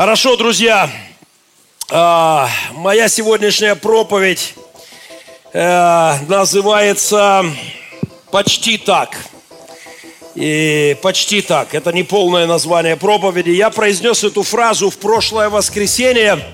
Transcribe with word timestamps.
Хорошо, 0.00 0.34
друзья. 0.38 0.90
А, 1.90 2.48
моя 2.72 3.06
сегодняшняя 3.06 3.74
проповедь 3.74 4.54
э, 5.52 6.14
называется 6.26 7.44
почти 8.30 8.78
так. 8.78 9.14
И 10.34 10.96
почти 11.02 11.42
так. 11.42 11.74
Это 11.74 11.92
не 11.92 12.02
полное 12.02 12.46
название 12.46 12.96
проповеди. 12.96 13.50
Я 13.50 13.68
произнес 13.68 14.24
эту 14.24 14.42
фразу 14.42 14.88
в 14.88 14.96
прошлое 14.96 15.50
воскресенье. 15.50 16.46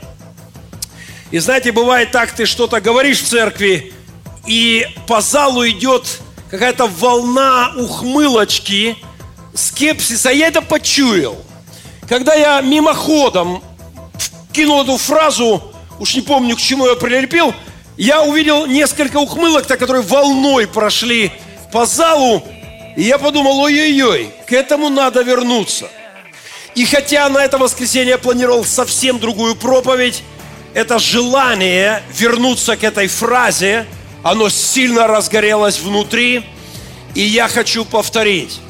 И 1.30 1.38
знаете, 1.38 1.70
бывает 1.70 2.10
так, 2.10 2.33
ты 2.33 2.47
что-то 2.47 2.80
говоришь 2.80 3.23
в 3.23 3.28
церкви, 3.28 3.95
и 4.45 4.88
по 5.06 5.20
залу 5.20 5.65
идет 5.69 6.20
какая-то 6.51 6.88
волна 6.88 7.74
ухмылочки, 7.77 8.97
скепсиса. 9.55 10.30
Я 10.30 10.48
это 10.48 10.62
почуял. 10.62 11.47
Когда 12.09 12.34
я 12.34 12.60
мимоходом 12.60 13.62
кинул 14.52 14.83
эту 14.83 14.96
фразу, 14.96 15.62
уж 15.98 16.15
не 16.15 16.20
помню, 16.20 16.56
к 16.56 16.60
чему 16.60 16.87
я 16.87 16.95
прилепил, 16.95 17.52
я 17.96 18.23
увидел 18.23 18.66
несколько 18.66 19.16
ухмылок, 19.16 19.66
которые 19.66 20.02
волной 20.02 20.69
прошли 20.69 21.32
по 21.73 21.84
залу, 21.84 22.45
и 22.96 23.02
я 23.02 23.19
подумал, 23.19 23.59
ой-ой-ой, 23.59 24.30
к 24.46 24.52
этому 24.52 24.88
надо 24.88 25.23
вернуться. 25.23 25.88
И 26.77 26.84
хотя 26.84 27.29
на 27.29 27.45
это 27.45 27.59
воскресенье 27.59 28.10
я 28.10 28.18
планировал 28.18 28.65
совсем 28.65 29.18
другую 29.18 29.57
проповедь, 29.57 30.23
это 30.74 30.98
желание 30.98 32.02
вернуться 32.15 32.77
к 32.77 32.84
этой 32.84 33.09
фразе, 33.09 33.84
оно 34.23 34.48
сильно 34.48 35.07
разгорелось 35.09 35.80
внутри, 35.80 36.45
и 37.15 37.23
я 37.23 37.48
хочу 37.48 37.84
повторить 37.84 38.60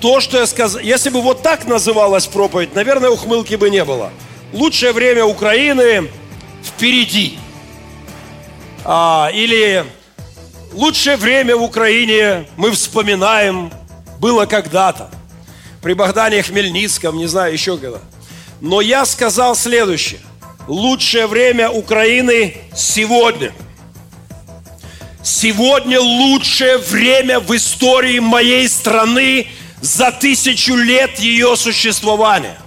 то, 0.00 0.20
что 0.20 0.38
я 0.38 0.46
сказал. 0.46 0.80
Если 0.80 1.10
бы 1.10 1.20
вот 1.20 1.42
так 1.42 1.66
называлась 1.66 2.26
проповедь, 2.26 2.74
наверное, 2.74 3.10
ухмылки 3.10 3.54
бы 3.54 3.70
не 3.70 3.84
было. 3.84 4.10
Лучшее 4.52 4.92
время 4.92 5.24
Украины 5.24 6.10
впереди. 6.64 7.38
А, 8.84 9.30
или 9.32 9.84
лучшее 10.72 11.16
время 11.16 11.56
в 11.56 11.62
Украине 11.62 12.48
мы 12.56 12.72
вспоминаем 12.72 13.70
было 14.18 14.46
когда-то. 14.46 15.10
При 15.82 15.92
Богдане 15.92 16.42
Хмельницком, 16.42 17.16
не 17.16 17.26
знаю, 17.26 17.52
еще 17.52 17.76
когда. 17.76 18.00
Но 18.60 18.80
я 18.80 19.04
сказал 19.04 19.54
следующее. 19.54 20.20
Лучшее 20.66 21.26
время 21.26 21.70
Украины 21.70 22.56
сегодня. 22.74 23.52
Сегодня 25.22 26.00
лучшее 26.00 26.78
время 26.78 27.40
в 27.40 27.54
истории 27.54 28.18
моей 28.18 28.66
страны– 28.66 29.46
за 29.80 30.12
тысячу 30.12 30.74
лет 30.74 31.18
ее 31.18 31.56
существования. 31.56 32.58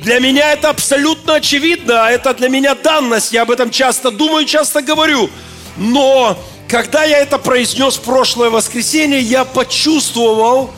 Для 0.00 0.18
меня 0.18 0.52
это 0.52 0.70
абсолютно 0.70 1.34
очевидно, 1.34 2.08
это 2.10 2.34
для 2.34 2.48
меня 2.48 2.74
данность, 2.74 3.32
я 3.32 3.42
об 3.42 3.50
этом 3.50 3.70
часто 3.70 4.10
думаю, 4.10 4.44
часто 4.44 4.82
говорю. 4.82 5.30
Но 5.76 6.36
когда 6.68 7.04
я 7.04 7.18
это 7.18 7.38
произнес 7.38 7.96
в 7.96 8.02
прошлое 8.02 8.50
воскресенье, 8.50 9.20
я 9.20 9.44
почувствовал 9.44 10.70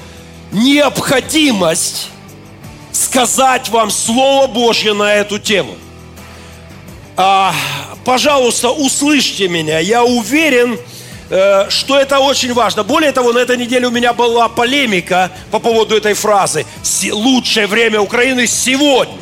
необходимость 0.52 2.08
сказать 2.92 3.68
вам 3.68 3.90
Слово 3.90 4.46
Божье 4.46 4.92
на 4.92 5.14
эту 5.14 5.38
тему. 5.38 5.74
А, 7.16 7.52
пожалуйста, 8.04 8.70
услышьте 8.70 9.48
меня. 9.48 9.80
Я 9.80 10.04
уверен, 10.04 10.78
Э, 10.78 10.95
что 11.28 11.98
это 11.98 12.20
очень 12.20 12.52
важно. 12.52 12.84
Более 12.84 13.12
того, 13.12 13.32
на 13.32 13.38
этой 13.38 13.56
неделе 13.56 13.88
у 13.88 13.90
меня 13.90 14.12
была 14.12 14.48
полемика 14.48 15.30
по 15.50 15.58
поводу 15.58 15.96
этой 15.96 16.14
фразы. 16.14 16.64
Лучшее 17.10 17.66
время 17.66 18.00
Украины 18.00 18.46
сегодня. 18.46 19.18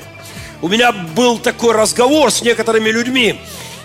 У 0.60 0.68
меня 0.68 0.92
был 0.92 1.38
такой 1.38 1.74
разговор 1.74 2.30
с 2.30 2.42
некоторыми 2.42 2.90
людьми. 2.90 3.40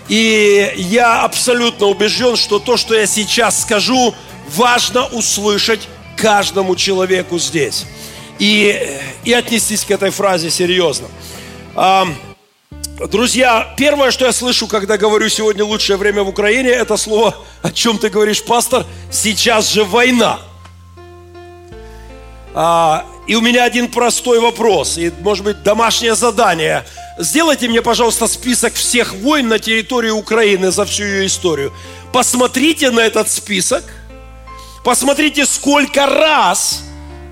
И 0.08 0.72
я 0.76 1.22
абсолютно 1.22 1.86
убежден, 1.86 2.36
что 2.36 2.58
то, 2.58 2.76
что 2.76 2.94
я 2.94 3.06
сейчас 3.06 3.62
скажу, 3.62 4.14
важно 4.54 5.06
услышать 5.06 5.88
каждому 6.16 6.74
человеку 6.76 7.38
здесь. 7.38 7.86
И, 8.38 8.98
и 9.24 9.32
отнестись 9.32 9.84
к 9.84 9.90
этой 9.90 10.10
фразе 10.10 10.50
серьезно. 10.50 11.06
Друзья, 13.08 13.74
первое, 13.78 14.10
что 14.10 14.26
я 14.26 14.32
слышу, 14.32 14.66
когда 14.66 14.98
говорю 14.98 15.30
сегодня 15.30 15.64
лучшее 15.64 15.96
время 15.96 16.22
в 16.22 16.28
Украине, 16.28 16.68
это 16.68 16.98
слово, 16.98 17.34
о 17.62 17.72
чем 17.72 17.96
ты 17.96 18.10
говоришь, 18.10 18.44
пастор, 18.44 18.84
сейчас 19.10 19.70
же 19.70 19.84
война. 19.84 20.38
А, 22.52 23.06
и 23.26 23.34
у 23.36 23.40
меня 23.40 23.64
один 23.64 23.88
простой 23.88 24.38
вопрос, 24.38 24.98
и, 24.98 25.10
может 25.20 25.44
быть, 25.44 25.62
домашнее 25.62 26.14
задание. 26.14 26.84
Сделайте 27.18 27.68
мне, 27.68 27.80
пожалуйста, 27.80 28.26
список 28.26 28.74
всех 28.74 29.14
войн 29.14 29.48
на 29.48 29.58
территории 29.58 30.10
Украины 30.10 30.70
за 30.70 30.84
всю 30.84 31.04
ее 31.04 31.26
историю. 31.26 31.72
Посмотрите 32.12 32.90
на 32.90 33.00
этот 33.00 33.30
список, 33.30 33.82
посмотрите, 34.84 35.46
сколько 35.46 36.04
раз 36.04 36.82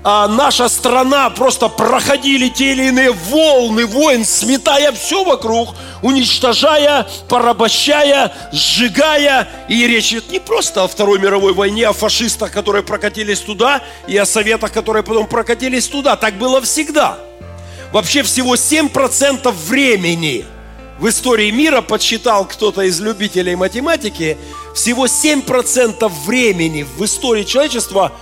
а, 0.01 0.29
наша 0.29 0.69
страна 0.69 1.29
просто 1.29 1.67
проходили 1.67 2.47
те 2.47 2.71
или 2.71 2.87
иные 2.87 3.11
волны 3.11 3.85
войн, 3.85 4.23
сметая 4.23 4.93
все 4.93 5.25
вокруг, 5.25 5.75
уничтожая, 6.01 7.05
порабощая, 7.27 8.33
сжигая. 8.53 9.49
И 9.67 9.85
речь 9.87 10.13
идет 10.13 10.31
не 10.31 10.39
просто 10.39 10.83
о 10.83 10.87
Второй 10.87 11.19
мировой 11.19 11.53
войне, 11.53 11.85
о 11.85 11.93
фашистах, 11.93 12.51
которые 12.53 12.83
прокатились 12.83 13.41
туда, 13.41 13.81
и 14.07 14.15
о 14.15 14.25
советах, 14.25 14.71
которые 14.71 15.03
потом 15.03 15.27
прокатились 15.27 15.87
туда. 15.87 16.15
Так 16.15 16.35
было 16.35 16.61
всегда. 16.61 17.17
Вообще 17.91 18.23
всего 18.23 18.55
7% 18.55 19.51
времени 19.51 20.45
в 20.97 21.09
истории 21.09 21.51
мира, 21.51 21.81
подсчитал 21.81 22.45
кто-то 22.45 22.83
из 22.83 23.01
любителей 23.01 23.55
математики, 23.55 24.37
всего 24.73 25.07
7% 25.07 26.09
времени 26.25 26.83
в 26.83 27.03
истории 27.03 27.43
человечества– 27.43 28.13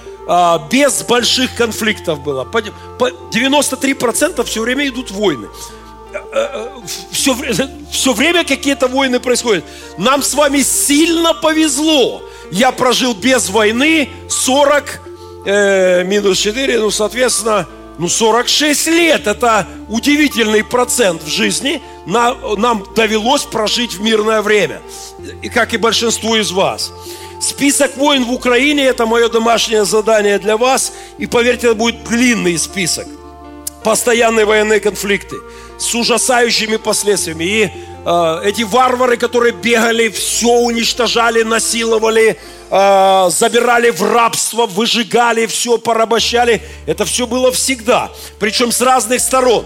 без 0.69 1.03
больших 1.03 1.55
конфликтов 1.55 2.21
было. 2.21 2.43
93% 2.43 4.43
все 4.43 4.61
время 4.61 4.87
идут 4.87 5.11
войны. 5.11 5.47
Все, 7.11 7.33
э, 7.33 7.53
э, 7.57 7.67
все 7.91 8.13
время 8.13 8.43
какие-то 8.43 8.87
войны 8.87 9.19
происходят. 9.19 9.63
Нам 9.97 10.23
с 10.23 10.33
вами 10.33 10.61
сильно 10.61 11.33
повезло. 11.33 12.21
Я 12.51 12.71
прожил 12.71 13.13
без 13.13 13.49
войны 13.49 14.09
40 14.29 15.01
э, 15.45 16.03
минус 16.05 16.39
4, 16.39 16.79
ну, 16.79 16.91
соответственно, 16.91 17.67
ну, 17.97 18.07
46 18.07 18.87
лет. 18.87 19.27
Это 19.27 19.67
удивительный 19.89 20.63
процент 20.63 21.23
в 21.23 21.27
жизни. 21.27 21.81
Нам, 22.05 22.37
нам 22.57 22.85
довелось 22.95 23.43
прожить 23.43 23.95
в 23.95 24.01
мирное 24.01 24.41
время. 24.41 24.81
И 25.41 25.49
как 25.49 25.73
и 25.73 25.77
большинству 25.77 26.35
из 26.35 26.51
вас. 26.51 26.93
Список 27.39 27.95
войн 27.97 28.25
в 28.25 28.31
Украине– 28.31 28.85
это 28.85 29.05
мое 29.05 29.29
домашнее 29.29 29.85
задание 29.85 30.39
для 30.39 30.57
вас. 30.57 30.93
И 31.17 31.27
поверьте, 31.27 31.67
это 31.67 31.75
будет 31.75 32.03
длинный 32.03 32.57
список. 32.57 33.07
Постоянные 33.83 34.45
военные 34.45 34.79
конфликты 34.79 35.37
с 35.77 35.93
ужасающими 35.93 36.77
последствиями. 36.77 37.43
И 37.43 37.71
э, 38.05 38.41
эти 38.43 38.63
варвары, 38.63 39.17
которые 39.17 39.53
бегали, 39.53 40.09
все 40.09 40.47
уничтожали, 40.47 41.43
насиловали, 41.43 42.39
э, 42.71 43.29
забирали 43.29 43.91
в 43.91 44.01
рабство, 44.01 44.65
выжигали, 44.65 45.45
все 45.45 45.77
порабощали. 45.77 46.61
Это 46.87 47.05
все 47.05 47.27
было 47.27 47.51
всегда. 47.51 48.11
Причем 48.39 48.71
с 48.71 48.81
разных 48.81 49.21
сторон. 49.21 49.65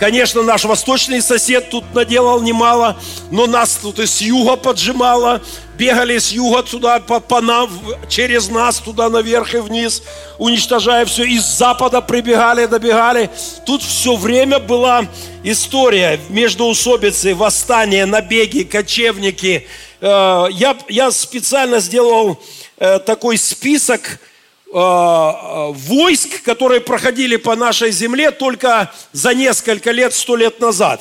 Конечно, 0.00 0.40
наш 0.42 0.64
восточный 0.64 1.20
сосед 1.20 1.68
тут 1.68 1.84
наделал 1.94 2.40
немало, 2.40 2.98
но 3.30 3.46
нас 3.46 3.78
тут 3.82 3.98
и 3.98 4.06
с 4.06 4.22
юга 4.22 4.56
поджимало, 4.56 5.42
бегали 5.76 6.16
с 6.16 6.32
юга 6.32 6.62
туда, 6.62 7.00
по, 7.00 7.20
по 7.20 7.42
нам, 7.42 7.68
через 8.08 8.48
нас 8.48 8.78
туда 8.78 9.10
наверх 9.10 9.54
и 9.54 9.58
вниз, 9.58 10.02
уничтожая 10.38 11.04
все. 11.04 11.24
Из 11.24 11.44
запада 11.44 12.00
прибегали, 12.00 12.64
добегали. 12.64 13.28
Тут 13.66 13.82
все 13.82 14.16
время 14.16 14.58
была 14.58 15.06
история 15.44 16.18
между 16.30 16.64
усобицы, 16.64 17.34
восстания, 17.34 18.06
набеги, 18.06 18.62
кочевники. 18.62 19.66
Э, 20.00 20.46
я, 20.50 20.78
я 20.88 21.10
специально 21.10 21.78
сделал 21.78 22.42
э, 22.78 23.00
такой 23.00 23.36
список 23.36 24.18
войск, 24.72 26.42
которые 26.42 26.80
проходили 26.80 27.36
по 27.36 27.56
нашей 27.56 27.90
земле 27.90 28.30
только 28.30 28.92
за 29.12 29.34
несколько 29.34 29.90
лет, 29.90 30.14
сто 30.14 30.36
лет 30.36 30.60
назад. 30.60 31.00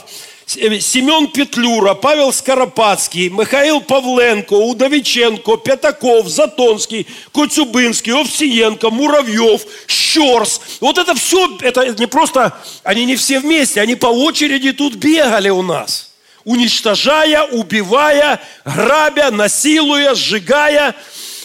Э, 0.58 0.80
Семен 0.80 1.28
Петлюра, 1.28 1.94
Павел 1.94 2.34
Скоропадский, 2.34 3.30
Михаил 3.30 3.82
Павленко, 3.82 4.54
Удовиченко, 4.54 5.58
Пятаков, 5.58 6.28
Затонский, 6.28 7.06
Коцюбинский, 7.34 8.14
Овсиенко, 8.14 8.90
Муравьев, 8.90 9.62
Щерс. 9.88 10.62
Вот 10.82 10.98
это 10.98 11.14
все, 11.14 11.58
это 11.62 11.88
не 11.90 12.08
просто, 12.08 12.58
они 12.84 13.06
не 13.06 13.16
все 13.16 13.40
вместе, 13.40 13.82
они 13.82 13.96
по 13.96 14.08
очереди 14.08 14.74
тут 14.74 14.96
бегали 14.96 15.50
у 15.50 15.62
нас. 15.62 16.12
Уничтожая, 16.46 17.44
убивая, 17.44 18.42
грабя, 18.66 19.30
насилуя, 19.30 20.16
сжигая. 20.16 20.96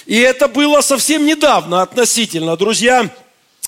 И 0.07 0.19
это 0.19 0.49
было 0.49 0.81
совсем 0.83 1.25
недавно 1.25 1.83
относительно, 1.83 2.57
друзья. 2.57 3.11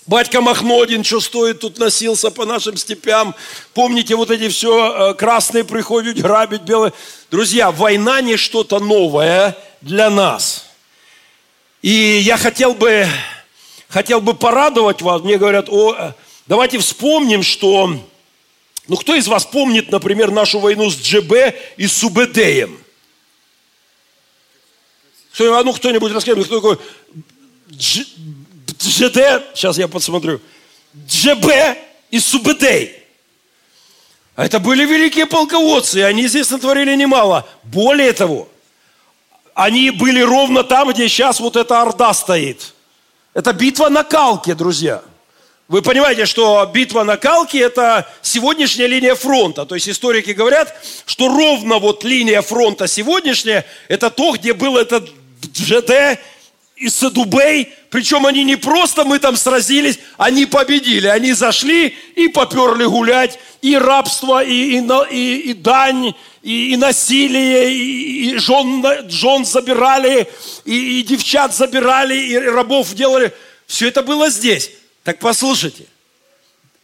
Батька 0.07 0.41
Махнодин, 0.41 1.03
что 1.03 1.21
стоит, 1.21 1.61
тут 1.61 1.79
носился 1.79 2.31
по 2.31 2.45
нашим 2.45 2.77
степям. 2.77 3.35
Помните, 3.75 4.15
вот 4.15 4.31
эти 4.31 4.49
все 4.49 5.11
э, 5.11 5.15
красные 5.15 5.65
приходят 5.65 6.17
грабить 6.17 6.63
белые. 6.63 6.93
Друзья, 7.31 7.73
война 7.73 8.21
не 8.21 8.37
что-то 8.37 8.79
новое 8.79 9.57
для 9.81 10.09
нас. 10.11 10.67
И 11.83 11.91
я 11.91 12.37
хотел 12.37 12.75
бы, 12.75 13.09
хотел 13.89 14.21
бы 14.21 14.35
порадовать 14.35 15.03
вас. 15.03 15.23
Мне 15.23 15.39
говорят, 15.39 15.69
о, 15.69 15.95
э, 15.99 16.13
давайте 16.47 16.79
вспомним, 16.79 17.43
что... 17.43 17.99
Ну, 18.87 18.97
кто 18.97 19.17
из 19.17 19.27
вас 19.27 19.45
помнит, 19.45 19.91
например, 19.91 20.31
нашу 20.31 20.61
войну 20.61 20.89
с 20.89 20.95
ДЖБ 20.95 21.33
и 21.77 21.89
с 21.89 22.05
УБДем? 22.05 22.79
Кто, 25.37 25.55
а 25.59 25.63
ну, 25.63 25.75
кто-нибудь 25.75 26.13
расскажет, 26.13 26.47
кто 26.47 26.57
такой 26.57 26.79
ДЖД, 27.69 29.45
сейчас 29.55 29.77
я 29.77 29.87
посмотрю, 29.87 30.41
ДЖБ 30.95 31.77
и 32.11 32.19
Субедей. 32.19 32.93
А 34.35 34.47
это 34.47 34.59
были 34.61 34.87
великие 34.87 35.27
полководцы, 35.27 35.99
и 35.99 36.03
они 36.03 36.27
здесь 36.27 36.49
натворили 36.51 36.97
немало. 36.97 37.47
Более 37.65 38.15
того, 38.15 38.49
они 39.53 39.91
были 39.91 40.23
ровно 40.23 40.65
там, 40.65 40.91
где 40.91 41.07
сейчас 41.07 41.39
вот 41.39 41.57
эта 41.57 41.83
Орда 41.83 42.15
стоит. 42.15 42.73
Это 43.35 43.53
битва 43.53 43.91
на 43.91 44.05
Калке, 44.05 44.55
друзья. 44.55 45.03
Вы 45.69 45.83
понимаете, 45.83 46.25
что 46.25 46.65
битва 46.73 47.05
на 47.05 47.19
Калке– 47.19 47.59
это 47.61 48.11
сегодняшняя 48.23 48.87
линия 48.87 49.15
фронта. 49.15 49.67
То 49.67 49.75
есть 49.75 49.87
историки 49.87 50.31
говорят, 50.31 50.75
что 51.05 51.29
ровно 51.29 51.79
вот 51.79 52.05
линия 52.05 52.41
фронта 52.41 52.87
сегодняшняя– 52.87 53.67
это 53.89 54.09
то, 54.09 54.33
где 54.33 54.55
был 54.55 54.79
этот 54.79 55.11
ЖД 55.55 56.19
и 56.77 56.91
Садубей, 56.91 57.73
причем 57.91 58.27
они 58.27 58.45
не 58.45 58.57
просто 58.57 59.05
мы 59.05 59.19
там 59.19 59.37
сразились, 59.37 59.99
они 60.19 60.45
победили. 60.45 61.07
Они 61.07 61.33
зашли 61.33 61.97
и 62.15 62.29
поперли 62.29 62.85
гулять. 62.85 63.39
И 63.63 63.77
рабство, 63.77 64.45
и, 64.45 64.79
и, 64.79 64.87
и, 65.11 65.37
и 65.51 65.55
дань, 65.55 66.15
и, 66.43 66.73
и 66.73 66.77
насилие, 66.77 67.73
и, 67.73 68.35
и 68.35 68.37
жен, 68.37 68.85
жен 69.09 69.45
забирали, 69.47 70.29
и, 70.67 71.01
и 71.01 71.03
девчат 71.03 71.55
забирали, 71.55 72.15
и 72.15 72.37
рабов 72.37 72.93
делали. 72.93 73.33
Все 73.67 73.89
это 73.89 74.03
было 74.03 74.29
здесь. 74.29 74.71
Так 75.03 75.19
послушайте. 75.19 75.87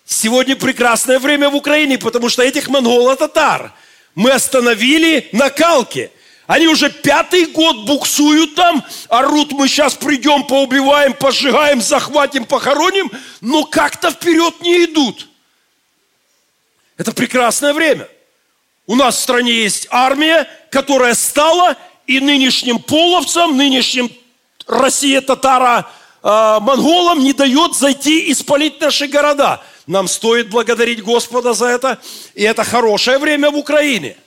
Сегодня 0.07 0.57
прекрасное 0.57 1.19
время 1.19 1.51
в 1.51 1.55
Украине, 1.55 1.99
потому 1.99 2.31
что 2.31 2.43
этих 2.43 2.69
монголо-татар 2.69 3.73
мы 4.15 4.31
остановили 4.31 5.29
на 5.33 5.51
Калке– 5.51 6.11
они 6.53 6.69
уже 6.69 6.91
пятый 6.91 7.47
год 7.47 7.87
буксуют 7.87 8.55
там, 8.55 8.85
орут, 9.09 9.53
мы 9.53 9.67
сейчас 9.69 9.95
придем, 9.95 10.45
поубиваем, 10.45 11.15
пожигаем, 11.15 11.81
захватим, 11.81 12.45
похороним, 12.45 13.11
но 13.41 13.65
как-то 13.65 14.11
вперед 14.11 14.61
не 14.61 14.85
идут. 14.85 15.29
Это 16.99 17.13
прекрасное 17.13 17.73
время. 17.73 18.07
У 18.87 18.97
нас 18.97 19.17
в 19.17 19.21
стране 19.21 19.51
есть 19.51 19.87
армия, 19.91 20.47
которая 20.71 21.15
стала 21.15 21.75
и 22.07 22.21
нынешним 22.21 22.81
половцам, 22.81 23.57
нынешним 23.57 24.11
Россия, 24.67 25.23
татара, 25.23 25.89
э, 26.23 26.59
монголам 26.61 27.21
не 27.21 27.33
дает 27.33 27.75
зайти 27.75 28.27
и 28.27 28.35
спалить 28.35 28.79
наши 28.79 29.07
города. 29.07 29.63
Нам 29.87 30.07
стоит 30.07 30.51
благодарить 30.51 31.03
Господа 31.03 31.55
за 31.55 31.69
это. 31.69 31.99
И 32.35 32.43
это 32.43 32.63
хорошее 32.63 33.17
время 33.17 33.51
в 33.51 33.57
Украине– 33.57 34.19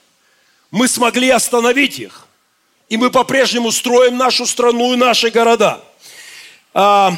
мы 0.71 0.87
смогли 0.87 1.29
остановить 1.29 1.99
их. 1.99 2.27
И 2.89 2.97
мы 2.97 3.09
по-прежнему 3.09 3.71
строим 3.71 4.17
нашу 4.17 4.45
страну 4.45 4.93
и 4.93 4.97
наши 4.97 5.29
города. 5.31 5.81
А, 6.73 7.13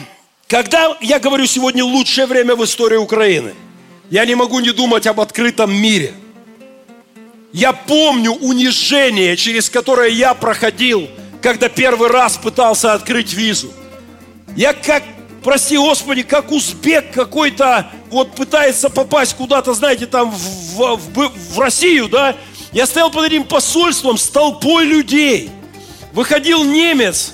когда 0.48 0.98
я 1.02 1.20
говорю 1.20 1.46
сегодня 1.46 1.84
лучшее 1.84 2.26
время 2.26 2.56
в 2.56 2.64
истории 2.64 2.98
Украины, 2.98 3.54
я 4.10 4.26
не 4.26 4.36
могу 4.36 4.60
не 4.60 4.72
думать 4.72 5.06
об 5.08 5.20
открытом 5.20 5.74
мире. 5.74 6.14
Я 7.52 7.74
помню 7.74 8.32
унижение, 8.32 9.36
через 9.36 9.70
которое 9.70 10.10
я 10.10 10.34
проходил, 10.34 11.10
когда 11.42 11.68
первый 11.70 12.10
раз 12.10 12.38
пытался 12.38 12.94
открыть 12.94 13.34
визу. 13.34 13.72
Я 14.56 14.74
как, 14.74 15.04
прости 15.44 15.78
Господи, 15.78 16.24
как 16.24 16.52
узбек 16.52 17.12
какой-то 17.12 17.92
вот 18.10 18.36
пытается 18.36 18.90
попасть 18.90 19.36
куда-то, 19.36 19.74
знаете, 19.74 20.06
там 20.06 20.32
в, 20.32 20.96
в, 20.96 21.32
в 21.54 21.60
Россию, 21.60 22.08
да, 22.08 22.36
я 22.78 22.86
стоял 22.86 23.10
под 23.10 23.26
этим 23.26 23.44
посольством 23.44 24.20
с 24.20 24.30
толпой 24.30 24.86
людей. 24.86 25.50
Выходил 26.14 26.64
немец 26.64 27.34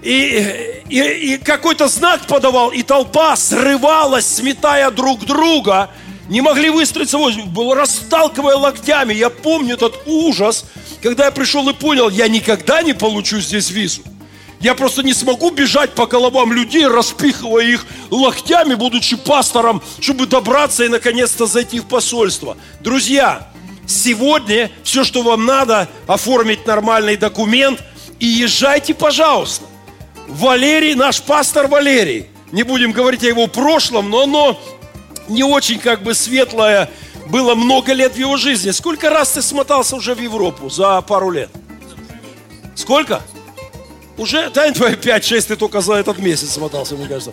и, 0.00 0.80
и, 0.88 1.00
и 1.00 1.38
какой-то 1.38 1.88
знак 1.88 2.24
подавал, 2.28 2.70
и 2.70 2.84
толпа 2.84 3.34
срывалась, 3.34 4.26
сметая 4.26 4.92
друг 4.92 5.24
друга. 5.24 5.90
Не 6.28 6.40
могли 6.40 6.70
выстроиться, 6.70 7.18
было 7.46 7.74
расталкивая 7.74 8.54
локтями. 8.54 9.12
Я 9.12 9.28
помню 9.28 9.74
этот 9.74 10.02
ужас, 10.06 10.66
когда 11.02 11.24
я 11.24 11.30
пришел 11.32 11.68
и 11.68 11.72
понял, 11.74 12.08
я 12.08 12.28
никогда 12.28 12.80
не 12.82 12.92
получу 12.92 13.40
здесь 13.40 13.70
визу. 13.70 14.02
Я 14.60 14.76
просто 14.76 15.02
не 15.02 15.14
смогу 15.14 15.50
бежать 15.50 15.96
по 15.96 16.06
головам 16.06 16.52
людей, 16.52 16.86
распихивая 16.86 17.64
их 17.64 17.86
локтями, 18.10 18.74
будучи 18.74 19.16
пастором, 19.16 19.82
чтобы 19.98 20.26
добраться 20.26 20.84
и 20.84 20.88
наконец-то 20.88 21.46
зайти 21.46 21.80
в 21.80 21.86
посольство. 21.86 22.56
Друзья, 22.80 23.48
Сегодня 23.86 24.70
все, 24.82 25.04
что 25.04 25.22
вам 25.22 25.46
надо, 25.46 25.88
оформить 26.06 26.66
нормальный 26.66 27.16
документ 27.16 27.82
и 28.18 28.26
езжайте, 28.26 28.94
пожалуйста. 28.94 29.64
Валерий, 30.26 30.94
наш 30.94 31.22
пастор 31.22 31.68
Валерий, 31.68 32.26
не 32.50 32.64
будем 32.64 32.90
говорить 32.90 33.22
о 33.22 33.28
его 33.28 33.46
прошлом, 33.46 34.10
но 34.10 34.22
оно 34.22 34.60
не 35.28 35.44
очень 35.44 35.78
как 35.78 36.02
бы 36.02 36.14
светлое, 36.14 36.90
было 37.28 37.54
много 37.54 37.92
лет 37.92 38.14
в 38.14 38.18
его 38.18 38.36
жизни. 38.36 38.72
Сколько 38.72 39.08
раз 39.08 39.32
ты 39.32 39.42
смотался 39.42 39.96
уже 39.96 40.14
в 40.14 40.20
Европу 40.20 40.68
за 40.68 41.00
пару 41.02 41.30
лет? 41.30 41.50
Сколько? 42.74 43.22
Уже, 44.16 44.50
да, 44.50 44.70
твои 44.72 44.94
5-6 44.94 45.42
ты 45.42 45.56
только 45.56 45.80
за 45.80 45.94
этот 45.94 46.18
месяц 46.18 46.50
смотался, 46.50 46.96
мне 46.96 47.06
кажется. 47.06 47.32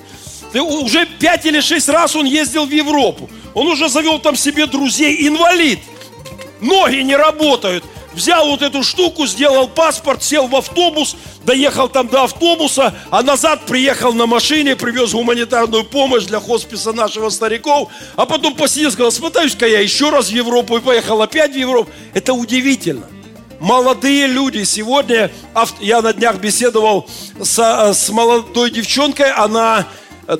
Ты 0.52 0.62
уже 0.62 1.08
5 1.08 1.46
или 1.48 1.62
6 1.62 1.90
раз 1.90 2.16
он 2.16 2.26
ездил 2.26 2.66
в 2.68 2.72
Европу. 2.72 3.30
Он 3.56 3.68
уже 3.68 3.90
завел 3.90 4.20
там 4.20 4.36
себе 4.36 4.68
друзей, 4.68 5.28
инвалид 5.28 5.80
ноги 6.64 6.98
не 6.98 7.16
работают. 7.16 7.84
Взял 8.14 8.48
вот 8.48 8.62
эту 8.62 8.84
штуку, 8.84 9.26
сделал 9.26 9.68
паспорт, 9.68 10.24
сел 10.24 10.48
в 10.48 10.56
автобус, 10.56 11.16
доехал 11.44 11.90
там 11.90 12.08
до 12.08 12.24
автобуса, 12.24 12.94
а 13.10 13.24
назад 13.24 13.66
приехал 13.66 14.14
на 14.14 14.28
машине, 14.28 14.76
привез 14.76 15.14
гуманитарную 15.14 15.84
помощь 15.84 16.26
для 16.26 16.40
хосписа 16.40 16.94
нашего 16.94 17.30
стариков, 17.30 17.90
а 18.16 18.26
потом 18.26 18.54
посидел, 18.54 18.92
сказал, 18.92 19.12
смотаюсь-ка 19.12 19.66
я 19.66 19.80
еще 19.80 20.12
раз 20.12 20.28
в 20.28 20.32
Европу 20.32 20.78
и 20.78 20.80
поехал 20.80 21.22
опять 21.22 21.54
в 21.54 21.58
Европу. 21.58 21.90
Это 22.14 22.34
удивительно. 22.34 23.08
Молодые 23.60 24.28
люди 24.28 24.64
сегодня, 24.64 25.32
я 25.80 26.02
на 26.02 26.14
днях 26.14 26.36
беседовал 26.36 27.08
с, 27.42 27.94
с 27.94 28.10
молодой 28.10 28.70
девчонкой, 28.70 29.32
она 29.32 29.88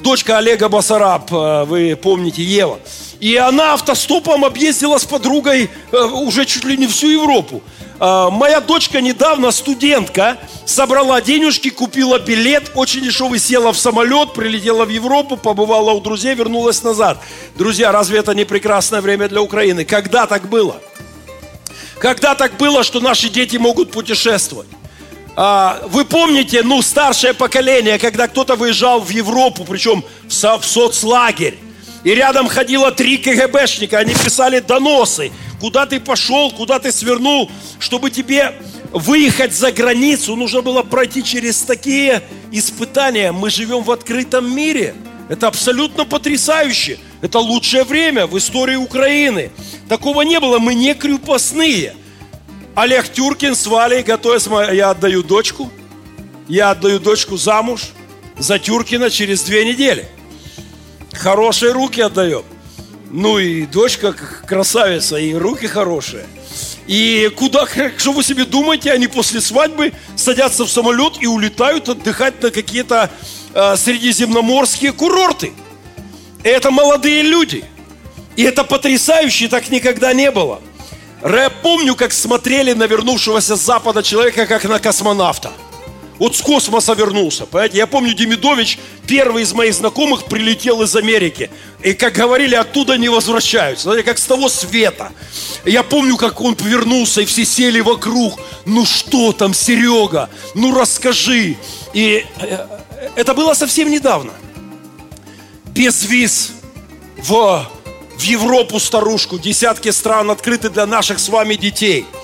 дочка 0.02 0.38
Олега 0.38 0.70
Басараб, 0.70 1.32
э, 1.32 1.64
вы 1.66 1.96
помните, 1.96 2.44
Ева. 2.44 2.80
И 3.24 3.38
она 3.38 3.76
автостопом 3.76 4.44
объездила 4.44 4.98
с 4.98 5.06
подругой 5.06 5.70
э, 5.94 5.98
уже 5.98 6.44
чуть 6.44 6.66
ли 6.66 6.76
не 6.76 6.88
всю 6.88 7.08
Европу. 7.08 7.64
Э, 7.98 8.28
моя 8.30 8.60
дочка 8.60 9.00
недавно, 9.00 9.52
студентка, 9.52 10.36
собрала 10.66 11.22
денежки, 11.22 11.70
купила 11.70 12.20
билет, 12.20 12.72
очень 12.76 13.02
дешевый, 13.02 13.40
села 13.40 13.72
в 13.72 13.78
самолет, 13.78 14.34
прилетела 14.34 14.84
в 14.84 14.90
Европу, 14.90 15.38
побывала 15.38 15.94
у 15.94 16.02
друзей, 16.02 16.36
вернулась 16.36 16.84
назад. 16.84 17.18
Друзья, 17.56 17.94
разве 17.94 18.20
это 18.20 18.36
не 18.36 18.44
прекрасное 18.44 19.00
время 19.00 19.30
для 19.30 19.42
Украины? 19.42 19.86
Когда 19.86 20.26
так 20.28 20.50
было? 20.50 20.82
Когда 22.00 22.36
так 22.36 22.58
было, 22.58 22.84
что 22.84 23.00
наши 23.00 23.30
дети 23.30 23.56
могут 23.56 23.90
путешествовать? 23.92 24.68
А, 25.38 25.82
вы 25.88 26.04
помните, 26.04 26.62
ну, 26.62 26.82
старшее 26.82 27.34
поколение, 27.34 28.00
когда 28.00 28.28
кто-то 28.28 28.58
выезжал 28.58 29.00
в 29.00 29.12
Европу, 29.12 29.64
причем 29.64 30.04
в 30.28 30.34
соцлагерь, 30.66 31.58
и 32.04 32.14
рядом 32.14 32.48
ходило 32.48 32.92
три 32.92 33.18
КГБшника, 33.18 34.00
они 34.00 34.14
писали 34.14 34.60
доносы, 34.60 35.32
куда 35.60 35.86
ты 35.86 36.00
пошел, 36.00 36.52
куда 36.52 36.80
ты 36.80 36.92
свернул, 36.92 37.50
чтобы 37.80 38.12
тебе 38.12 38.54
выехать 38.92 39.54
за 39.54 39.72
границу, 39.72 40.36
нужно 40.36 40.62
было 40.62 40.84
пройти 40.84 41.24
через 41.24 41.62
такие 41.62 42.22
испытания. 42.52 43.32
Мы 43.32 43.50
живем 43.50 43.84
в 43.84 43.92
открытом 43.92 44.54
мире. 44.54 44.96
Это 45.30 45.48
абсолютно 45.48 46.06
потрясающе. 46.06 47.00
Это 47.22 47.40
лучшее 47.40 47.86
время 47.86 48.28
в 48.28 48.38
истории 48.38 48.76
Украины. 48.76 49.52
Такого 49.90 50.22
не 50.22 50.40
было. 50.40 50.60
Мы 50.60 50.76
не 50.76 50.94
крепостные. 50.94 51.96
Олег 52.76 53.10
Тюркин 53.10 53.56
с 53.56 53.66
Валей 53.66 54.04
готовится. 54.04 54.52
Я 54.72 54.92
отдаю 54.92 55.24
дочку. 55.24 55.72
Я 56.48 56.72
отдаю 56.72 57.00
дочку 57.00 57.38
замуж 57.38 57.82
за 58.38 58.60
Тюркина 58.60 59.10
через 59.10 59.42
две 59.44 59.66
недели. 59.66 60.08
Хорошие 61.14 61.72
руки 61.72 62.02
отдаем. 62.02 62.44
Ну 63.12 63.38
и 63.38 63.66
дочка 63.66 64.14
красавица, 64.14 65.18
и 65.18 65.34
руки 65.34 65.68
хорошие. 65.68 66.26
И 66.88 67.32
куда, 67.36 67.68
что 67.98 68.12
вы 68.12 68.24
себе 68.24 68.46
думаете, 68.46 68.92
они 68.92 69.08
после 69.08 69.40
свадьбы 69.40 69.94
садятся 70.16 70.66
в 70.66 70.70
самолет 70.70 71.14
и 71.22 71.28
улетают 71.28 71.88
отдыхать 71.88 72.42
на 72.42 72.50
какие-то 72.50 73.10
э, 73.54 73.76
средиземноморские 73.78 74.92
курорты. 74.92 75.54
Это 76.44 76.72
молодые 76.72 77.22
люди. 77.22 77.64
И 78.36 78.44
это 78.44 78.64
потрясающе, 78.64 79.48
так 79.48 79.70
никогда 79.70 80.14
не 80.14 80.32
было. 80.32 80.60
Я 81.24 81.50
помню, 81.50 81.96
как 81.96 82.12
смотрели 82.12 82.74
на 82.74 82.86
вернувшегося 82.86 83.56
с 83.56 83.62
Запада 83.62 84.04
человека, 84.04 84.46
как 84.46 84.66
на 84.66 84.80
космонавта. 84.80 85.52
Вот 86.20 86.36
с 86.36 86.42
космоса 86.42 86.94
вернулся, 86.94 87.46
понимаете? 87.46 87.78
Я 87.78 87.88
помню, 87.88 88.14
Демидович, 88.14 88.78
первый 89.08 89.44
из 89.44 89.54
моих 89.54 89.74
знакомых, 89.74 90.26
прилетел 90.26 90.82
из 90.84 90.96
Америки. 90.96 91.50
И, 91.82 91.94
как 91.94 92.14
говорили, 92.14 92.56
оттуда 92.56 92.98
не 92.98 93.10
возвращаются. 93.10 93.84
Знаете, 93.84 94.04
как 94.04 94.18
с 94.18 94.26
того 94.26 94.48
света. 94.48 95.12
Я 95.66 95.84
помню, 95.84 96.18
как 96.18 96.40
он 96.42 96.56
повернулся, 96.56 97.22
и 97.22 97.26
все 97.26 97.46
сели 97.46 97.80
вокруг. 97.80 98.40
Ну 98.66 98.86
что 98.86 99.32
там, 99.32 99.54
Серега? 99.54 100.30
Ну 100.54 100.78
расскажи. 100.78 101.58
И 101.94 102.26
э, 102.40 102.68
это 103.16 103.34
было 103.34 103.54
совсем 103.54 103.90
недавно. 103.90 104.32
Без 105.66 106.04
виз 106.06 106.52
в, 107.18 107.68
в 108.18 108.22
Европу 108.22 108.80
старушку. 108.80 109.40
Десятки 109.40 109.90
стран 109.90 110.30
открыты 110.30 110.70
для 110.70 110.86
наших 110.86 111.20
с 111.20 111.30
вами 111.30 111.56
детей– 111.56 112.06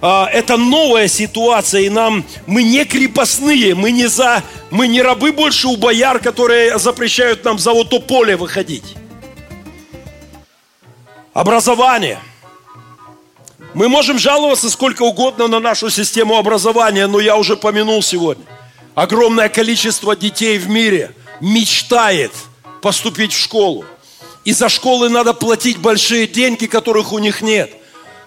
это 0.00 0.56
новая 0.56 1.08
ситуация, 1.08 1.82
и 1.82 1.88
нам, 1.88 2.24
мы 2.46 2.62
не 2.62 2.84
крепостные, 2.84 3.74
мы 3.74 3.90
не 3.90 4.06
за, 4.06 4.42
мы 4.70 4.86
не 4.86 5.02
рабы 5.02 5.32
больше 5.32 5.66
у 5.68 5.76
бояр, 5.76 6.20
которые 6.20 6.78
запрещают 6.78 7.44
нам 7.44 7.58
за 7.58 7.72
вот 7.72 7.90
то 7.90 7.98
поле 7.98 8.36
выходить. 8.36 8.94
Образование. 11.32 12.18
Мы 13.74 13.88
можем 13.88 14.18
жаловаться 14.18 14.70
сколько 14.70 15.02
угодно 15.02 15.46
на 15.46 15.60
нашу 15.60 15.90
систему 15.90 16.36
образования, 16.36 17.06
но 17.06 17.20
я 17.20 17.36
уже 17.36 17.56
помянул 17.56 18.02
сегодня. 18.02 18.44
Огромное 18.94 19.48
количество 19.48 20.16
детей 20.16 20.58
в 20.58 20.68
мире 20.68 21.12
мечтает 21.40 22.32
поступить 22.82 23.32
в 23.32 23.38
школу. 23.38 23.84
И 24.44 24.52
за 24.52 24.68
школы 24.68 25.08
надо 25.08 25.34
платить 25.34 25.78
большие 25.78 26.26
деньги, 26.26 26.66
которых 26.66 27.12
у 27.12 27.18
них 27.18 27.42
нет. 27.42 27.77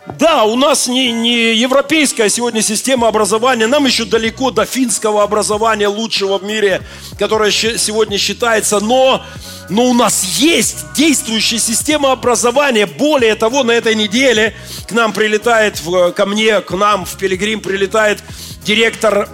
Да, 0.07 0.45
у 0.45 0.55
нас 0.55 0.87
не, 0.87 1.11
не 1.11 1.53
европейская 1.53 2.27
сегодня 2.27 2.63
система 2.63 3.07
образования, 3.07 3.67
нам 3.67 3.85
еще 3.85 4.03
далеко 4.03 4.49
до 4.49 4.65
финского 4.65 5.21
образования 5.21 5.87
лучшего 5.87 6.39
в 6.39 6.43
мире, 6.43 6.81
которое 7.19 7.51
сегодня 7.51 8.17
считается, 8.17 8.79
но, 8.79 9.23
но 9.69 9.85
у 9.85 9.93
нас 9.93 10.23
есть 10.23 10.93
действующая 10.95 11.59
система 11.59 12.11
образования. 12.13 12.87
Более 12.87 13.35
того, 13.35 13.63
на 13.63 13.71
этой 13.71 13.93
неделе 13.93 14.55
к 14.87 14.91
нам 14.91 15.13
прилетает, 15.13 15.79
ко 16.15 16.25
мне, 16.25 16.61
к 16.61 16.71
нам 16.71 17.05
в 17.05 17.15
Пилигрим 17.17 17.59
прилетает 17.59 18.23
директор 18.65 19.29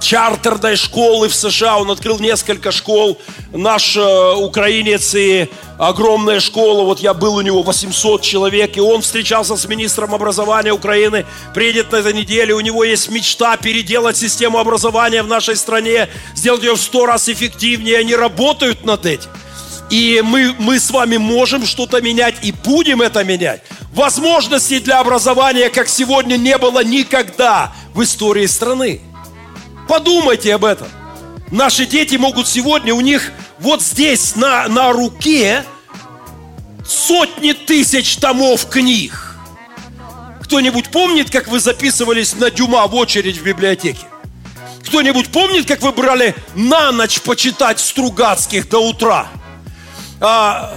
чартерной 0.00 0.76
школы 0.76 1.28
в 1.28 1.34
США. 1.34 1.78
Он 1.78 1.90
открыл 1.90 2.18
несколько 2.18 2.72
школ. 2.72 3.18
Наш 3.52 3.96
э, 3.96 4.34
украинец 4.34 5.14
и 5.14 5.48
огромная 5.78 6.40
школа. 6.40 6.84
Вот 6.84 7.00
я 7.00 7.14
был 7.14 7.36
у 7.36 7.40
него 7.40 7.62
800 7.62 8.22
человек. 8.22 8.76
И 8.76 8.80
он 8.80 9.02
встречался 9.02 9.56
с 9.56 9.66
министром 9.66 10.14
образования 10.14 10.72
Украины. 10.72 11.26
Приедет 11.54 11.92
на 11.92 11.96
этой 11.96 12.14
неделе. 12.14 12.54
У 12.54 12.60
него 12.60 12.84
есть 12.84 13.10
мечта 13.10 13.56
переделать 13.56 14.16
систему 14.16 14.58
образования 14.58 15.22
в 15.22 15.28
нашей 15.28 15.56
стране. 15.56 16.08
Сделать 16.34 16.62
ее 16.62 16.74
в 16.74 16.80
сто 16.80 17.06
раз 17.06 17.28
эффективнее. 17.28 17.98
Они 17.98 18.14
работают 18.14 18.84
над 18.84 19.06
этим. 19.06 19.30
И 19.90 20.22
мы, 20.24 20.54
мы 20.58 20.78
с 20.78 20.90
вами 20.90 21.16
можем 21.16 21.66
что-то 21.66 22.00
менять 22.00 22.36
и 22.42 22.52
будем 22.52 23.02
это 23.02 23.24
менять. 23.24 23.60
Возможностей 23.92 24.78
для 24.78 25.00
образования, 25.00 25.68
как 25.68 25.88
сегодня, 25.88 26.36
не 26.36 26.56
было 26.58 26.84
никогда 26.84 27.72
в 27.92 28.02
истории 28.02 28.46
страны. 28.46 29.00
Подумайте 29.90 30.54
об 30.54 30.64
этом. 30.64 30.86
Наши 31.50 31.84
дети 31.84 32.14
могут 32.14 32.46
сегодня, 32.46 32.94
у 32.94 33.00
них 33.00 33.32
вот 33.58 33.82
здесь 33.82 34.36
на, 34.36 34.68
на 34.68 34.92
руке 34.92 35.64
сотни 36.86 37.54
тысяч 37.54 38.16
томов 38.18 38.68
книг. 38.68 39.34
Кто-нибудь 40.44 40.90
помнит, 40.90 41.28
как 41.28 41.48
вы 41.48 41.58
записывались 41.58 42.36
на 42.36 42.52
Дюма 42.52 42.86
в 42.86 42.94
очередь 42.94 43.38
в 43.38 43.42
библиотеке? 43.42 43.98
Кто-нибудь 44.86 45.32
помнит, 45.32 45.66
как 45.66 45.82
вы 45.82 45.90
брали 45.90 46.36
на 46.54 46.92
ночь 46.92 47.20
почитать 47.20 47.80
Стругацких 47.80 48.68
до 48.68 48.78
утра? 48.78 49.26
А, 50.20 50.72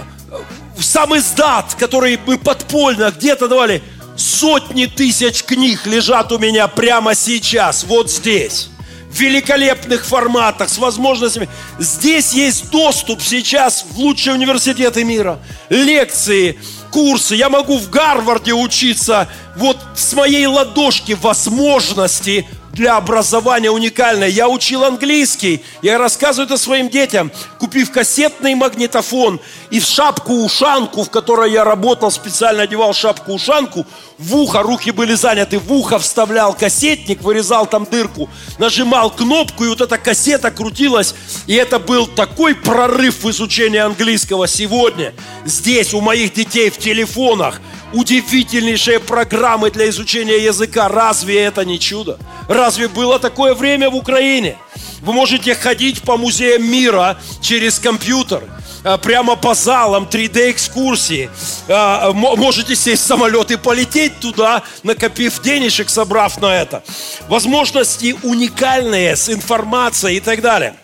сам 0.76 1.16
издат, 1.16 1.76
который 1.78 2.18
мы 2.26 2.36
подпольно 2.36 3.12
где-то 3.16 3.46
давали, 3.46 3.80
сотни 4.16 4.86
тысяч 4.86 5.44
книг 5.44 5.86
лежат 5.86 6.32
у 6.32 6.38
меня 6.40 6.66
прямо 6.66 7.14
сейчас, 7.14 7.84
вот 7.84 8.10
здесь 8.10 8.70
великолепных 9.18 10.04
форматах, 10.04 10.68
с 10.68 10.78
возможностями. 10.78 11.48
Здесь 11.78 12.32
есть 12.32 12.70
доступ 12.70 13.22
сейчас 13.22 13.84
в 13.90 13.98
лучшие 13.98 14.34
университеты 14.34 15.04
мира, 15.04 15.38
лекции, 15.68 16.58
курсы. 16.90 17.34
Я 17.34 17.48
могу 17.48 17.78
в 17.78 17.90
Гарварде 17.90 18.52
учиться 18.52 19.28
вот 19.56 19.78
с 19.94 20.12
моей 20.14 20.46
ладошки 20.46 21.12
возможности 21.12 22.46
для 22.74 22.96
образования 22.96 23.70
уникальное. 23.70 24.28
Я 24.28 24.48
учил 24.48 24.84
английский, 24.84 25.64
я 25.80 25.96
рассказываю 25.96 26.46
это 26.46 26.58
своим 26.58 26.90
детям, 26.90 27.30
купив 27.58 27.90
кассетный 27.90 28.54
магнитофон 28.54 29.40
и 29.70 29.80
в 29.80 29.84
шапку-ушанку, 29.84 31.04
в 31.04 31.10
которой 31.10 31.52
я 31.52 31.64
работал, 31.64 32.10
специально 32.10 32.64
одевал 32.64 32.92
шапку-ушанку, 32.92 33.86
в 34.18 34.36
ухо, 34.36 34.62
руки 34.62 34.90
были 34.90 35.14
заняты, 35.14 35.58
в 35.58 35.72
ухо 35.72 35.98
вставлял 35.98 36.52
кассетник, 36.52 37.22
вырезал 37.22 37.66
там 37.66 37.84
дырку, 37.84 38.28
нажимал 38.58 39.10
кнопку, 39.10 39.64
и 39.64 39.68
вот 39.68 39.80
эта 39.80 39.96
кассета 39.96 40.50
крутилась, 40.50 41.14
и 41.46 41.54
это 41.54 41.78
был 41.78 42.06
такой 42.06 42.54
прорыв 42.54 43.22
в 43.22 43.30
изучении 43.30 43.78
английского 43.78 44.46
сегодня. 44.48 45.14
Здесь 45.44 45.94
у 45.94 46.00
моих 46.00 46.32
детей 46.34 46.70
в 46.70 46.78
телефонах 46.78 47.60
удивительнейшие 47.94 48.98
программы 48.98 49.70
для 49.70 49.88
изучения 49.88 50.38
языка. 50.38 50.88
Разве 50.88 51.40
это 51.40 51.64
не 51.64 51.78
чудо? 51.78 52.18
Разве 52.48 52.88
было 52.88 53.18
такое 53.18 53.54
время 53.54 53.90
в 53.90 53.96
Украине? 53.96 54.58
Вы 55.00 55.12
можете 55.12 55.54
ходить 55.54 56.02
по 56.02 56.16
музеям 56.16 56.64
мира 56.64 57.18
через 57.40 57.78
компьютер 57.78 58.42
а, 58.84 58.98
прямо 58.98 59.36
по 59.36 59.54
залам 59.54 60.04
3D-экскурсии. 60.10 61.30
А, 61.68 62.12
можете 62.12 62.74
сесть 62.76 63.02
в 63.02 63.06
самолет 63.06 63.50
и 63.50 63.56
полететь 63.56 64.18
туда, 64.20 64.62
накопив 64.82 65.40
денежек, 65.42 65.90
собрав 65.90 66.40
на 66.40 66.54
это. 66.54 66.82
Возможности 67.28 68.16
уникальные 68.22 69.16
с 69.16 69.28
информацией 69.28 70.16
и 70.16 70.20
так 70.20 70.40
далее. 70.40 70.74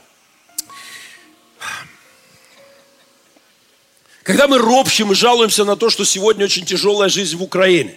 Когда 4.23 4.47
мы 4.47 4.59
ропщим 4.59 5.12
и 5.12 5.14
жалуемся 5.14 5.64
на 5.64 5.76
то, 5.76 5.90
что 5.90 6.05
сегодня 6.05 6.45
очень 6.45 6.64
тяжелая 6.64 7.09
жизнь 7.09 7.37
в 7.37 7.43
Украине, 7.43 7.97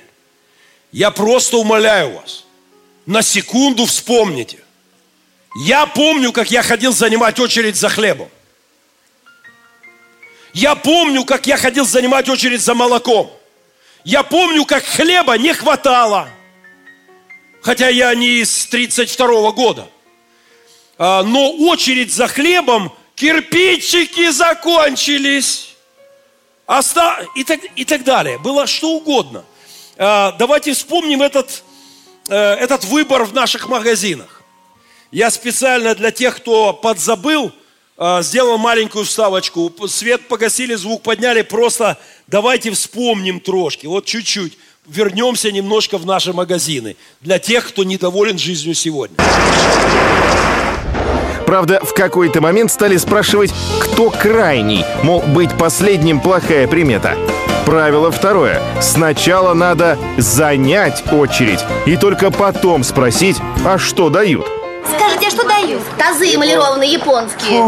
я 0.91 1.12
просто 1.12 1.58
умоляю 1.58 2.15
вас, 2.15 2.46
на 3.05 3.22
секунду 3.22 3.86
вспомните. 3.86 4.60
Я 5.65 5.86
помню, 5.86 6.31
как 6.31 6.51
я 6.51 6.63
ходил 6.63 6.93
занимать 6.93 7.39
очередь 7.39 7.75
за 7.75 7.89
хлебом. 7.89 8.29
Я 10.53 10.75
помню, 10.75 11.25
как 11.25 11.48
я 11.48 11.57
ходил 11.57 11.86
занимать 11.86 12.29
очередь 12.29 12.62
за 12.62 12.74
молоком. 12.74 13.31
Я 14.03 14.24
помню, 14.24 14.65
как 14.65 14.83
хлеба 14.83 15.38
не 15.38 15.53
хватало. 15.53 16.29
Хотя 17.62 17.89
я 17.89 18.13
не 18.13 18.41
из 18.41 18.67
32 18.67 19.27
-го 19.27 19.53
года. 19.53 19.88
А, 20.98 21.24
но 21.24 21.51
очередь 21.51 22.13
за 22.13 22.27
хлебом, 22.27 22.91
кирпичики 23.15 24.29
закончились 24.29 25.75
оста... 26.67 27.25
и, 27.36 27.43
так, 27.43 27.60
и 27.75 27.86
так 27.86 28.03
далее. 28.03 28.38
Было 28.38 28.67
что 28.67 28.91
угодно. 28.91 29.43
А, 29.98 30.33
давайте 30.33 30.74
вспомним 30.74 31.22
этот, 31.22 31.63
э, 32.30 32.36
этот 32.36 32.84
выбор 32.86 33.24
в 33.25 33.34
наших 33.34 33.68
магазинах. 33.70 34.42
Я 35.12 35.30
специально 35.30 35.94
для 35.94 36.12
тех, 36.12 36.38
кто 36.38 36.74
подзабыл, 36.74 37.51
а, 37.98 38.24
сделал 38.24 38.58
маленькую 38.58 39.06
вставочку. 39.06 39.72
Свет 39.88 40.27
погасили, 40.27 40.74
звук 40.75 41.03
подняли. 41.03 41.44
Просто 41.44 41.98
давайте 42.27 42.72
вспомним 42.72 43.39
трошки. 43.39 43.86
Вот 43.86 44.06
чуть-чуть. 44.06 44.58
Вернемся 44.88 45.51
немножко 45.51 45.98
в 45.98 46.06
наши 46.06 46.34
магазины. 46.34 46.98
Для 47.22 47.39
тех, 47.39 47.68
кто 47.68 47.84
недоволен 47.84 48.38
жизнью 48.38 48.74
сегодня. 48.74 49.15
Правда, 51.46 51.80
в 51.84 51.94
какой-то 51.94 52.42
момент 52.42 52.72
стали 52.72 52.98
спрашивать, 52.98 53.53
кто 53.80 54.10
крайний, 54.10 54.84
мол, 55.03 55.22
быть 55.22 55.56
последним 55.58 56.20
плохая 56.20 56.68
примета. 56.68 57.15
Правило 57.65 58.12
второе. 58.12 58.62
Сначала 58.82 59.53
надо 59.53 59.98
занять 60.17 61.03
очередь 61.12 61.60
и 61.86 61.96
только 61.96 62.29
потом 62.29 62.84
спросить, 62.84 63.38
а 63.65 63.77
что 63.77 64.10
дают. 64.10 64.46
Скажите, 64.86 65.27
а 65.27 65.29
что 65.29 65.48
дают? 65.48 65.82
Тазы 65.98 66.36
эмалированные 66.36 66.91
японские. 66.91 67.63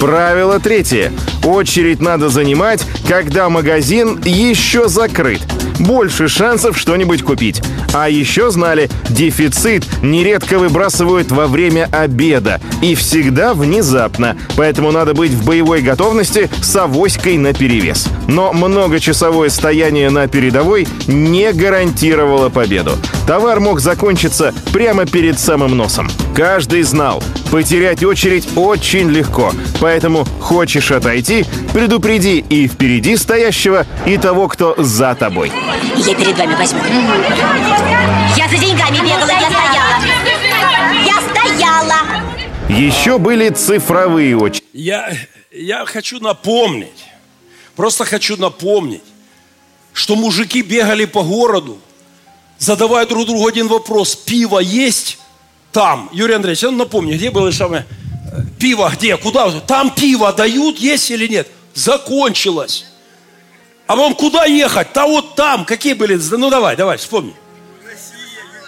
Правило 0.00 0.58
третье. 0.58 1.12
Очередь 1.44 2.00
надо 2.00 2.28
занимать, 2.30 2.82
когда 3.06 3.48
магазин 3.48 4.20
еще 4.24 4.88
закрыт. 4.88 5.42
больше 5.78 6.28
шансов 6.28 6.78
что-нибудь 6.78 7.22
купить. 7.22 7.62
А 7.92 8.08
еще 8.08 8.50
знали, 8.50 8.90
дефицит 9.08 9.84
нередко 10.02 10.58
выбрасывают 10.58 11.30
во 11.30 11.46
время 11.46 11.88
обеда 11.92 12.60
и 12.82 12.94
всегда 12.94 13.54
внезапно, 13.54 14.36
поэтому 14.56 14.90
надо 14.90 15.14
быть 15.14 15.32
в 15.32 15.44
боевой 15.44 15.80
готовности 15.80 16.50
с 16.62 16.74
авоськой 16.76 17.38
на 17.38 17.52
перевес. 17.52 18.08
Но 18.28 18.52
многочасовое 18.52 19.48
стояние 19.48 20.10
на 20.10 20.26
передовой 20.26 20.86
не 21.06 21.52
гарантировало 21.52 22.48
победу. 22.48 22.92
Товар 23.26 23.60
мог 23.60 23.80
закончиться 23.80 24.52
прямо 24.72 25.06
перед 25.06 25.38
самым 25.38 25.76
носом. 25.76 26.10
Каждый 26.34 26.82
знал, 26.82 27.22
потерять 27.50 28.02
очередь 28.02 28.48
очень 28.56 29.08
легко, 29.08 29.52
поэтому 29.80 30.26
хочешь 30.40 30.90
отойти, 30.90 31.33
предупреди 31.72 32.38
и 32.38 32.68
впереди 32.68 33.16
стоящего, 33.16 33.86
и 34.06 34.16
того, 34.18 34.46
кто 34.48 34.74
за 34.78 35.14
тобой. 35.14 35.50
Я 35.96 36.14
перед 36.14 36.38
вами 36.38 36.54
возьму. 36.54 36.80
Я 38.36 38.48
за 38.48 38.56
деньгами 38.58 38.98
бегала, 38.98 39.30
я 39.30 39.50
стояла. 39.50 39.96
Я 41.04 41.16
стояла. 41.30 41.96
Еще 42.68 43.18
были 43.18 43.50
цифровые 43.50 44.36
очереди. 44.36 44.64
Я, 44.72 45.12
я 45.50 45.84
хочу 45.86 46.20
напомнить, 46.20 47.04
просто 47.76 48.04
хочу 48.04 48.36
напомнить, 48.36 49.02
что 49.92 50.16
мужики 50.16 50.62
бегали 50.62 51.04
по 51.04 51.22
городу, 51.22 51.78
задавая 52.58 53.06
друг 53.06 53.26
другу 53.26 53.46
один 53.46 53.68
вопрос. 53.68 54.16
Пиво 54.16 54.58
есть? 54.58 55.18
Там. 55.72 56.08
Юрий 56.12 56.34
Андреевич, 56.34 56.62
ну 56.62 56.72
напомни, 56.72 57.14
где 57.14 57.30
было 57.30 57.50
самое... 57.50 57.86
Пиво 58.58 58.90
где? 58.94 59.16
Куда? 59.16 59.50
Там 59.60 59.90
пиво 59.90 60.32
дают, 60.32 60.78
есть 60.78 61.10
или 61.10 61.26
нет? 61.26 61.48
Закончилось. 61.74 62.86
А 63.86 63.96
вам 63.96 64.14
куда 64.14 64.44
ехать? 64.44 64.88
Да 64.94 65.06
вот 65.06 65.34
там. 65.34 65.64
Какие 65.64 65.94
были? 65.94 66.18
Ну 66.36 66.50
давай, 66.50 66.76
давай, 66.76 66.96
вспомни. 66.96 67.34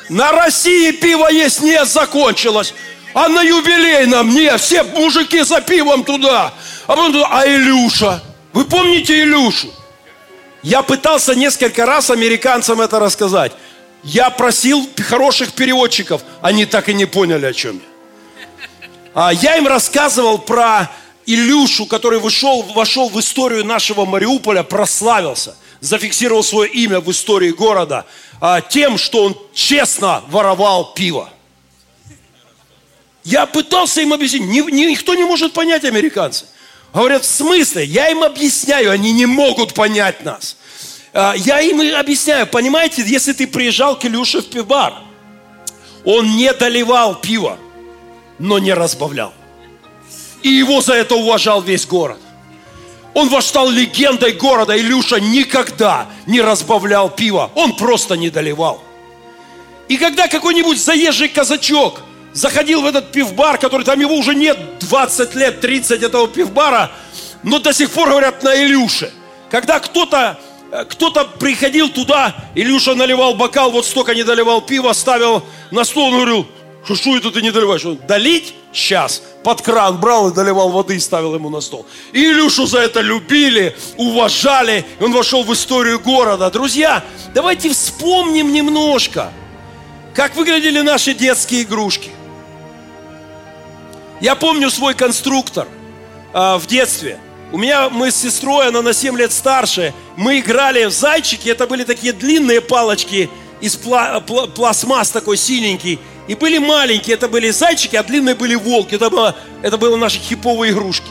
На 0.09 0.31
России 0.33 0.93
пиво 0.93 1.29
есть, 1.29 1.63
нет, 1.63 1.89
закончилось. 1.89 2.75
А 3.13 3.29
на 3.29 3.43
юбилейном, 3.43 4.29
нет, 4.29 4.61
все 4.61 4.83
мужики 4.83 5.43
за 5.43 5.61
пивом 5.61 6.05
туда. 6.05 6.53
А 6.87 6.89
потом 6.89 7.13
туда, 7.13 7.29
а 7.31 7.47
Илюша? 7.47 8.23
Вы 8.53 8.65
помните 8.67 9.23
Илюшу? 9.23 9.69
Я 10.63 10.83
пытался 10.83 11.35
несколько 11.35 11.87
раз 11.87 12.11
американцам 12.11 12.81
это 12.81 13.01
рассказать. 13.01 13.53
Я 14.05 14.31
просил 14.31 14.89
хороших 15.09 15.53
переводчиков. 15.53 16.23
Они 16.43 16.67
так 16.67 16.89
и 16.89 16.95
не 16.95 17.07
поняли, 17.07 17.47
о 17.47 17.53
чем 17.53 17.77
я. 17.77 17.96
А 19.19 19.33
я 19.33 19.57
им 19.57 19.67
рассказывал 19.67 20.37
про 20.37 20.91
Илюшу, 21.25 21.87
который 21.87 22.19
вышел, 22.19 22.61
вошел 22.75 23.09
в 23.09 23.19
историю 23.19 23.65
нашего 23.65 24.05
Мариуполя, 24.05 24.63
прославился, 24.63 25.57
зафиксировал 25.81 26.45
свое 26.45 26.71
имя 26.71 27.01
в 27.01 27.11
истории 27.11 27.51
города 27.51 28.05
а, 28.43 28.61
тем, 28.61 28.99
что 28.99 29.25
он 29.25 29.37
честно 29.55 30.23
воровал 30.29 30.93
пиво. 30.93 31.31
Я 33.25 33.47
пытался 33.47 34.03
им 34.03 34.13
объяснить. 34.13 34.43
Ни- 34.43 34.71
ни- 34.71 34.91
никто 34.91 35.15
не 35.15 35.25
может 35.25 35.55
понять 35.55 35.85
американцы. 35.85 36.45
Говорят, 36.93 37.25
в 37.25 37.27
смысле? 37.27 37.87
Я 37.87 38.11
им 38.11 38.23
объясняю, 38.23 38.91
они 38.91 39.15
не 39.15 39.25
могут 39.25 39.73
понять 39.73 40.27
нас. 40.27 40.59
А, 41.15 41.33
Я 41.35 41.63
им 41.63 41.81
объясняю, 41.99 42.47
понимаете, 42.47 43.03
если 43.03 43.33
ты 43.33 43.47
приезжал 43.47 43.99
к 43.99 44.05
Илюше 44.05 44.43
в 44.43 44.51
пивбар, 44.51 44.93
он 46.05 46.37
не 46.37 46.53
доливал 46.53 47.15
пиво, 47.15 47.59
но 48.39 48.59
не 48.59 48.73
разбавлял. 48.75 49.33
И 50.43 50.49
его 50.49 50.81
за 50.81 50.95
это 50.95 51.17
уважал 51.17 51.63
весь 51.63 51.87
город. 51.87 52.19
Он 53.15 53.31
стал 53.41 53.71
легендой 53.71 54.33
города. 54.33 54.79
Илюша 54.79 55.19
никогда 55.21 56.07
не 56.27 56.43
разбавлял 56.43 57.09
пиво. 57.09 57.51
Он 57.55 57.75
просто 57.75 58.15
не 58.15 58.29
доливал. 58.29 58.83
И 59.89 59.97
когда 59.97 60.29
какой-нибудь 60.29 60.79
заезжий 60.79 61.29
казачок 61.29 62.03
заходил 62.35 62.83
в 62.83 62.87
этот 62.87 63.13
пивбар, 63.13 63.57
который 63.57 63.85
там 63.85 63.99
его 64.01 64.15
уже 64.15 64.35
нет 64.35 64.59
20 64.81 65.35
лет, 65.35 65.61
30 65.61 66.03
этого 66.03 66.29
пивбара, 66.29 66.91
но 67.43 67.59
до 67.59 67.73
сих 67.73 67.91
пор 67.91 68.11
говорят 68.11 68.43
на 68.43 68.55
Илюше. 68.55 69.13
Когда 69.51 69.81
кто-то 69.81 70.39
э, 70.71 70.85
кто-то 70.85 71.25
приходил 71.25 71.89
туда, 71.89 72.35
Илюша 72.55 72.95
наливал 72.95 73.35
бокал, 73.35 73.71
вот 73.71 73.87
столько 73.87 74.15
не 74.15 74.25
доливал 74.25 74.61
пива, 74.61 74.93
ставил 74.93 75.43
на 75.71 75.85
стол, 75.85 76.09
он 76.09 76.15
говорил, 76.17 76.47
что, 76.87 76.95
что 76.95 77.17
это 77.17 77.31
ты 77.31 77.43
не 77.43 77.51
доливаешь? 77.51 77.85
Он, 77.85 77.99
долить? 78.07 78.55
Сейчас. 78.73 79.21
Под 79.43 79.61
кран 79.61 79.99
брал 79.99 80.31
и 80.31 80.35
доливал 80.35 80.71
воды 80.71 80.97
и 80.97 81.01
ставил 81.01 81.35
ему 81.35 81.51
на 81.51 81.61
стол. 81.61 81.85
И 82.13 82.25
Илюшу 82.25 82.67
за 82.67 82.79
это 82.79 83.01
любили, 83.01 83.77
уважали. 83.97 84.85
И 85.01 85.05
он 85.05 85.13
вошел 85.13 85.43
в 85.43 85.53
историю 85.53 85.99
города. 85.99 86.51
Друзья, 86.51 87.05
давайте 87.35 87.71
вспомним 87.71 88.53
немножко, 88.53 89.33
как 90.15 90.37
выглядели 90.37 90.81
наши 90.81 91.13
детские 91.13 91.63
игрушки. 91.63 92.11
Я 94.21 94.35
помню 94.35 94.71
свой 94.71 94.95
конструктор 94.95 95.67
а, 96.33 96.59
в 96.59 96.67
детстве. 96.67 97.19
У 97.53 97.59
меня 97.59 97.89
мы 97.91 98.11
с 98.11 98.17
сестрой, 98.17 98.69
она 98.69 98.83
на 98.83 98.93
7 98.93 99.17
лет 99.17 99.33
старше, 99.33 99.93
мы 100.17 100.41
играли 100.41 100.85
в 100.87 100.91
зайчики, 100.91 101.49
это 101.49 101.67
были 101.67 101.85
такие 101.85 102.13
длинные 102.13 102.61
палочки 102.61 103.31
из 103.61 103.77
пла- 103.77 104.25
пла- 104.25 104.51
пластмасс 104.51 105.11
такой 105.11 105.37
синенький. 105.37 105.99
И 106.29 106.35
были 106.35 106.59
маленькие, 106.59 107.15
это 107.15 107.29
были 107.29 107.51
зайчики, 107.51 107.97
а 107.97 108.03
длинные 108.03 108.35
были 108.35 108.55
волки. 108.55 108.95
Это 108.95 109.11
было, 109.11 109.37
это 109.63 109.79
было 109.79 109.97
наши 109.97 110.19
хиповые 110.19 110.73
игрушки. 110.73 111.09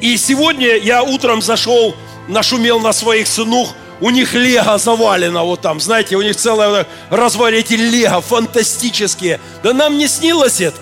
И 0.00 0.16
сегодня 0.18 0.76
я 0.76 1.02
утром 1.02 1.40
зашел, 1.40 1.94
нашумел 2.28 2.80
на 2.80 2.92
своих 2.92 3.26
сынух, 3.26 3.74
у 4.00 4.10
них 4.10 4.34
лего 4.34 4.76
завалено 4.76 5.42
вот 5.44 5.62
там, 5.62 5.80
знаете, 5.80 6.16
у 6.16 6.22
них 6.22 6.36
целое 6.36 6.86
развалие 7.08 7.60
эти 7.60 7.74
лего 7.74 8.20
фантастические. 8.20 9.40
Да 9.62 9.72
нам 9.72 9.96
не 9.96 10.06
снилось 10.06 10.60
это. 10.60 10.80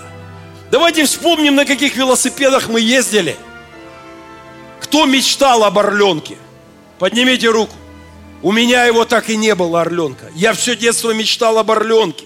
Давайте 0.69 1.05
вспомним, 1.05 1.55
на 1.55 1.65
каких 1.65 1.95
велосипедах 1.95 2.67
мы 2.67 2.81
ездили. 2.81 3.37
Кто 4.81 5.05
мечтал 5.05 5.63
об 5.63 5.79
орленке? 5.79 6.37
Поднимите 6.99 7.47
руку. 7.47 7.75
У 8.41 8.51
меня 8.51 8.83
его 8.85 9.05
так 9.05 9.29
и 9.29 9.37
не 9.37 9.55
было, 9.55 9.81
орленка. 9.81 10.29
Я 10.35 10.53
все 10.53 10.75
детство 10.75 11.11
мечтал 11.11 11.57
об 11.57 11.71
орленке. 11.71 12.25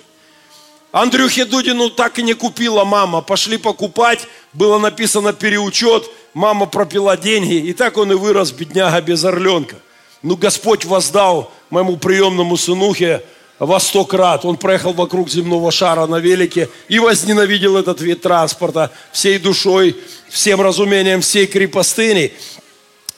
Андрюхе 0.92 1.46
Дудину 1.46 1.90
так 1.90 2.18
и 2.18 2.24
не 2.24 2.34
купила 2.34 2.84
мама. 2.84 3.22
Пошли 3.22 3.58
покупать, 3.58 4.28
было 4.54 4.80
написано 4.80 5.34
переучет, 5.34 6.10
мама 6.34 6.66
пропила 6.66 7.16
деньги. 7.16 7.56
И 7.56 7.74
так 7.74 7.98
он 7.98 8.12
и 8.12 8.16
вырос, 8.16 8.52
бедняга, 8.52 9.00
без 9.02 9.24
орленка. 9.24 9.76
Ну, 10.24 10.36
Господь 10.36 10.86
воздал 10.86 11.52
моему 11.70 11.98
приемному 11.98 12.58
сынухе 12.58 13.24
во 13.60 13.80
сто 13.80 14.04
крат. 14.04 14.46
Он 14.46 14.58
проехал 14.58 14.94
вокруг 14.94 15.30
земного 15.30 15.72
шара 15.72 16.08
на 16.08 16.18
велике 16.18 16.70
и 16.88 16.98
возненавидел 16.98 17.78
этот 17.78 18.02
вид 18.02 18.22
транспорта 18.22 18.92
всей 19.12 19.38
душой, 19.38 19.96
всем 20.30 20.60
разумением, 20.60 21.22
всей 21.22 21.46
крепостыни. 21.46 22.34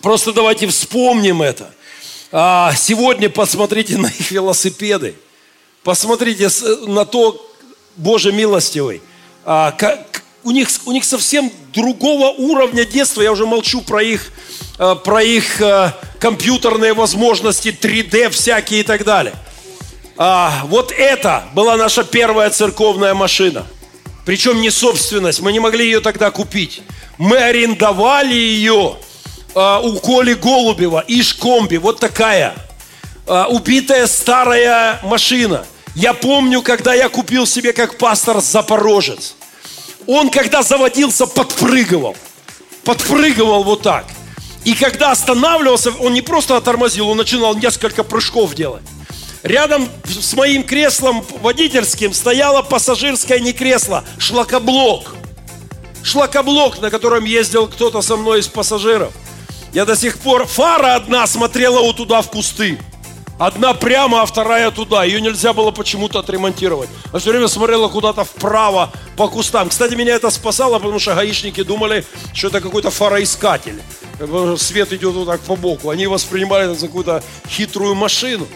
Просто 0.01 0.34
давайте 0.34 0.67
вспомним 0.67 1.41
это. 1.41 1.73
А, 2.34 2.73
сегодня 2.75 3.29
посмотрите 3.29 3.97
на 3.97 4.07
их 4.07 4.29
велосипеды. 4.29 5.15
Посмотрите 5.84 6.49
на 6.86 7.05
то, 7.05 7.51
Боже 7.97 8.32
милостивый, 8.32 9.01
а, 9.45 9.71
как- 9.71 10.23
у, 10.43 10.51
них, 10.51 10.69
у 10.86 10.91
них 10.91 11.04
совсем 11.04 11.51
другого 11.73 12.30
уровня 12.30 12.86
детства. 12.86 13.21
Я 13.21 13.32
уже 13.32 13.45
молчу 13.45 13.82
про 13.82 14.01
их, 14.01 14.32
а, 14.80 14.95
про 14.95 15.21
их 15.21 15.62
а, 15.62 15.93
компьютерные 16.19 16.93
возможности, 16.93 17.69
3D 17.69 18.30
всякие 18.30 18.80
и 18.80 18.84
так 18.84 19.04
далее. 19.04 19.34
А, 20.17 20.62
вот 20.65 20.91
это 20.91 21.45
была 21.54 21.77
наша 21.77 22.04
первая 22.04 22.49
церковная 22.49 23.13
машина. 23.13 23.65
Причем 24.25 24.62
не 24.62 24.69
собственность, 24.69 25.41
мы 25.41 25.51
не 25.51 25.60
могли 25.60 25.86
ее 25.86 25.99
тогда 25.99 26.32
купить. 26.32 26.82
Мы 27.17 27.38
арендовали 27.38 28.34
ее 28.34 28.97
а, 29.54 29.80
у 29.80 29.99
Коли 29.99 30.34
Голубева, 30.34 31.04
Ишкомби, 31.08 31.77
вот 31.77 31.99
такая. 31.99 32.56
А, 33.27 33.47
убитая 33.47 34.08
старая 34.08 34.99
машина. 35.04 35.65
Я 35.95 36.13
помню, 36.13 36.62
когда 36.62 36.93
я 36.93 37.10
купил 37.10 37.45
себе 37.45 37.73
как 37.73 37.97
пастор 37.97 38.39
Запорожец. 38.41 39.36
Он, 40.08 40.30
когда 40.30 40.63
заводился, 40.63 41.27
подпрыгивал. 41.27 42.15
Подпрыгивал 42.84 43.63
вот 43.63 43.82
так. 43.82 44.06
И 44.63 44.73
когда 44.73 45.12
останавливался, 45.12 45.91
он 45.91 46.13
не 46.13 46.21
просто 46.21 46.60
тормозил, 46.62 47.10
он 47.10 47.17
начинал 47.17 47.56
несколько 47.56 48.04
прыжков 48.04 48.54
делать. 48.56 48.84
Рядом 49.43 49.89
с 50.06 50.34
моим 50.34 50.63
креслом 50.63 51.25
водительским 51.41 52.13
стояло 52.13 52.62
пассажирское 52.62 53.39
не 53.39 53.54
кресло, 53.54 54.04
шлакоблок. 54.19 55.15
Шлакоблок, 56.04 56.80
на 56.80 56.89
котором 56.91 57.25
ездил 57.25 57.67
кто-то 57.67 58.01
со 58.01 58.17
мной 58.17 58.39
из 58.39 58.47
пассажиров. 58.47 59.12
Я 59.73 59.86
до 59.86 59.95
сих 59.95 60.19
пор... 60.19 60.45
Фара 60.45 60.95
одна 60.95 61.25
смотрела 61.27 61.80
вот 61.80 61.97
туда 61.97 62.21
в 62.21 62.30
кусты. 62.30 62.77
Одна 63.39 63.74
прямо, 63.74 64.22
а 64.22 64.26
вторая 64.26 64.70
туда. 64.72 65.04
Ее 65.04 65.20
нельзя 65.20 65.54
было 65.54 65.72
почему-то 65.72 66.20
отремонтировать. 66.20 66.89
А 67.12 67.20
все 67.20 67.32
время 67.32 67.48
смотрела 67.48 67.88
куда-то 67.88 68.24
вправо 68.24 68.91
по 69.17 69.28
кустам. 69.28 69.70
Кстати, 69.70 69.96
меня 69.96 70.13
это 70.15 70.30
спасало, 70.30 70.78
потому 70.78 71.00
что 71.00 71.15
гаишники 71.15 71.63
думали, 71.63 72.06
что 72.34 72.50
это 72.50 72.62
какой-то 72.62 72.91
фароискатель. 72.91 73.82
Свет 74.58 74.94
идет 74.94 75.15
вот 75.15 75.26
так 75.28 75.41
по 75.41 75.56
боку. 75.56 75.89
Они 75.89 76.06
воспринимали 76.06 76.65
это 76.65 76.80
за 76.80 76.88
какую-то 76.88 77.24
хитрую 77.50 77.96
машину. 77.96 78.48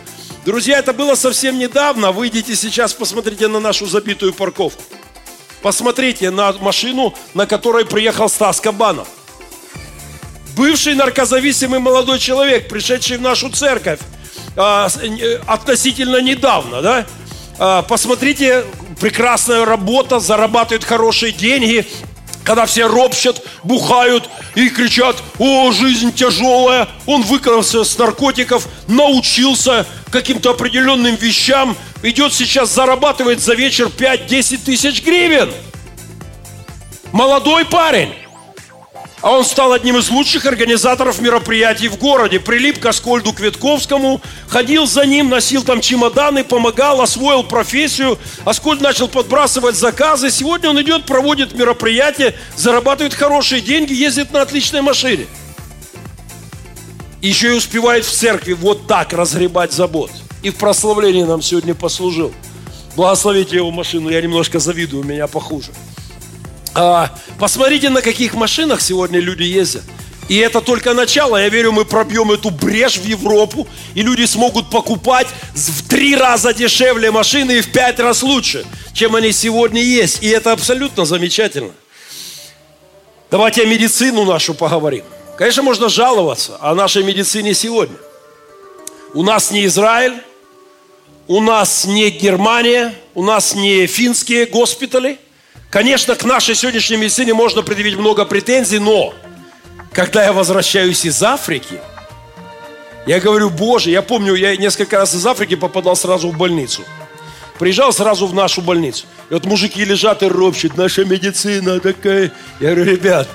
Друзья, 0.46 0.78
это 0.78 0.94
было 0.94 1.16
совсем 1.16 1.58
недавно. 1.58 2.12
Выйдите 2.12 2.56
сейчас, 2.56 2.94
посмотрите 2.94 3.48
на 3.48 3.60
нашу 3.60 3.88
забитую 3.88 4.32
парковку. 4.34 4.84
Посмотрите 5.64 6.30
на 6.30 6.54
машину, 6.54 7.16
на 7.34 7.48
которой 7.48 7.86
приехал 7.86 8.30
Стас 8.30 8.62
Кабанов. 8.62 9.08
Бывший 10.56 10.94
наркозависимый 10.94 11.80
молодой 11.80 12.20
человек, 12.20 12.70
пришедший 12.70 13.18
в 13.18 13.22
нашу 13.22 13.50
церковь 13.50 14.00
относительно 14.56 16.22
недавно, 16.22 16.82
да? 16.82 17.06
А, 17.58 17.82
посмотрите, 17.84 18.65
прекрасная 19.00 19.65
работа, 19.65 20.20
зарабатывает 20.20 20.84
хорошие 20.84 21.32
деньги, 21.32 21.86
когда 22.44 22.65
все 22.65 22.88
ропщат, 22.88 23.41
бухают 23.63 24.30
и 24.54 24.70
кричат, 24.70 25.18
о, 25.39 25.72
жизнь 25.72 26.13
тяжелая, 26.13 26.88
он 27.06 27.24
выкрался 27.24 27.84
с 27.84 27.98
наркотиков, 27.98 28.68
научился 28.88 29.86
каким-то 30.12 30.52
определенным 30.52 31.15
вещам, 31.15 31.76
идет 32.04 32.34
сейчас, 32.34 32.74
зарабатывает 32.74 33.41
за 33.41 33.56
вечер 33.56 33.88
5-10 33.88 34.60
тысяч 34.63 35.04
гривен. 35.04 35.52
Молодой 37.12 37.65
парень. 37.65 38.13
А 39.26 39.32
он 39.32 39.44
стал 39.44 39.74
одним 39.74 39.98
из 39.98 40.12
лучших 40.12 40.46
организаторов 40.46 41.20
мероприятий 41.20 41.88
в 41.88 41.98
городе. 41.98 42.40
Прилип 42.40 42.80
к 42.80 42.86
Аскольду 42.86 43.34
Кветковскому, 43.34 44.22
ходил 44.48 44.86
за 44.86 45.04
ним, 45.08 45.30
носил 45.30 45.64
там 45.64 45.82
чемоданы, 45.82 46.44
помогал, 46.44 47.02
освоил 47.02 47.42
профессию. 47.42 48.20
Аскольд 48.46 48.82
начал 48.82 49.08
подбрасывать 49.08 49.78
заказы. 49.78 50.30
Сегодня 50.30 50.70
он 50.70 50.80
идет, 50.80 51.06
проводит 51.06 51.56
мероприятия, 51.56 52.36
зарабатывает 52.56 53.16
хорошие 53.16 53.62
деньги, 53.62 53.94
ездит 53.94 54.32
на 54.32 54.44
отличной 54.44 54.84
машине. 54.84 55.26
Еще 57.20 57.48
и 57.48 57.58
успевает 57.58 58.06
в 58.06 58.12
церкви 58.12 58.54
вот 58.54 58.86
так 58.86 59.12
разгребать 59.12 59.74
забот. 59.74 60.12
И 60.44 60.52
в 60.52 60.56
прославлении 60.58 61.24
нам 61.24 61.42
сегодня 61.42 61.74
послужил. 61.74 62.32
Благословите 62.96 63.56
его 63.56 63.72
машину, 63.72 64.10
я 64.10 64.22
немножко 64.22 64.60
завидую, 64.60 65.02
у 65.02 65.04
меня 65.04 65.26
похуже. 65.26 65.72
А, 66.78 67.10
посмотрите, 67.40 67.90
на 67.90 68.02
каких 68.02 68.34
машинах 68.34 68.82
сегодня 68.82 69.22
люди 69.22 69.44
ездят. 69.44 69.84
И 70.28 70.38
это 70.38 70.60
только 70.60 70.94
начало. 70.94 71.38
Я 71.38 71.48
верю, 71.48 71.72
мы 71.72 71.86
пробьем 71.86 72.32
эту 72.32 72.50
брешь 72.50 72.98
в 72.98 73.06
Европу, 73.06 73.66
и 73.94 74.02
люди 74.02 74.26
смогут 74.26 74.70
покупать 74.70 75.28
в 75.54 75.88
три 75.88 76.16
раза 76.16 76.54
дешевле 76.54 77.12
машины 77.12 77.60
и 77.60 77.62
в 77.62 77.72
пять 77.72 78.00
раз 78.00 78.24
лучше, 78.24 78.66
чем 78.94 79.16
они 79.16 79.32
сегодня 79.32 79.82
есть. 79.82 80.22
И 80.22 80.28
это 80.28 80.52
абсолютно 80.52 81.06
замечательно. 81.06 81.72
Давайте 83.32 83.62
о 83.62 83.66
медицину 83.66 84.26
нашу 84.26 84.54
поговорим. 84.54 85.06
Конечно, 85.38 85.64
можно 85.64 85.88
жаловаться 85.88 86.58
о 86.60 86.76
нашей 86.76 87.04
медицине 87.04 87.54
сегодня. 87.54 87.98
У 89.14 89.24
нас 89.24 89.52
не 89.52 89.66
Израиль, 89.66 90.16
у 91.28 91.40
нас 91.40 91.86
не 91.86 92.10
Германия, 92.10 92.94
у 93.14 93.24
нас 93.24 93.56
не 93.56 93.88
финские 93.88 94.46
госпитали– 94.46 95.20
Конечно, 95.76 96.16
к 96.16 96.24
нашей 96.24 96.56
сегодняшней 96.56 96.96
медицине 96.96 97.34
можно 97.34 97.62
предъявить 97.62 97.98
много 97.98 98.24
претензий, 98.24 98.80
но 98.80 99.14
когда 99.92 100.24
я 100.24 100.32
возвращаюсь 100.32 101.04
из 101.04 101.22
Африки, 101.22 101.82
я 103.06 103.20
говорю, 103.20 103.50
Боже, 103.50 103.90
я 103.90 104.02
помню, 104.02 104.36
я 104.36 104.56
несколько 104.56 104.98
раз 104.98 105.14
из 105.14 105.28
Африки 105.28 105.58
попадал 105.58 105.98
сразу 105.98 106.30
в 106.30 106.38
больницу. 106.38 106.86
Приезжал 107.60 107.92
сразу 107.92 108.26
в 108.26 108.34
нашу 108.34 108.62
больницу. 108.62 109.06
И 109.30 109.34
вот 109.34 109.44
мужики 109.44 109.84
лежат 109.84 110.24
и 110.24 110.28
ропщут, 110.28 110.78
наша 110.78 111.04
медицина 111.04 111.82
такая. 111.82 112.32
Я 112.62 112.74
говорю, 112.74 112.92
ребят, 112.94 113.28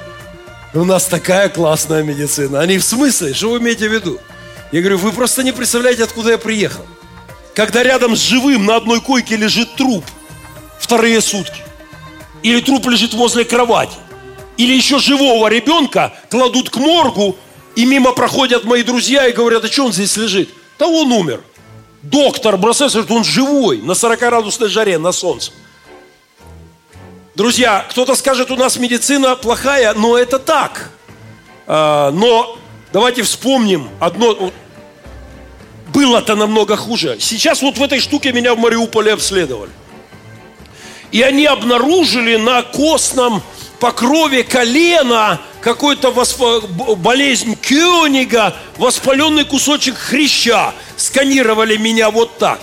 у 0.73 0.85
нас 0.87 1.05
такая 1.05 1.51
классная 1.51 2.03
медицина. 2.03 2.61
Они 2.61 2.79
в 2.79 2.85
смысле? 2.85 3.35
Что 3.35 3.51
вы 3.51 3.59
имеете 3.59 3.87
в 3.87 3.93
виду? 3.93 4.19
Я 4.73 4.81
говорю, 4.81 4.97
вы 4.97 5.13
просто 5.13 5.43
не 5.43 5.53
представляете, 5.53 6.05
откуда 6.05 6.31
я 6.31 6.39
приехал. 6.39 6.87
Когда 7.55 7.83
рядом 7.83 8.17
с 8.17 8.21
живым 8.21 8.65
на 8.65 8.77
одной 8.77 9.03
койке 9.03 9.37
лежит 9.37 9.77
труп 9.77 10.07
вторые 10.79 11.21
сутки. 11.21 11.65
Или 12.43 12.61
труп 12.61 12.87
лежит 12.87 13.15
возле 13.15 13.45
кровати. 13.45 13.97
Или 14.57 14.75
еще 14.75 14.99
живого 14.99 15.49
ребенка 15.49 16.13
кладут 16.31 16.71
к 16.71 16.77
моргу, 16.77 17.37
и 17.77 17.85
мимо 17.87 18.13
проходят 18.13 18.65
мои 18.65 18.83
друзья 18.83 19.27
и 19.27 19.33
говорят, 19.33 19.65
а 19.65 19.69
что 19.69 19.87
он 19.87 19.93
здесь 19.93 20.17
лежит? 20.17 20.51
Да 20.79 20.87
он 20.87 21.13
умер. 21.13 21.43
Доктор 22.03 22.57
бросается, 22.57 22.99
говорит, 22.99 23.17
он 23.17 23.25
живой, 23.25 23.79
на 23.79 23.93
40-градусной 23.93 24.69
жаре, 24.69 24.99
на 24.99 25.13
солнце. 25.13 25.53
Друзья, 27.35 27.87
кто-то 27.89 28.15
скажет, 28.17 28.51
у 28.51 28.57
нас 28.57 28.77
медицина 28.77 29.37
плохая, 29.37 29.95
но 29.95 30.19
это 30.19 30.39
так. 30.39 30.91
А, 31.67 32.11
но 32.11 32.59
давайте 32.93 33.23
вспомним 33.23 33.89
одно. 34.01 34.51
Было-то 35.95 36.37
намного 36.37 36.77
хуже. 36.77 37.17
Сейчас 37.19 37.63
вот 37.63 37.79
в 37.79 37.83
этой 37.83 38.01
штуке 38.01 38.33
меня 38.33 38.55
в 38.55 38.59
Мариуполе 38.59 39.13
обследовали. 39.13 39.71
И 41.13 41.23
они 41.23 41.47
обнаружили 41.47 42.37
на 42.37 42.63
костном 42.63 43.43
покрове 43.81 44.45
колена 44.45 45.41
какой-то 45.61 46.11
восп... 46.11 46.41
болезнь 46.97 47.57
Кёнига, 47.57 48.57
воспаленный 48.77 49.45
кусочек 49.45 49.97
хряща. 49.97 50.75
Сканировали 50.97 51.77
меня 51.77 52.11
вот 52.11 52.39
так. 52.39 52.61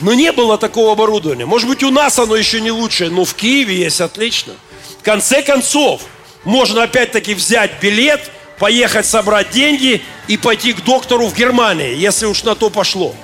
Но 0.00 0.14
не 0.14 0.30
было 0.30 0.58
такого 0.58 0.92
оборудования. 0.92 1.46
Может 1.46 1.68
быть, 1.68 1.82
у 1.82 1.90
нас 1.90 2.18
оно 2.18 2.36
еще 2.36 2.60
не 2.60 2.70
лучшее, 2.70 3.10
но 3.10 3.24
в 3.24 3.34
Киеве 3.34 3.76
есть 3.76 4.00
отлично. 4.00 4.54
В 5.00 5.02
конце 5.02 5.42
концов, 5.42 6.02
можно 6.44 6.84
опять-таки 6.84 7.34
взять 7.34 7.80
билет, 7.80 8.30
поехать 8.58 9.06
собрать 9.06 9.50
деньги 9.50 10.02
и 10.28 10.36
пойти 10.36 10.72
к 10.72 10.84
доктору 10.84 11.26
в 11.26 11.34
Германии, 11.34 11.96
если 11.96 12.26
уж 12.26 12.44
на 12.44 12.54
то 12.54 12.70
пошло. 12.70 13.14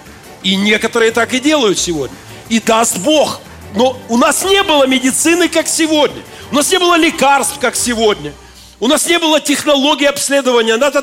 И 0.42 0.56
некоторые 0.56 1.12
так 1.12 1.32
и 1.32 1.38
делают 1.38 1.78
сегодня. 1.78 2.16
И 2.48 2.60
даст 2.60 2.98
Бог. 2.98 3.40
Но 3.74 3.98
у 4.08 4.16
нас 4.16 4.44
не 4.44 4.62
было 4.62 4.86
медицины, 4.86 5.48
как 5.48 5.66
сегодня. 5.66 6.22
У 6.50 6.54
нас 6.54 6.70
не 6.70 6.78
было 6.78 6.96
лекарств, 6.96 7.58
как 7.58 7.74
сегодня. 7.74 8.32
У 8.80 8.86
нас 8.86 9.06
не 9.06 9.18
было 9.18 9.40
технологии 9.40 10.06
обследования. 10.06 10.76
Надо 10.76 11.00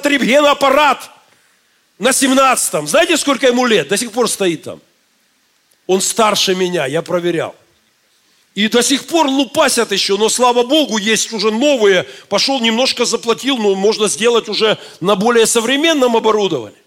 аппарат 0.52 1.10
на 2.00 2.10
17-м. 2.10 2.88
Знаете, 2.88 3.18
сколько 3.18 3.48
ему 3.48 3.66
лет? 3.66 3.88
До 3.88 3.98
сих 3.98 4.12
пор 4.12 4.30
стоит 4.30 4.64
там. 4.64 4.80
Он 5.88 6.00
старше 6.00 6.56
меня, 6.56 6.86
я 6.86 7.02
проверял. 7.02 7.56
И 8.54 8.68
до 8.68 8.84
сих 8.84 9.06
пор 9.06 9.28
лупасят 9.28 9.92
еще, 9.92 10.18
но 10.18 10.28
слава 10.28 10.64
Богу, 10.64 10.98
есть 10.98 11.32
уже 11.32 11.52
новые. 11.52 12.06
Пошел, 12.28 12.60
немножко 12.60 13.06
заплатил, 13.06 13.58
но 13.58 13.76
можно 13.76 14.08
сделать 14.08 14.50
уже 14.50 14.78
на 15.00 15.16
более 15.16 15.46
современном 15.46 16.18
оборудовании. 16.18 16.78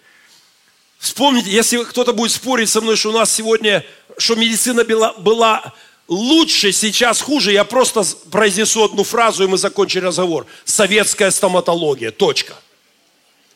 Вспомните, 0.98 1.50
если 1.50 1.82
кто-то 1.84 2.12
будет 2.12 2.32
спорить 2.32 2.68
со 2.68 2.80
мной, 2.80 2.96
что 2.96 3.10
у 3.10 3.12
нас 3.12 3.32
сегодня, 3.32 3.84
что 4.18 4.34
медицина 4.34 4.84
была, 4.84 5.12
была 5.14 5.72
лучше, 6.08 6.72
сейчас 6.72 7.20
хуже, 7.20 7.52
я 7.52 7.64
просто 7.64 8.04
произнесу 8.30 8.84
одну 8.84 9.04
фразу, 9.04 9.44
и 9.44 9.46
мы 9.46 9.58
закончим 9.58 10.04
разговор. 10.04 10.46
Советская 10.64 11.30
стоматология. 11.30 12.10
Точка. 12.10 12.54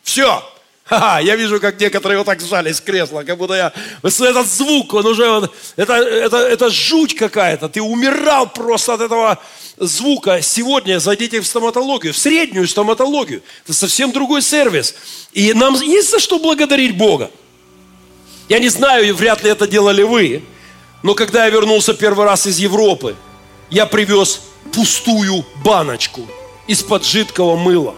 Все. 0.03 0.43
Ха-ха, 0.85 1.21
я 1.21 1.37
вижу, 1.37 1.61
как 1.61 1.79
некоторые 1.79 2.17
вот 2.17 2.25
так 2.25 2.41
сжались 2.41 2.77
с 2.77 2.81
кресла, 2.81 3.23
как 3.23 3.37
будто 3.37 3.53
я... 3.53 3.73
Этот 4.03 4.47
звук, 4.47 4.95
он 4.95 5.07
уже... 5.07 5.29
Вот, 5.29 5.55
это, 5.77 5.93
это, 5.93 6.39
это 6.39 6.71
жуть 6.71 7.15
какая-то. 7.15 7.69
Ты 7.69 7.83
умирал 7.83 8.49
просто 8.49 8.95
от 8.95 9.03
этого 9.03 9.39
звука. 9.77 10.41
Сегодня 10.41 10.99
зайдите 10.99 11.43
в 11.43 11.47
стоматологию, 11.47 12.15
в 12.15 12.17
среднюю 12.17 12.67
стоматологию. 12.67 13.43
Это 13.65 13.75
совсем 13.75 14.13
другой 14.13 14.41
сервис. 14.41 14.95
И 15.33 15.53
нам 15.53 15.75
есть 15.75 16.11
за 16.11 16.19
что 16.21 16.39
благодарить 16.39 16.97
Бога. 16.97 17.31
Я 18.49 18.59
не 18.59 18.69
знаю, 18.69 19.15
вряд 19.15 19.43
ли 19.43 19.51
это 19.51 19.67
делали 19.67 20.03
вы, 20.03 20.43
но 21.03 21.15
когда 21.15 21.45
я 21.45 21.51
вернулся 21.51 21.95
первый 21.95 22.25
раз 22.25 22.47
из 22.47 22.59
Европы, 22.59 23.15
я 23.71 23.87
привез 23.87 24.41
пустую 24.73 25.45
баночку 25.65 26.27
из-под 26.67 27.05
жидкого 27.05 27.57
мыла. 27.57 27.95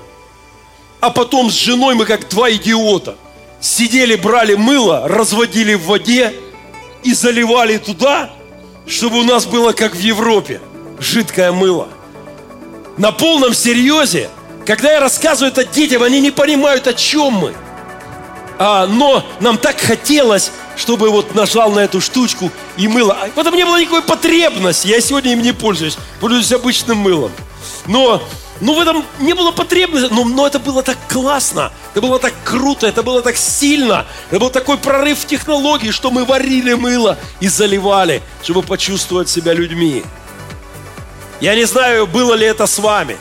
А 1.00 1.10
потом 1.10 1.50
с 1.50 1.54
женой 1.54 1.94
мы 1.94 2.04
как 2.04 2.28
два 2.28 2.50
идиота 2.50 3.16
сидели, 3.60 4.16
брали 4.16 4.54
мыло, 4.54 5.06
разводили 5.06 5.74
в 5.74 5.84
воде 5.84 6.34
и 7.02 7.14
заливали 7.14 7.78
туда, 7.78 8.30
чтобы 8.86 9.20
у 9.20 9.24
нас 9.24 9.46
было 9.46 9.72
как 9.72 9.94
в 9.94 10.00
Европе– 10.00 10.60
жидкое 11.00 11.52
мыло. 11.52 11.88
На 12.96 13.12
полном 13.12 13.54
серьезе, 13.54 14.28
когда 14.66 14.92
я 14.92 15.00
рассказываю 15.00 15.52
это 15.52 15.64
детям, 15.64 16.02
они 16.02 16.20
не 16.20 16.30
понимают, 16.30 16.86
о 16.86 16.94
чем 16.94 17.32
мы. 17.32 17.54
А, 18.62 18.86
но 18.86 19.24
нам 19.40 19.56
так 19.56 19.80
хотелось, 19.80 20.52
чтобы 20.76 21.08
вот 21.08 21.34
нажал 21.34 21.72
на 21.72 21.78
эту 21.80 22.02
штучку 22.02 22.52
и 22.76 22.88
мыло. 22.88 23.16
А 23.18 23.28
потом 23.34 23.56
не 23.56 23.64
было 23.64 23.80
никакой 23.80 24.02
потребности. 24.02 24.86
Я 24.86 25.00
сегодня 25.00 25.32
им 25.32 25.40
не 25.40 25.52
пользуюсь. 25.52 25.96
Пользуюсь 26.20 26.52
обычным 26.52 26.98
мылом. 26.98 27.32
Но 27.86 28.22
ну, 28.60 28.74
в 28.74 28.78
этом 28.78 29.02
не 29.18 29.32
было 29.32 29.50
потребности, 29.50 30.12
но, 30.12 30.24
но 30.24 30.46
это 30.46 30.58
было 30.58 30.82
так 30.82 30.98
классно, 31.08 31.72
это 31.92 32.02
было 32.02 32.18
так 32.18 32.34
круто, 32.44 32.86
это 32.86 33.02
было 33.02 33.22
так 33.22 33.38
сильно, 33.38 34.04
это 34.28 34.38
был 34.38 34.50
такой 34.50 34.76
прорыв 34.76 35.20
в 35.20 35.26
технологии, 35.26 35.90
что 35.90 36.10
мы 36.10 36.26
варили 36.26 36.74
мыло 36.74 37.16
и 37.40 37.48
заливали, 37.48 38.20
чтобы 38.42 38.62
почувствовать 38.62 39.30
себя 39.30 39.54
людьми. 39.54 40.04
Я 41.40 41.54
не 41.54 41.64
знаю, 41.64 42.06
было 42.06 42.34
ли 42.34 42.44
это 42.44 42.66
с 42.66 42.78
вами, 42.78 43.16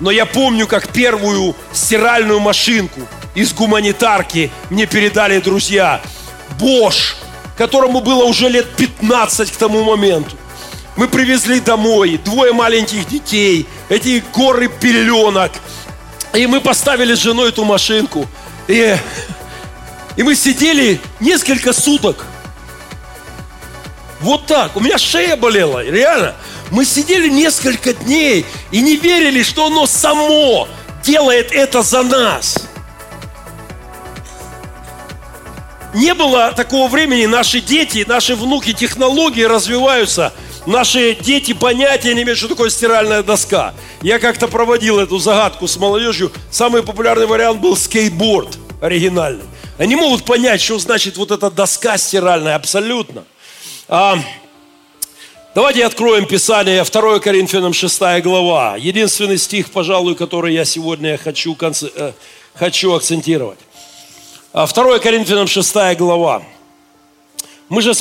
но 0.00 0.10
я 0.10 0.26
помню, 0.26 0.66
как 0.66 0.88
первую 0.88 1.56
стиральную 1.72 2.40
машинку 2.40 3.00
из 3.36 3.52
гуманитарки 3.52 4.50
мне 4.70 4.86
передали 4.86 5.38
друзья. 5.38 6.00
Бош, 6.58 7.16
которому 7.56 8.00
было 8.00 8.24
уже 8.24 8.48
лет 8.48 8.66
15 8.76 9.52
к 9.52 9.56
тому 9.56 9.84
моменту. 9.84 10.36
Мы 10.96 11.06
привезли 11.06 11.60
домой 11.60 12.18
двое 12.24 12.54
маленьких 12.54 13.06
детей, 13.06 13.66
эти 13.90 14.24
горы 14.34 14.68
пеленок. 14.68 15.52
И 16.32 16.46
мы 16.46 16.62
поставили 16.62 17.14
с 17.14 17.18
женой 17.18 17.50
эту 17.50 17.64
машинку. 17.64 18.26
И, 18.68 18.96
и 20.16 20.22
мы 20.22 20.34
сидели 20.34 20.98
несколько 21.20 21.74
суток. 21.74 22.24
Вот 24.20 24.46
так. 24.46 24.74
У 24.76 24.80
меня 24.80 24.96
шея 24.96 25.36
болела, 25.36 25.84
реально. 25.84 26.34
Мы 26.70 26.86
сидели 26.86 27.28
несколько 27.28 27.92
дней 27.92 28.46
и 28.70 28.80
не 28.80 28.96
верили, 28.96 29.42
что 29.42 29.66
оно 29.66 29.86
само 29.86 30.66
делает 31.02 31.52
это 31.52 31.82
за 31.82 32.02
нас. 32.02 32.66
Не 35.96 36.12
было 36.12 36.52
такого 36.52 36.88
времени, 36.88 37.24
наши 37.24 37.62
дети, 37.62 38.04
наши 38.06 38.36
внуки, 38.36 38.74
технологии 38.74 39.44
развиваются. 39.44 40.34
Наши 40.66 41.14
дети 41.14 41.54
понятия 41.54 42.12
не 42.12 42.20
имеют, 42.20 42.38
что 42.38 42.48
такое 42.48 42.68
стиральная 42.68 43.22
доска. 43.22 43.72
Я 44.02 44.18
как-то 44.18 44.46
проводил 44.46 44.98
эту 44.98 45.16
загадку 45.16 45.66
с 45.66 45.78
молодежью. 45.78 46.30
Самый 46.50 46.82
популярный 46.82 47.24
вариант 47.26 47.62
был 47.62 47.78
скейтборд 47.78 48.58
оригинальный. 48.82 49.46
Они 49.78 49.96
могут 49.96 50.26
понять, 50.26 50.60
что 50.60 50.78
значит 50.78 51.16
вот 51.16 51.30
эта 51.30 51.50
доска 51.50 51.96
стиральная, 51.96 52.56
абсолютно. 52.56 53.24
А, 53.88 54.18
Давайте 55.54 55.86
откроем 55.86 56.26
Писание, 56.26 56.84
2 56.84 57.20
Коринфянам 57.20 57.72
6 57.72 58.20
глава. 58.22 58.76
Единственный 58.76 59.38
стих, 59.38 59.70
пожалуй, 59.70 60.14
который 60.14 60.52
я 60.52 60.66
сегодня 60.66 61.16
хочу, 61.16 61.56
э, 61.94 62.12
хочу 62.54 62.92
акцентировать. 62.92 63.58
2 64.56 64.64
а, 64.64 64.98
Коринфянам 64.98 65.46
6 65.46 65.98
глава. 65.98 66.42
Мы 67.68 67.82
же 67.82 67.92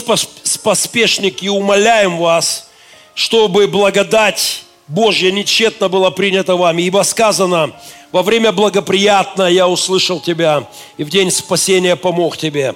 поспешники 0.64 1.50
умоляем 1.50 2.18
вас, 2.18 2.70
чтобы 3.14 3.68
благодать 3.68 4.64
Божья 4.88 5.34
нечетно 5.34 5.90
была 5.90 6.12
принята 6.12 6.56
вами, 6.56 6.84
ибо 6.84 7.04
сказано, 7.04 7.78
во 8.14 8.24
время 8.24 8.54
благоприятное 8.54 9.50
я 9.50 9.68
услышал 9.68 10.22
тебя, 10.22 10.70
и 10.96 11.04
в 11.04 11.10
день 11.10 11.30
спасения 11.30 11.98
помог 11.98 12.38
тебе. 12.38 12.74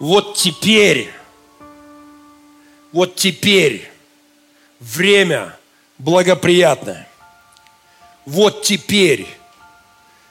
Вот 0.00 0.34
теперь, 0.34 1.08
вот 2.90 3.14
теперь 3.14 3.88
время 4.80 5.56
благоприятное. 5.98 7.06
Вот 8.26 8.62
теперь, 8.62 9.28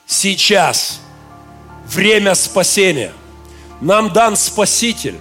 сейчас, 0.06 1.00
время 1.94 2.36
спасения. 2.36 3.12
Нам 3.82 4.14
дан 4.14 4.36
Спаситель. 4.36 5.18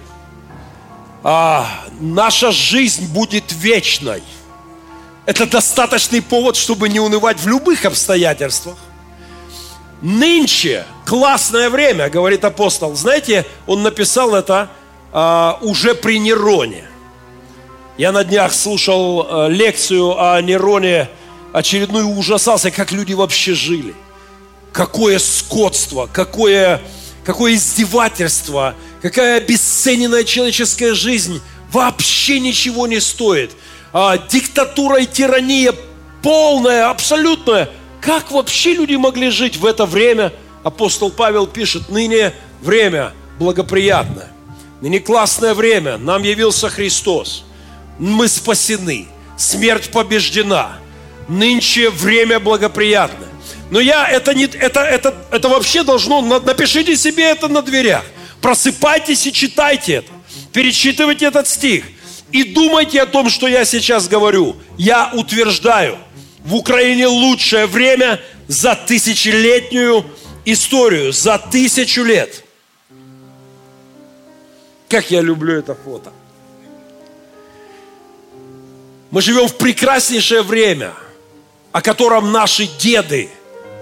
А 1.23 1.67
наша 1.99 2.51
жизнь 2.51 3.07
будет 3.11 3.51
вечной. 3.51 4.23
Это 5.25 5.45
достаточный 5.45 6.21
повод, 6.21 6.55
чтобы 6.55 6.89
не 6.89 6.99
унывать 6.99 7.39
в 7.39 7.47
любых 7.47 7.85
обстоятельствах. 7.85 8.77
Нынче 10.01 10.85
классное 11.05 11.69
время, 11.69 12.09
говорит 12.09 12.43
апостол. 12.43 12.95
Знаете, 12.95 13.45
он 13.67 13.83
написал 13.83 14.33
это 14.33 14.69
а, 15.13 15.59
уже 15.61 15.93
при 15.93 16.17
Нероне. 16.17 16.85
Я 17.97 18.11
на 18.11 18.23
днях 18.23 18.51
слушал 18.51 19.27
э, 19.29 19.49
лекцию 19.51 20.19
о 20.19 20.41
Нероне, 20.41 21.07
очередную 21.53 22.07
ужасался, 22.07 22.71
как 22.71 22.91
люди 22.91 23.13
вообще 23.13 23.53
жили. 23.53 23.93
Какое 24.71 25.19
скотство, 25.19 26.09
какое, 26.11 26.81
какое 27.25 27.55
издевательство, 27.55 28.75
какая 29.01 29.37
обесцененная 29.37 30.23
человеческая 30.23 30.93
жизнь 30.93 31.41
вообще 31.71 32.39
ничего 32.39 32.87
не 32.87 32.99
стоит. 32.99 33.51
А, 33.93 34.17
диктатура 34.17 35.01
и 35.01 35.05
тирания 35.05 35.73
полная, 36.23 36.89
абсолютная. 36.89 37.69
Как 37.99 38.31
вообще 38.31 38.73
люди 38.73 38.95
могли 38.95 39.29
жить 39.29 39.57
в 39.57 39.65
это 39.65 39.85
время? 39.85 40.33
Апостол 40.63 41.11
Павел 41.11 41.47
пишет, 41.47 41.89
ныне 41.89 42.33
время 42.61 43.13
благоприятное, 43.39 44.31
ныне 44.81 44.99
классное 44.99 45.53
время, 45.53 45.97
нам 45.97 46.23
явился 46.23 46.69
Христос– 46.69 47.43
мы 48.01 48.27
спасены, 48.27 49.07
смерть 49.37 49.91
побеждена, 49.91 50.79
нынче 51.27 51.91
время 51.91 52.39
благоприятное. 52.39 53.29
Но 53.71 53.79
я, 53.79 54.05
это, 54.05 54.33
не, 54.33 54.43
это, 54.43 54.81
это, 54.81 55.15
это 55.31 55.47
вообще 55.47 55.83
должно, 55.83 56.21
напишите 56.21 56.97
себе 56.97 57.23
это 57.23 57.47
на 57.47 57.61
дверях. 57.61 58.03
Просыпайтесь 58.41 59.25
и 59.25 59.31
читайте 59.31 59.93
это. 59.93 60.11
Перечитывайте 60.51 61.25
этот 61.25 61.47
стих. 61.47 61.85
И 62.33 62.43
думайте 62.43 63.01
о 63.01 63.05
том, 63.05 63.29
что 63.29 63.47
я 63.47 63.63
сейчас 63.63 64.09
говорю. 64.09 64.57
Я 64.77 65.11
утверждаю, 65.13 65.97
в 66.43 66.53
Украине 66.53 67.07
лучшее 67.07 67.65
время 67.65 68.19
за 68.49 68.75
тысячелетнюю 68.75 70.05
историю, 70.43 71.13
за 71.13 71.37
тысячу 71.37 72.03
лет. 72.03 72.43
Как 74.89 75.11
я 75.11 75.21
люблю 75.21 75.57
это 75.57 75.75
фото. 75.75 76.11
Мы 79.11 79.21
живем 79.21 79.47
в 79.47 79.55
прекраснейшее 79.55 80.41
время, 80.41 80.93
о 81.71 81.81
котором 81.81 82.33
наши 82.33 82.67
деды 82.67 83.29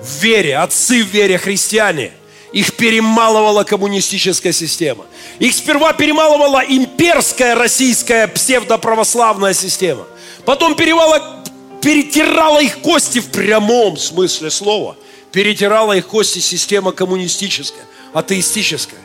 в 0.02 0.24
вере, 0.24 0.58
отцы 0.58 1.04
в 1.04 1.08
вере, 1.08 1.38
христиане, 1.38 2.12
их 2.52 2.74
перемалывала 2.76 3.64
коммунистическая 3.64 4.52
система. 4.52 5.06
Их 5.40 5.54
сперва 5.54 5.94
перемалывала 5.94 6.64
имперская 6.68 7.56
российская 7.56 8.28
псевдоправославная 8.28 9.54
система. 9.54 10.06
Потом 10.46 10.76
перевала, 10.76 11.44
перетирала 11.82 12.62
их 12.62 12.80
кости 12.80 13.20
в 13.20 13.30
прямом 13.30 13.98
смысле 13.98 14.50
слова. 14.50 14.96
Перетирала 15.32 15.94
их 15.94 16.08
кости 16.08 16.40
система 16.40 16.92
коммунистическая, 16.92 17.86
атеистическая. 18.14 19.00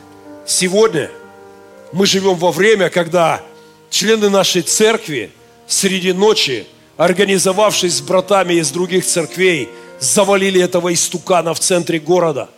Сегодня 0.47 1.11
мы 1.93 2.07
живем 2.07 2.35
во 2.35 2.51
время, 2.51 2.89
когда 2.89 3.41
члены 3.89 4.29
нашей 4.29 4.63
церкви– 4.63 5.31
среди 5.67 6.13
ночи, 6.13 6.65
организовавшись 6.97 7.97
с 7.97 8.01
братами 8.01 8.55
из 8.55 8.71
других 8.71 9.05
церквей, 9.05 9.69
завалили 10.05 10.61
этого 10.61 10.93
истукана 10.93 11.53
в 11.53 11.59
центре 11.59 11.99
города, 11.99 12.49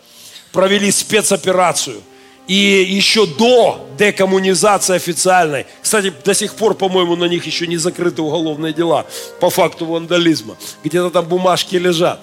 провели 0.51 0.91
спецоперацию. 0.91 2.01
И 2.47 2.53
еще 2.53 3.25
до 3.25 3.85
декоммунизации 3.97 4.95
официальной, 4.95 5.65
кстати, 5.81 6.13
до 6.23 6.33
сих 6.33 6.53
пор, 6.53 6.75
по-моему, 6.75 7.17
на 7.17 7.25
них 7.25 7.45
еще 7.45 7.67
не 7.67 7.75
закрыты 7.75 8.21
уголовные 8.21 8.71
дела 8.71 9.05
по 9.41 9.49
факту 9.49 9.85
вандализма. 9.85 10.55
Где-то 10.81 11.09
там 11.09 11.25
бумажки 11.25 11.75
лежат. 11.75 12.21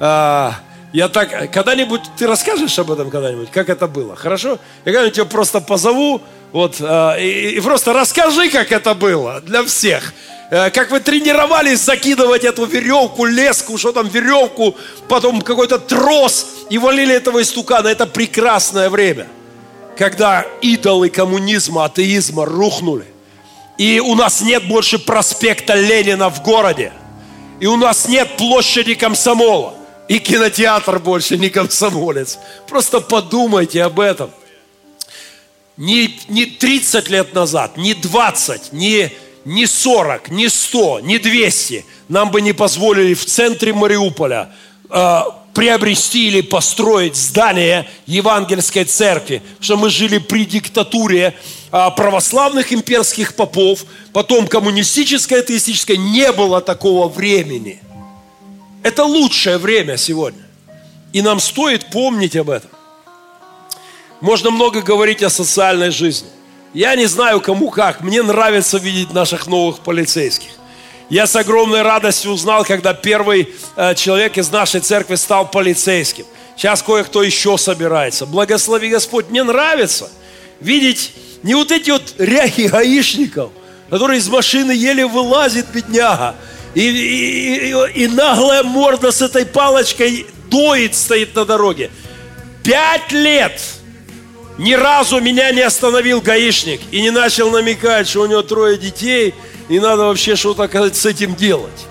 А, 0.00 0.54
я 0.94 1.08
так, 1.08 1.52
когда-нибудь, 1.52 2.00
ты 2.16 2.26
расскажешь 2.26 2.78
об 2.78 2.90
этом 2.90 3.10
когда-нибудь, 3.10 3.50
как 3.50 3.68
это 3.68 3.86
было, 3.86 4.16
хорошо? 4.16 4.58
Я 4.86 4.92
когда-нибудь 4.92 5.16
тебя 5.16 5.26
просто 5.26 5.60
позову, 5.60 6.22
вот, 6.50 6.76
а, 6.80 7.16
и, 7.16 7.50
и 7.50 7.60
просто 7.60 7.92
расскажи, 7.92 8.48
как 8.48 8.72
это 8.72 8.94
было 8.94 9.42
для 9.42 9.64
всех. 9.64 10.14
Э, 10.50 10.70
как 10.70 10.90
вы 10.90 11.00
тренировались 11.00 11.80
закидывать 11.80 12.44
эту 12.44 12.64
веревку, 12.64 13.26
леску, 13.26 13.76
что 13.76 13.92
там, 13.92 14.08
веревку, 14.08 14.76
потом 15.08 15.42
какой-то 15.42 15.78
трос 15.78 16.46
и 16.70 16.78
валили 16.78 17.14
этого 17.14 17.42
истукана. 17.42 17.88
Это 17.88 18.06
прекрасное 18.06 18.88
время, 18.88 19.28
когда 19.96 20.46
идолы 20.62 21.10
коммунизма, 21.10 21.84
атеизма 21.84 22.46
рухнули. 22.46 23.04
И 23.76 24.00
у 24.00 24.14
нас 24.14 24.40
нет 24.40 24.66
больше 24.66 24.98
проспекта 24.98 25.74
Ленина 25.74 26.30
в 26.30 26.42
городе. 26.42 26.92
И 27.60 27.66
у 27.66 27.76
нас 27.76 28.08
нет 28.08 28.36
площади 28.36 28.94
комсомола. 28.94 29.74
И 30.08 30.18
кинотеатр 30.18 30.98
больше 30.98 31.36
не 31.36 31.50
комсомолец. 31.50 32.38
Просто 32.66 33.00
подумайте 33.00 33.82
об 33.82 34.00
этом. 34.00 34.30
Не, 35.76 36.18
не 36.28 36.46
30 36.46 37.08
лет 37.08 37.34
назад, 37.34 37.76
не 37.76 37.94
20, 37.94 38.72
не, 38.72 39.12
не 39.48 39.66
40, 39.66 40.30
не 40.30 40.48
100, 40.48 41.00
не 41.00 41.18
200 41.18 41.84
нам 42.08 42.30
бы 42.30 42.40
не 42.40 42.52
позволили 42.52 43.14
в 43.14 43.24
центре 43.24 43.72
Мариуполя 43.72 44.50
э, 44.90 45.20
приобрести 45.54 46.28
или 46.28 46.40
построить 46.42 47.16
здание 47.16 47.88
евангельской 48.06 48.84
церкви, 48.84 49.42
что 49.60 49.76
мы 49.76 49.90
жили 49.90 50.18
при 50.18 50.44
диктатуре 50.44 51.34
э, 51.72 51.90
православных 51.96 52.72
имперских 52.72 53.34
попов, 53.34 53.84
потом 54.12 54.46
коммунистической, 54.46 55.40
атеистической, 55.40 55.96
не 55.96 56.30
было 56.32 56.60
такого 56.60 57.08
времени. 57.08 57.80
Это 58.82 59.04
лучшее 59.04 59.58
время 59.58 59.96
сегодня. 59.96 60.42
И 61.12 61.22
нам 61.22 61.40
стоит 61.40 61.90
помнить 61.90 62.36
об 62.36 62.50
этом. 62.50 62.70
Можно 64.20 64.50
много 64.50 64.82
говорить 64.82 65.22
о 65.22 65.30
социальной 65.30 65.90
жизни. 65.90 66.28
Я 66.74 66.94
не 66.96 67.06
знаю, 67.06 67.40
кому 67.40 67.70
как. 67.70 68.02
Мне 68.02 68.22
нравится 68.22 68.78
видеть 68.78 69.12
наших 69.12 69.46
новых 69.46 69.80
полицейских. 69.80 70.50
Я 71.08 71.26
с 71.26 71.34
огромной 71.36 71.82
радостью 71.82 72.32
узнал, 72.32 72.64
когда 72.64 72.92
первый 72.92 73.54
э, 73.76 73.94
человек 73.94 74.36
из 74.36 74.50
нашей 74.50 74.80
церкви 74.80 75.14
стал 75.14 75.50
полицейским. 75.50 76.26
Сейчас 76.56 76.82
кое-кто 76.82 77.22
еще 77.22 77.56
собирается. 77.56 78.26
Благослови 78.26 78.90
Господь. 78.90 79.30
Мне 79.30 79.42
нравится 79.42 80.10
видеть 80.60 81.12
Не 81.42 81.54
вот 81.54 81.70
эти 81.70 81.90
вот 81.90 82.14
ряхи 82.18 82.62
гаишников, 82.66 83.52
которые 83.88 84.18
из 84.18 84.28
машины 84.28 84.72
еле 84.72 85.06
вылазит, 85.06 85.66
бедняга. 85.72 86.34
И, 86.74 86.82
и, 86.82 87.70
и, 87.70 88.02
и 88.02 88.08
наглая 88.08 88.62
морда 88.62 89.10
с 89.10 89.22
этой 89.22 89.46
палочкой 89.46 90.26
доит 90.50 90.94
стоит 90.94 91.34
на 91.34 91.44
дороге. 91.44 91.90
Пять 92.62 93.12
лет 93.12 93.60
ни 94.58 94.74
разу 94.74 95.20
меня 95.20 95.52
не 95.52 95.60
остановил 95.60 96.20
гаишник 96.20 96.80
и 96.90 97.00
не 97.00 97.10
начал 97.10 97.50
намекать, 97.50 98.08
что 98.08 98.22
у 98.22 98.26
него 98.26 98.42
трое 98.42 98.76
детей, 98.76 99.34
и 99.68 99.78
надо 99.78 100.06
вообще 100.06 100.34
что-то 100.34 100.68
с 100.92 101.06
этим 101.06 101.36
делать. 101.36 101.86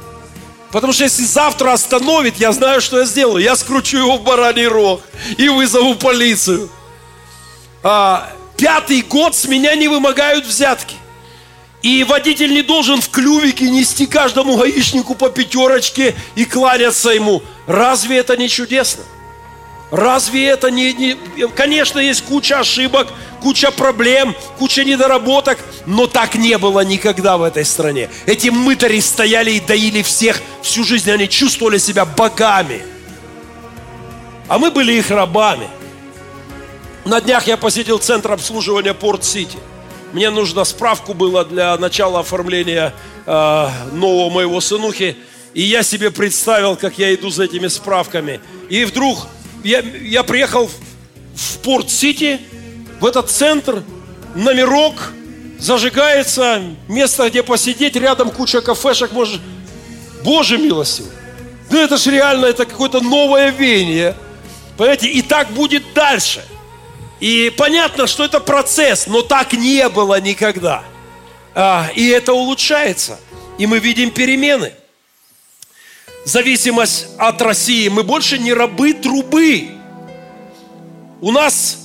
Потому 0.72 0.92
что 0.92 1.06
если 1.06 1.24
завтра 1.24 1.72
остановит, 1.72 2.36
я 2.38 2.52
знаю, 2.52 2.82
что 2.82 3.00
я 3.00 3.06
сделаю. 3.06 3.42
Я 3.42 3.56
скручу 3.56 3.98
его 3.98 4.18
в 4.18 4.24
бараний 4.24 4.68
рог 4.68 5.02
и 5.38 5.48
вызову 5.48 5.96
полицию. 5.96 6.70
А, 7.84 8.30
пятый 8.58 9.02
год 9.02 9.34
с 9.34 9.46
меня 9.46 9.74
не 9.76 9.88
вымогают 9.88 10.46
взятки. 10.46 10.96
И 11.82 12.04
водитель 12.04 12.52
не 12.52 12.64
должен 12.64 13.00
в 13.00 13.10
клювике 13.10 13.70
нести 13.70 14.08
каждому 14.08 14.58
гаишнику 14.58 15.16
по 15.16 15.30
пятерочке 15.30 16.16
и 16.36 16.44
кланяться 16.44 17.12
ему. 17.12 17.42
Разве 17.66 18.18
это 18.18 18.36
не 18.36 18.50
чудесно? 18.50 19.04
Разве 19.92 20.48
это 20.48 20.70
не, 20.70 20.94
не... 20.94 21.16
Конечно, 21.56 22.00
есть 22.00 22.24
куча 22.26 22.60
ошибок, 22.60 23.08
куча 23.42 23.72
проблем, 23.72 24.36
куча 24.58 24.84
недоработок, 24.84 25.60
но 25.86 26.08
так 26.08 26.36
не 26.36 26.58
было 26.58 26.82
никогда 26.82 27.38
в 27.38 27.44
этой 27.44 27.64
стране. 27.64 28.10
Эти 28.26 28.50
мытари 28.50 29.00
стояли 29.00 29.52
и 29.52 29.60
доили 29.62 30.02
всех 30.02 30.42
всю 30.62 30.84
жизнь, 30.84 31.10
они 31.10 31.30
чувствовали 31.30 31.78
себя 31.78 32.04
богами. 32.04 32.82
А 34.50 34.58
мы 34.58 34.72
были 34.72 34.94
их 34.94 35.10
рабами. 35.10 35.70
На 37.06 37.22
днях 37.22 37.48
я 37.48 37.56
посетил 37.56 38.00
центр 38.00 38.34
обслуживания 38.34 38.94
Порт-Сити. 38.94 39.58
Мне 40.12 40.30
нужно 40.30 40.66
справку 40.66 41.14
было 41.14 41.46
для 41.46 41.78
начала 41.78 42.20
оформления 42.20 42.94
э, 43.26 43.70
нового 43.94 44.30
моего 44.30 44.60
сынухи. 44.60 45.16
И 45.54 45.62
я 45.62 45.84
себе 45.84 46.12
представил, 46.12 46.76
как 46.76 46.98
я 46.98 47.14
иду 47.14 47.30
за 47.30 47.46
этими 47.46 47.68
справками. 47.68 48.42
И 48.70 48.84
вдруг 48.84 49.28
я, 49.64 49.80
я 49.80 50.24
приехал 50.24 50.70
в 51.36 51.58
Порт-Сити, 51.60 52.40
в 53.00 53.06
этот 53.06 53.30
центр, 53.30 53.84
номерок, 54.36 55.14
зажигается, 55.60 56.62
место, 56.88 57.30
где 57.30 57.44
посидеть, 57.44 57.96
рядом 57.96 58.32
куча 58.32 58.62
кафешек, 58.62 59.12
может, 59.12 59.42
Боже 60.24 60.58
милостивый. 60.58 61.12
Ну 61.70 61.80
это 61.80 61.98
же 61.98 62.12
реально, 62.12 62.46
это 62.46 62.66
какое-то 62.66 63.02
новое 63.02 63.52
веяние. 63.52 64.16
Понимаете, 64.78 65.08
и 65.08 65.22
так 65.22 65.50
будет 65.52 65.84
дальше. 65.94 66.44
И 67.20 67.52
понятно, 67.58 68.08
что 68.08 68.24
это 68.24 68.40
процесс, 68.40 69.08
но 69.08 69.22
так 69.22 69.54
не 69.54 69.90
было 69.90 70.20
никогда. 70.22 70.84
А, 71.56 71.90
и 71.96 72.08
это 72.10 72.34
улучшается. 72.34 73.20
И 73.58 73.66
мы 73.66 73.80
видим 73.80 74.12
перемены 74.12 74.74
зависимость 76.28 77.08
от 77.18 77.42
России. 77.42 77.88
Мы 77.88 78.04
больше 78.04 78.38
не 78.38 78.54
рабы 78.54 78.94
трубы. 78.94 79.70
У 81.22 81.32
нас, 81.32 81.80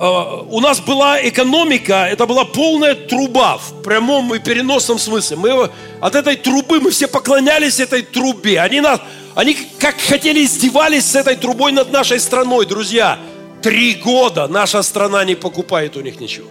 э, 0.00 0.42
у 0.48 0.60
нас 0.60 0.80
была 0.80 1.20
экономика, 1.28 2.06
это 2.08 2.24
была 2.24 2.44
полная 2.44 2.94
труба 2.94 3.58
в 3.58 3.82
прямом 3.82 4.34
и 4.34 4.38
переносном 4.38 4.98
смысле. 4.98 5.36
Мы 5.36 5.70
от 6.00 6.14
этой 6.14 6.36
трубы, 6.36 6.80
мы 6.80 6.90
все 6.90 7.08
поклонялись 7.08 7.80
этой 7.80 8.02
трубе. 8.02 8.60
Они, 8.60 8.80
нас, 8.80 9.00
они 9.34 9.56
как 9.78 10.00
хотели 10.00 10.44
издевались 10.44 11.04
с 11.04 11.16
этой 11.16 11.34
трубой 11.34 11.72
над 11.72 11.90
нашей 11.92 12.20
страной, 12.20 12.66
друзья. 12.66 13.18
Три 13.62 13.94
года 13.94 14.46
наша 14.46 14.82
страна 14.82 15.24
не 15.24 15.34
покупает 15.34 15.96
у 15.96 16.00
них 16.00 16.20
ничего. 16.20 16.48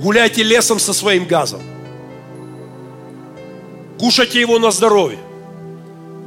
Гуляйте 0.00 0.42
лесом 0.42 0.78
со 0.78 0.92
своим 0.92 1.24
газом. 1.24 1.62
Кушайте 3.98 4.38
его 4.38 4.58
на 4.58 4.70
здоровье 4.70 5.18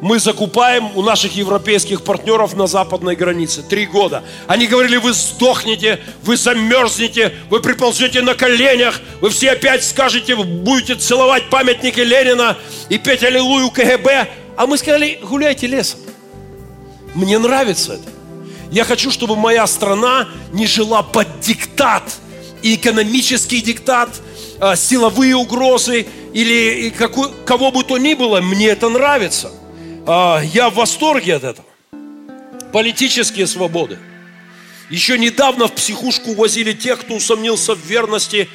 мы 0.02 0.20
закупаем 0.20 0.96
у 0.96 1.02
наших 1.02 1.36
европейских 1.36 2.04
партнеров 2.04 2.56
на 2.56 2.68
западной 2.68 3.16
границе. 3.16 3.64
Три 3.64 3.86
года. 3.86 4.24
Они 4.48 4.68
говорили, 4.68 4.98
вы 4.98 5.14
сдохнете, 5.14 6.00
вы 6.24 6.38
замерзнете, 6.38 7.34
вы 7.50 7.60
приползете 7.60 8.22
на 8.22 8.34
коленях, 8.34 9.02
вы 9.20 9.30
все 9.30 9.52
опять 9.52 9.84
скажете, 9.84 10.36
будете 10.36 10.96
целовать 10.96 11.50
памятники 11.50 12.00
Ленина 12.00 12.58
и 12.88 12.98
петь 12.98 13.24
аллилуйю 13.24 13.72
КГБ. 13.72 14.30
А 14.56 14.68
мы 14.68 14.78
сказали, 14.78 15.20
гуляйте 15.22 15.68
лесом. 15.68 16.00
Мне 17.14 17.38
нравится 17.38 17.94
это. 17.94 18.10
Я 18.72 18.84
хочу, 18.84 19.12
чтобы 19.12 19.36
моя 19.36 19.66
страна 19.68 20.30
не 20.54 20.68
жила 20.68 21.02
под 21.02 21.40
диктат, 21.42 22.04
и 22.62 22.76
экономический 22.76 23.62
диктат, 23.62 24.10
а, 24.60 24.76
силовые 24.76 25.36
угрозы 25.36 26.08
или 26.34 26.90
какой, 26.90 27.30
кого 27.46 27.72
бы 27.72 27.84
то 27.84 27.98
ни 27.98 28.14
было. 28.14 28.42
Мне 28.42 28.68
это 28.68 28.90
нравится. 28.90 29.52
А, 30.12 30.42
я 30.42 30.72
в 30.72 30.74
восторге 30.74 31.36
от 31.36 31.44
этого. 31.44 31.68
Политические 32.74 33.46
свободы. 33.46 34.00
Еще 34.90 35.20
недавно 35.20 35.68
в 35.68 35.74
психушку 35.74 36.34
возили 36.34 36.74
тех, 36.74 37.02
кто 37.02 37.14
усомнился 37.14 37.76
в 37.76 37.86
верности 37.86 38.50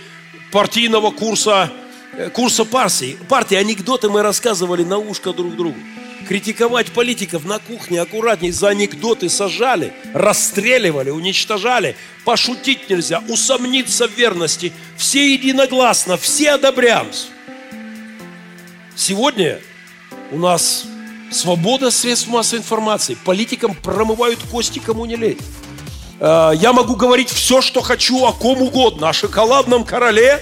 партийного 0.50 1.12
курса, 1.12 1.70
э, 2.16 2.28
курса 2.30 2.64
партии. 2.64 3.16
Партии, 3.28 3.54
анекдоты 3.54 4.10
мы 4.10 4.22
рассказывали 4.22 4.82
на 4.82 4.98
ушко 4.98 5.32
друг 5.32 5.54
другу. 5.54 5.78
Критиковать 6.26 6.90
политиков 6.90 7.44
на 7.44 7.60
кухне 7.60 8.00
аккуратней 8.00 8.50
за 8.50 8.70
анекдоты 8.70 9.28
сажали, 9.28 9.92
расстреливали, 10.12 11.10
уничтожали. 11.10 11.94
Пошутить 12.24 12.90
нельзя, 12.90 13.22
усомниться 13.28 14.08
в 14.08 14.18
верности. 14.18 14.72
Все 14.96 15.32
единогласно, 15.32 16.16
все 16.16 16.54
одобряемся. 16.54 17.28
Сегодня 18.96 19.60
у 20.32 20.38
нас 20.40 20.86
Свобода 21.34 21.90
средств 21.90 22.28
массовой 22.28 22.60
информации. 22.60 23.16
Политикам 23.24 23.74
промывают 23.74 24.38
кости, 24.52 24.78
кому 24.78 25.04
не 25.04 25.16
лень. 25.16 25.38
А, 26.20 26.52
я 26.52 26.72
могу 26.72 26.94
говорить 26.94 27.28
все, 27.28 27.60
что 27.60 27.80
хочу 27.80 28.24
о 28.24 28.32
ком 28.32 28.62
угодно. 28.62 29.08
О 29.08 29.12
шоколадном 29.12 29.84
короле, 29.84 30.40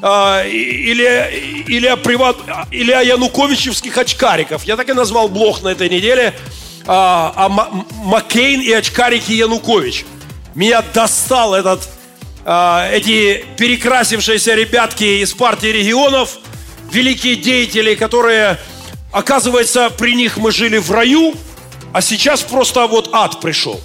а, 0.00 0.44
или, 0.44 1.64
или, 1.68 1.86
о, 1.86 1.96
приват, 1.96 2.36
или 2.72 2.90
о 2.90 3.02
януковичевских 3.02 3.96
очкариков. 3.96 4.64
Я 4.64 4.76
так 4.76 4.88
и 4.88 4.92
назвал 4.94 5.28
блог 5.28 5.62
на 5.62 5.68
этой 5.68 5.88
неделе. 5.88 6.34
А, 6.88 7.32
о 7.36 7.48
Маккейн 7.48 8.62
и 8.62 8.72
очкарики 8.72 9.30
Янукович. 9.30 10.04
Меня 10.56 10.82
достал 10.92 11.54
этот, 11.54 11.88
эти 12.44 13.44
перекрасившиеся 13.56 14.54
ребятки 14.54 15.22
из 15.22 15.32
партии 15.32 15.68
регионов, 15.68 16.38
великие 16.90 17.36
деятели, 17.36 17.94
которые 17.94 18.58
Оказывается, 19.12 19.90
при 19.90 20.14
них 20.14 20.38
мы 20.38 20.50
жили 20.50 20.78
в 20.78 20.90
раю, 20.90 21.34
а 21.92 22.00
сейчас 22.00 22.40
просто 22.40 22.86
вот 22.86 23.10
ад 23.12 23.40
пришел. 23.40 23.80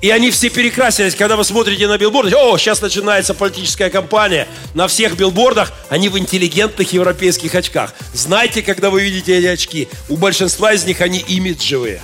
И 0.00 0.10
они 0.10 0.30
все 0.30 0.48
перекрасились. 0.48 1.16
Когда 1.16 1.36
вы 1.36 1.44
смотрите 1.44 1.88
на 1.88 1.98
билборды, 1.98 2.36
о, 2.36 2.56
сейчас 2.56 2.80
начинается 2.80 3.34
политическая 3.34 3.90
кампания. 3.90 4.46
На 4.74 4.86
всех 4.86 5.16
билбордах 5.16 5.72
они 5.88 6.08
в 6.08 6.16
интеллигентных 6.16 6.92
европейских 6.92 7.54
очках. 7.54 7.94
Знаете, 8.12 8.62
когда 8.62 8.90
вы 8.90 9.02
видите 9.02 9.36
эти 9.36 9.46
очки, 9.46 9.88
у 10.08 10.16
большинства 10.16 10.72
из 10.72 10.84
них 10.84 11.00
они 11.00 11.18
имиджевые. 11.18 12.00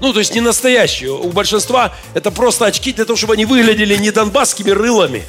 Ну, 0.00 0.12
то 0.12 0.18
есть 0.18 0.34
не 0.34 0.40
настоящие. 0.40 1.12
У 1.12 1.30
большинства 1.30 1.94
это 2.14 2.32
просто 2.32 2.66
очки 2.66 2.92
для 2.92 3.04
того, 3.04 3.16
чтобы 3.16 3.34
они 3.34 3.44
выглядели 3.44 3.96
не 3.96 4.10
донбасскими 4.10 4.70
рылами, 4.70 5.22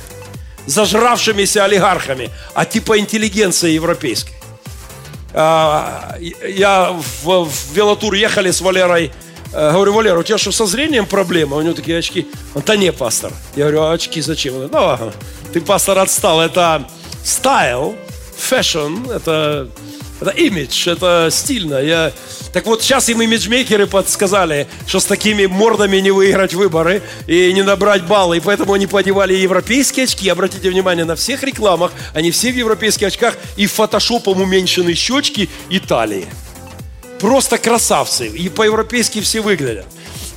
зажравшимися 0.65 1.65
олигархами, 1.65 2.32
а 2.56 2.65
типа 2.65 2.98
интеллигенция 2.98 3.72
европейской. 3.72 4.38
А, 5.34 6.18
я 6.48 6.92
в, 7.24 7.48
велотур 7.74 8.13
ехали 8.13 8.52
с 8.52 8.62
Валерой. 8.62 9.12
Э, 9.54 9.72
говорю, 9.72 9.94
Валера, 9.94 10.20
у 10.20 10.24
тебя 10.24 10.38
что, 10.38 10.52
со 10.52 10.65
зрением 10.65 11.06
проблема? 11.06 11.58
У 11.58 11.62
него 11.62 11.74
такие 11.74 11.98
очки. 11.98 12.28
Он, 12.56 12.63
да 12.65 12.76
не, 12.76 12.92
пастор. 12.92 13.32
Я 13.56 13.65
говорю, 13.65 13.82
а 13.82 13.94
очки 13.94 14.22
зачем? 14.22 14.56
Он, 14.56 14.69
ну, 14.71 15.12
ты, 15.54 15.62
пастор, 15.62 16.00
отстал. 16.00 16.42
Это 16.42 16.88
style, 17.23 17.96
fashion, 18.37 19.10
это 19.12 19.69
это 20.22 20.32
имидж, 20.32 20.90
это 20.90 21.30
стильно. 21.32 21.76
Я... 21.76 22.12
Так 22.52 22.65
вот, 22.65 22.84
сейчас 22.84 23.10
им 23.10 23.22
имиджмейкеры 23.22 23.88
подсказали, 23.88 24.67
что 24.86 25.00
с 25.00 25.06
такими 25.06 25.46
мордами 25.46 25.98
не 25.98 26.12
выиграть 26.12 26.54
выборы 26.54 27.02
и 27.28 27.54
не 27.54 27.62
набрать 27.62 28.04
баллы. 28.04 28.38
И 28.38 28.40
поэтому 28.40 28.74
они 28.74 28.88
подевали 28.88 29.34
европейские 29.34 30.06
очки. 30.06 30.28
Обратите 30.30 30.70
внимание, 30.70 31.06
на 31.06 31.15
всех 31.15 31.44
рекламах 31.44 31.92
они 32.13 32.32
все 32.32 32.52
в 32.52 32.56
европейских 32.56 33.08
очках 33.08 33.38
и 33.56 33.65
фотошопом 33.65 34.42
уменьшены 34.42 34.94
щечки 34.94 35.50
и 35.70 35.80
талии. 35.80 36.28
Просто 37.20 37.58
красавцы. 37.58 38.28
И 38.28 38.50
по-европейски 38.50 39.22
все 39.22 39.42
выглядят. 39.42 39.86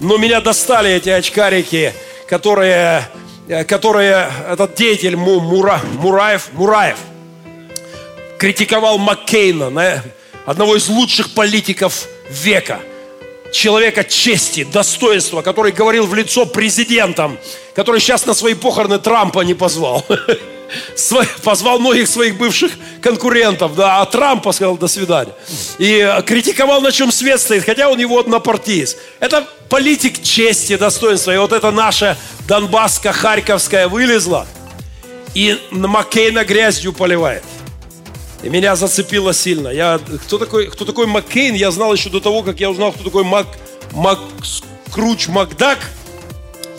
Но 0.00 0.16
меня 0.16 0.40
достали 0.40 0.90
эти 0.90 1.08
очкарики, 1.08 1.92
которые, 2.28 3.08
э, 3.48 3.64
которые 3.64 4.30
этот 4.48 4.74
деятель 4.74 5.16
Мура, 5.16 5.80
Мураев, 5.98 6.48
Мураев– 6.52 6.98
критиковал 8.42 8.98
Маккейна, 8.98 10.02
одного 10.46 10.74
из 10.74 10.88
лучших 10.88 11.30
политиков 11.30 12.08
века. 12.28 12.80
человека 13.52 14.02
чести, 14.02 14.64
достоинства, 14.64 15.42
который 15.42 15.70
говорил 15.70 16.06
в 16.06 16.14
лицо 16.14 16.44
президентам, 16.44 17.38
который 17.76 18.00
сейчас 18.00 18.26
на 18.26 18.34
свои 18.34 18.54
похороны 18.54 18.98
Трампа 18.98 19.42
не 19.42 19.54
позвал. 19.54 20.04
Позвал 21.44 21.78
многих 21.78 22.08
своих 22.08 22.36
бывших 22.36 22.72
конкурентов, 23.00 23.76
да, 23.76 24.00
а 24.00 24.06
Трампа 24.06 24.50
сказал 24.50 24.76
до 24.76 24.88
свидания. 24.88 25.34
И 25.78 26.12
критиковал, 26.26 26.80
на 26.80 26.90
чем 26.90 27.12
свет 27.12 27.40
стоит, 27.40 27.64
хотя 27.64 27.88
он 27.90 28.00
его 28.00 28.18
однопартиец. 28.18 28.96
Это 29.20 29.46
политик 29.68 30.20
чести, 30.20 30.76
достоинства. 30.76 31.32
И 31.32 31.38
вот 31.38 31.52
это 31.52 31.70
наша 31.70 32.16
Донбасска, 32.48 33.12
Харьковская 33.12 33.86
вылезла 33.86 34.48
и 35.32 35.56
Маккейна 35.70 36.44
грязью 36.44 36.92
поливает. 36.92 37.44
И 38.42 38.48
меня 38.48 38.74
зацепило 38.74 39.32
сильно. 39.32 39.68
Я, 39.68 40.00
кто, 40.26 40.38
такой, 40.38 40.66
кто 40.66 40.84
такой 40.84 41.06
Маккейн, 41.06 41.54
я 41.54 41.70
знал 41.70 41.92
еще 41.92 42.10
до 42.10 42.20
того, 42.20 42.42
как 42.42 42.58
я 42.58 42.70
узнал, 42.70 42.92
кто 42.92 43.04
такой 43.04 43.24
Мак, 43.24 43.46
Мак, 43.92 44.18
Скруч 44.42 45.28
Макдак. 45.28 45.78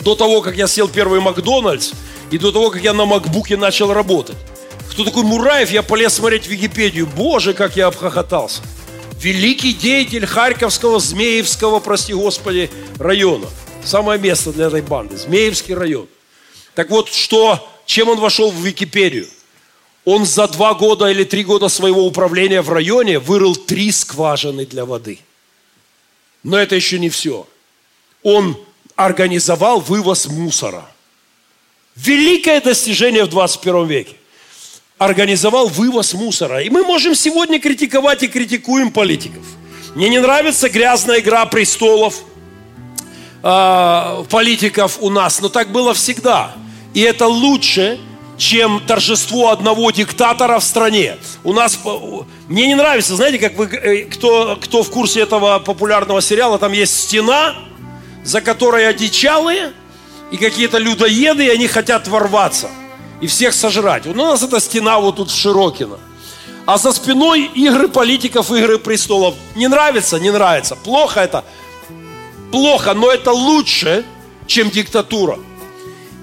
До 0.00 0.14
того, 0.14 0.42
как 0.42 0.56
я 0.56 0.66
сел 0.66 0.88
первый 0.88 1.20
Макдональдс. 1.20 1.92
И 2.30 2.38
до 2.38 2.52
того, 2.52 2.70
как 2.70 2.82
я 2.82 2.92
на 2.92 3.06
Макбуке 3.06 3.56
начал 3.56 3.92
работать. 3.92 4.36
Кто 4.90 5.04
такой 5.04 5.24
Мураев, 5.24 5.70
я 5.70 5.82
полез 5.82 6.14
смотреть 6.14 6.44
в 6.44 6.50
Википедию. 6.50 7.06
Боже, 7.06 7.54
как 7.54 7.76
я 7.76 7.86
обхохотался. 7.86 8.60
Великий 9.20 9.72
деятель 9.72 10.26
Харьковского, 10.26 11.00
Змеевского, 11.00 11.80
прости 11.80 12.12
господи, 12.12 12.70
района. 12.98 13.46
Самое 13.82 14.20
место 14.20 14.52
для 14.52 14.66
этой 14.66 14.82
банды. 14.82 15.16
Змеевский 15.16 15.74
район. 15.74 16.06
Так 16.74 16.90
вот, 16.90 17.08
что, 17.08 17.66
чем 17.86 18.10
он 18.10 18.18
вошел 18.20 18.50
в 18.50 18.56
Википедию? 18.56 19.26
Он 20.04 20.26
за 20.26 20.48
два 20.48 20.74
года 20.74 21.06
или 21.06 21.24
три 21.24 21.44
года 21.44 21.68
своего 21.68 22.06
управления 22.06 22.60
в 22.60 22.70
районе 22.70 23.18
вырыл 23.18 23.56
три 23.56 23.90
скважины 23.90 24.66
для 24.66 24.84
воды. 24.84 25.18
Но 26.42 26.58
это 26.58 26.76
еще 26.76 26.98
не 26.98 27.08
все. 27.08 27.46
Он 28.22 28.56
организовал 28.96 29.80
вывоз 29.80 30.26
мусора. 30.26 30.86
Великое 31.96 32.60
достижение 32.60 33.24
в 33.24 33.28
21 33.28 33.86
веке. 33.86 34.16
Организовал 34.98 35.68
вывоз 35.68 36.12
мусора. 36.14 36.62
И 36.62 36.70
мы 36.70 36.82
можем 36.82 37.14
сегодня 37.14 37.58
критиковать 37.58 38.22
и 38.22 38.28
критикуем 38.28 38.90
политиков. 38.90 39.44
Мне 39.94 40.08
не 40.08 40.18
нравится 40.18 40.68
грязная 40.68 41.20
игра 41.20 41.46
престолов 41.46 42.22
э, 43.42 44.24
политиков 44.28 44.98
у 45.00 45.08
нас, 45.08 45.40
но 45.40 45.48
так 45.48 45.70
было 45.70 45.94
всегда. 45.94 46.54
И 46.94 47.00
это 47.00 47.26
лучше, 47.26 47.98
чем 48.36 48.80
торжество 48.86 49.50
одного 49.50 49.90
диктатора 49.90 50.58
в 50.58 50.64
стране. 50.64 51.16
У 51.44 51.52
нас, 51.52 51.78
мне 52.48 52.66
не 52.66 52.74
нравится, 52.74 53.16
знаете, 53.16 53.38
как 53.38 53.56
вы, 53.56 53.66
э, 53.66 54.04
кто, 54.04 54.56
кто 54.60 54.82
в 54.82 54.90
курсе 54.90 55.20
этого 55.20 55.58
популярного 55.58 56.20
сериала, 56.20 56.58
там 56.58 56.72
есть 56.72 56.98
стена, 56.98 57.54
за 58.24 58.40
которой 58.40 58.88
одичалые 58.88 59.72
и 60.30 60.36
какие-то 60.36 60.78
людоеды, 60.78 61.46
и 61.46 61.50
они 61.50 61.68
хотят 61.68 62.08
ворваться 62.08 62.68
и 63.20 63.26
всех 63.26 63.54
сожрать. 63.54 64.06
У 64.06 64.14
нас 64.14 64.42
эта 64.42 64.60
стена 64.60 64.98
вот 64.98 65.16
тут 65.16 65.30
в 65.30 65.36
Широкино. 65.36 65.98
А 66.66 66.78
за 66.78 66.92
спиной 66.92 67.50
игры 67.54 67.88
политиков, 67.88 68.50
игры 68.50 68.78
престолов. 68.78 69.34
Не 69.54 69.68
нравится? 69.68 70.18
Не 70.18 70.30
нравится. 70.30 70.76
Плохо 70.76 71.20
это? 71.20 71.44
Плохо, 72.50 72.94
но 72.94 73.10
это 73.10 73.32
лучше, 73.32 74.04
чем 74.46 74.70
диктатура. 74.70 75.38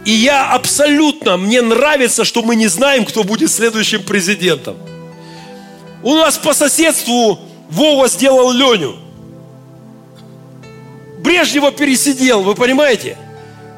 И 0.06 0.12
я 0.12 0.52
абсолютно, 0.52 1.38
мне 1.38 1.62
нравится, 1.62 2.24
что 2.24 2.42
мы 2.42 2.56
не 2.56 2.68
знаем, 2.68 3.06
кто 3.06 3.24
будет 3.24 3.52
следующим 3.52 4.04
президентом. 4.04 4.78
У 6.02 6.16
нас 6.16 6.38
по 6.38 6.54
соседству 6.54 7.40
Вова 7.70 8.08
сделал 8.08 8.52
Леню. 8.52 8.96
Брежнева 11.20 11.72
пересидел, 11.72 12.42
вы 12.42 12.56
понимаете? 12.56 13.18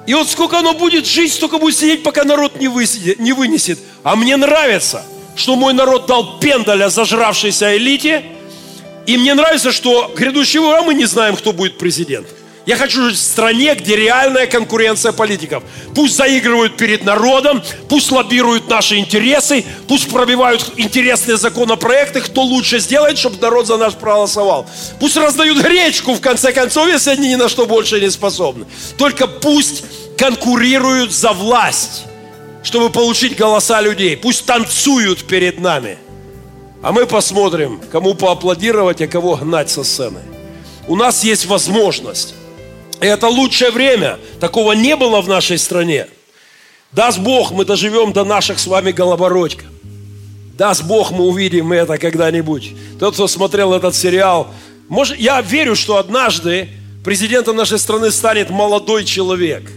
И 0.08 0.14
вот 0.14 0.30
сколько 0.30 0.60
оно 0.60 0.74
будет 0.74 1.06
жить, 1.06 1.34
столько 1.34 1.58
будет 1.58 1.78
сидеть, 1.78 2.04
пока 2.04 2.24
народ 2.24 2.60
не, 2.60 2.70
высидит, 2.70 3.20
не 3.20 3.34
вынесет. 3.34 3.80
А 4.04 4.16
мне 4.16 4.38
нравится, 4.38 5.04
что 5.36 5.56
мой 5.56 5.74
народ 5.74 6.08
дал 6.08 6.40
пендаля 6.40 6.90
зажравшейся 6.90 7.76
элите. 7.76 8.24
И 9.06 9.18
мне 9.18 9.34
нравится, 9.34 9.74
что 9.74 10.14
грядущего 10.16 10.82
мы 10.82 10.94
не 10.94 11.06
знаем, 11.06 11.36
кто 11.36 11.52
будет 11.52 11.78
президентом. 11.78 12.36
Я 12.66 12.78
хочу 12.78 13.10
жить 13.10 13.18
в 13.18 13.22
стране, 13.22 13.76
где 13.76 13.98
реальная 13.98 14.48
конкуренция 14.48 15.12
политиков. 15.12 15.64
Пусть 15.94 16.16
заигрывают 16.16 16.78
перед 16.78 17.04
народом, 17.04 17.62
пусть 17.90 18.10
лоббируют 18.10 18.70
наши 18.70 18.98
интересы, 18.98 19.66
пусть 19.88 20.10
пробивают 20.10 20.72
интересные 20.78 21.36
законопроекты, 21.36 22.22
кто 22.22 22.42
лучше 22.44 22.80
сделает, 22.80 23.18
чтобы 23.18 23.38
народ 23.42 23.68
за 23.68 23.76
нас 23.76 23.94
проголосовал. 23.94 24.66
Пусть 25.02 25.18
раздают 25.18 25.62
гречку, 25.62 26.14
в 26.14 26.22
конце 26.22 26.54
концов, 26.54 26.88
если 26.88 27.12
они 27.12 27.30
ни 27.30 27.36
на 27.36 27.50
что 27.50 27.66
больше 27.66 28.00
не 28.00 28.10
способны. 28.10 28.66
Только 28.98 29.28
пусть 29.28 29.84
конкурируют 30.18 31.12
за 31.12 31.34
власть, 31.34 32.04
чтобы 32.64 32.90
получить 32.90 33.36
голоса 33.36 33.82
людей. 33.82 34.16
Пусть 34.16 34.46
танцуют 34.46 35.26
перед 35.26 35.60
нами. 35.60 35.98
А 36.82 36.94
мы 36.94 37.06
посмотрим, 37.08 37.82
кому 37.92 38.14
поаплодировать, 38.14 39.02
а 39.02 39.08
кого 39.08 39.36
гнать 39.36 39.70
со 39.70 39.84
сцены. 39.84 40.22
У 40.88 40.96
нас 40.96 41.26
есть 41.26 41.46
возможность 41.46 42.36
и 43.04 43.06
это 43.06 43.28
лучшее 43.28 43.72
время. 43.72 44.18
Такого 44.40 44.72
не 44.72 44.96
было 44.96 45.22
в 45.22 45.28
нашей 45.28 45.58
стране. 45.58 46.08
Даст 46.94 47.20
Бог, 47.20 47.52
мы 47.52 47.66
доживем 47.66 48.14
до 48.14 48.24
наших 48.24 48.60
с 48.60 48.68
вами 48.68 48.92
голобородька. 48.92 49.66
Даст 50.58 50.84
Бог, 50.84 51.12
мы 51.12 51.26
увидим 51.26 51.74
это 51.74 51.98
когда-нибудь. 51.98 52.72
Тот, 53.00 53.16
кто 53.16 53.28
смотрел 53.28 53.74
этот 53.74 53.94
сериал, 53.96 54.54
может, 54.88 55.18
я 55.18 55.42
верю, 55.42 55.76
что 55.76 55.98
однажды 55.98 56.70
президентом 57.04 57.58
нашей 57.58 57.80
страны 57.80 58.10
станет 58.10 58.50
молодой 58.50 59.04
человек, 59.04 59.70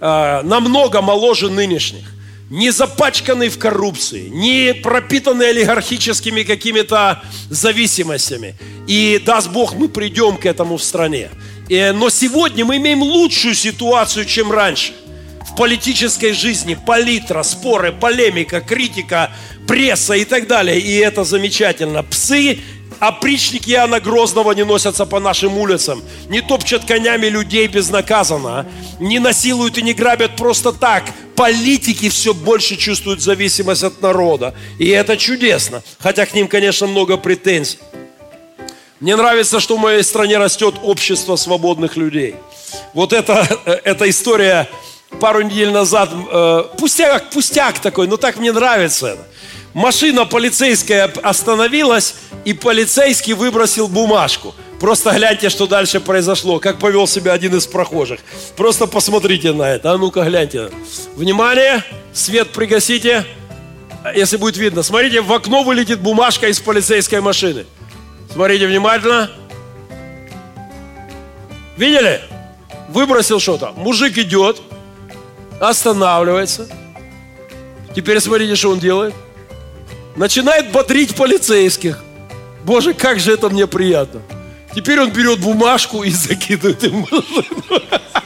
э, 0.00 0.40
намного 0.42 1.00
моложе 1.00 1.50
нынешних, 1.50 2.12
не 2.50 2.70
запачканный 2.70 3.50
в 3.50 3.58
коррупции, 3.58 4.28
не 4.28 4.74
пропитанный 4.74 5.50
олигархическими 5.50 6.42
какими-то 6.42 7.22
зависимостями. 7.50 8.54
И 8.88 9.22
даст 9.24 9.50
Бог, 9.50 9.74
мы 9.74 9.88
придем 9.88 10.36
к 10.38 10.46
этому 10.46 10.76
в 10.76 10.82
стране. 10.82 11.30
Э, 11.68 11.92
но 11.92 12.10
сегодня 12.10 12.64
мы 12.64 12.76
имеем 12.76 13.02
лучшую 13.02 13.54
ситуацию, 13.54 14.24
чем 14.24 14.52
раньше. 14.52 14.92
В 15.50 15.56
политической 15.56 16.32
жизни 16.32 16.74
палитра, 16.74 17.42
споры, 17.42 17.92
полемика, 17.92 18.60
критика, 18.60 19.30
пресса 19.68 20.14
и 20.14 20.24
так 20.24 20.46
далее. 20.46 20.78
И 20.80 20.96
это 20.96 21.24
замечательно. 21.24 22.02
Псы 22.02 22.58
опричники 22.98 23.70
Иоанна 23.70 24.00
Грозного 24.00 24.52
не 24.52 24.64
носятся 24.64 25.06
по 25.06 25.20
нашим 25.20 25.58
улицам, 25.58 26.02
не 26.28 26.40
топчат 26.40 26.84
конями 26.84 27.26
людей 27.26 27.66
безнаказанно, 27.66 28.66
не 29.00 29.18
насилуют 29.18 29.78
и 29.78 29.82
не 29.82 29.94
грабят 29.94 30.36
просто 30.36 30.72
так. 30.72 31.04
Политики 31.36 32.08
все 32.08 32.32
больше 32.32 32.76
чувствуют 32.76 33.20
зависимость 33.20 33.82
от 33.82 34.00
народа. 34.00 34.54
И 34.78 34.88
это 34.88 35.16
чудесно. 35.16 35.82
Хотя 35.98 36.26
к 36.26 36.34
ним, 36.34 36.46
конечно, 36.46 36.86
много 36.86 37.16
претензий. 37.16 37.78
Мне 39.04 39.16
нравится, 39.16 39.60
что 39.60 39.76
в 39.76 39.80
моей 39.80 40.02
стране 40.02 40.38
растет 40.38 40.76
общество 40.82 41.36
свободных 41.36 41.98
людей. 41.98 42.36
Вот 42.94 43.12
это, 43.12 43.46
э, 43.66 43.72
эта 43.84 44.08
история 44.08 44.66
пару 45.20 45.42
недель 45.42 45.72
назад, 45.72 46.08
э, 46.10 46.64
пустяк, 46.78 47.28
пустяк 47.28 47.80
такой, 47.80 48.08
но 48.08 48.16
так 48.16 48.38
мне 48.38 48.50
нравится 48.50 49.08
это. 49.08 49.26
Машина 49.74 50.24
полицейская 50.24 51.12
остановилась, 51.22 52.14
и 52.46 52.54
полицейский 52.54 53.34
выбросил 53.34 53.88
бумажку. 53.88 54.54
Просто 54.80 55.10
гляньте, 55.10 55.50
что 55.50 55.66
дальше 55.66 56.00
произошло, 56.00 56.58
как 56.58 56.78
повел 56.78 57.06
себя 57.06 57.34
один 57.34 57.54
из 57.54 57.66
прохожих. 57.66 58.20
Просто 58.56 58.86
посмотрите 58.86 59.52
на 59.52 59.74
это. 59.74 59.92
А 59.92 59.98
ну-ка, 59.98 60.22
гляньте. 60.22 60.70
Внимание, 61.14 61.84
свет 62.14 62.48
пригасите, 62.54 63.26
если 64.16 64.38
будет 64.38 64.56
видно. 64.56 64.82
Смотрите, 64.82 65.20
в 65.20 65.30
окно 65.30 65.62
вылетит 65.62 66.00
бумажка 66.00 66.48
из 66.48 66.58
полицейской 66.58 67.20
машины. 67.20 67.66
Смотрите 68.34 68.66
внимательно. 68.66 69.30
Видели? 71.76 72.20
Выбросил 72.88 73.38
что-то. 73.38 73.70
Мужик 73.76 74.18
идет, 74.18 74.60
останавливается. 75.60 76.68
Теперь 77.94 78.18
смотрите, 78.18 78.56
что 78.56 78.70
он 78.70 78.80
делает. 78.80 79.14
Начинает 80.16 80.72
бодрить 80.72 81.14
полицейских. 81.14 82.02
Боже, 82.64 82.92
как 82.92 83.20
же 83.20 83.32
это 83.32 83.50
мне 83.50 83.68
приятно. 83.68 84.20
Теперь 84.74 85.00
он 85.00 85.12
берет 85.12 85.38
бумажку 85.38 86.02
и 86.02 86.10
закидывает 86.10 86.82
им. 86.82 87.06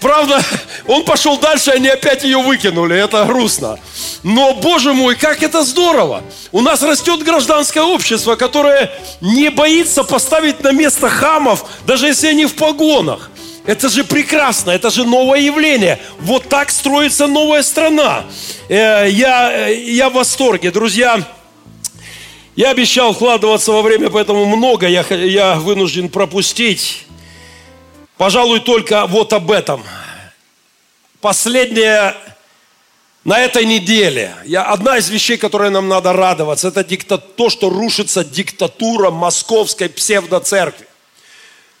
Правда, 0.00 0.42
он 0.86 1.04
пошел 1.04 1.38
дальше, 1.38 1.70
они 1.70 1.88
опять 1.88 2.24
ее 2.24 2.38
выкинули. 2.38 2.96
Это 2.96 3.24
грустно. 3.24 3.78
Но, 4.22 4.54
боже 4.54 4.92
мой, 4.92 5.14
как 5.14 5.42
это 5.42 5.62
здорово! 5.62 6.22
У 6.52 6.62
нас 6.62 6.82
растет 6.82 7.22
гражданское 7.22 7.82
общество, 7.82 8.36
которое 8.36 8.90
не 9.20 9.50
боится 9.50 10.02
поставить 10.02 10.62
на 10.62 10.72
место 10.72 11.08
хамов, 11.08 11.64
даже 11.86 12.06
если 12.06 12.28
они 12.28 12.46
в 12.46 12.54
погонах. 12.54 13.30
Это 13.66 13.88
же 13.88 14.04
прекрасно, 14.04 14.70
это 14.70 14.90
же 14.90 15.04
новое 15.04 15.40
явление. 15.40 16.00
Вот 16.18 16.48
так 16.48 16.70
строится 16.70 17.26
новая 17.26 17.62
страна. 17.62 18.24
Э, 18.68 19.06
я, 19.08 19.68
э, 19.68 19.74
я 19.74 20.08
в 20.08 20.14
восторге. 20.14 20.70
Друзья, 20.70 21.22
я 22.56 22.70
обещал 22.70 23.12
вкладываться 23.12 23.72
во 23.72 23.82
время, 23.82 24.08
поэтому 24.10 24.44
много 24.44 24.88
я, 24.88 25.04
я 25.10 25.54
вынужден 25.54 26.08
пропустить. 26.08 27.06
Пожалуй, 28.20 28.60
только 28.60 29.06
вот 29.06 29.32
об 29.32 29.50
этом. 29.50 29.82
Последнее 31.22 32.14
на 33.24 33.40
этой 33.40 33.64
неделе, 33.64 34.34
я, 34.44 34.64
одна 34.64 34.98
из 34.98 35.08
вещей, 35.08 35.38
которой 35.38 35.70
нам 35.70 35.88
надо 35.88 36.12
радоваться, 36.12 36.68
это 36.68 36.84
дикта, 36.84 37.16
то, 37.16 37.48
что 37.48 37.70
рушится 37.70 38.22
диктатура 38.22 39.10
московской 39.10 39.88
псевдоцеркви. 39.88 40.86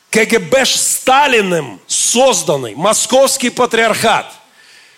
КГБ 0.08 0.64
Сталиным 0.64 1.78
созданный 1.86 2.74
московский 2.74 3.50
патриархат, 3.50 4.32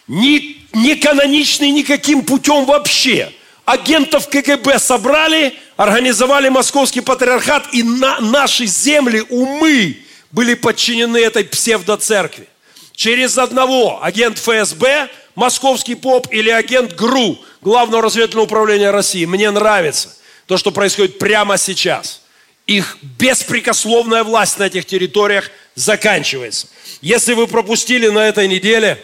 не, 0.07 0.65
не 0.73 0.95
каноничный 0.95 1.73
никаким 1.73 2.23
путем 2.23 2.67
вообще. 2.67 3.33
Агентов 3.65 4.29
КГБ 4.29 4.79
собрали, 4.79 5.59
организовали 5.77 6.51
московский 6.51 7.01
патриархат, 7.01 7.67
и 7.73 7.83
на 7.83 8.21
наши 8.21 8.65
земли, 8.67 9.25
умы 9.29 10.05
были 10.33 10.55
подчинены 10.55 11.19
этой 11.19 11.45
псевдоцеркви. 11.45 12.49
Через 12.93 13.39
одного 13.39 14.03
агент 14.03 14.39
ФСБ– 14.39 15.09
московский 15.35 15.95
поп 15.95 16.29
или 16.31 16.51
агент 16.51 16.95
ГРУ, 16.95 17.39
Главного 17.61 18.03
разведывательного 18.03 18.47
управления 18.47 18.91
России. 18.91 19.25
Мне 19.25 19.51
нравится 19.51 20.17
то, 20.47 20.57
что 20.57 20.73
происходит 20.73 21.19
прямо 21.19 21.57
сейчас. 21.57 22.23
Их 22.67 22.99
беспрекословная 23.03 24.25
власть 24.25 24.59
на 24.59 24.65
этих 24.65 24.85
территориях 24.85 25.51
заканчивается. 25.75 26.69
Если 27.01 27.35
вы 27.35 27.47
пропустили 27.47 28.09
на 28.09 28.29
этой 28.29 28.49
неделе, 28.49 29.01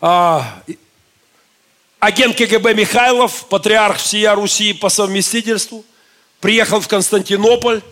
а, 0.00 0.62
агент 2.00 2.36
КГБ 2.36 2.74
Михайлов, 2.74 3.46
патриарх 3.48 3.98
всея 3.98 4.34
Руси 4.34 4.72
по 4.72 4.88
совместительству, 4.88 5.84
приехал 6.40 6.80
в 6.80 6.88
Константинополь, 6.88 7.82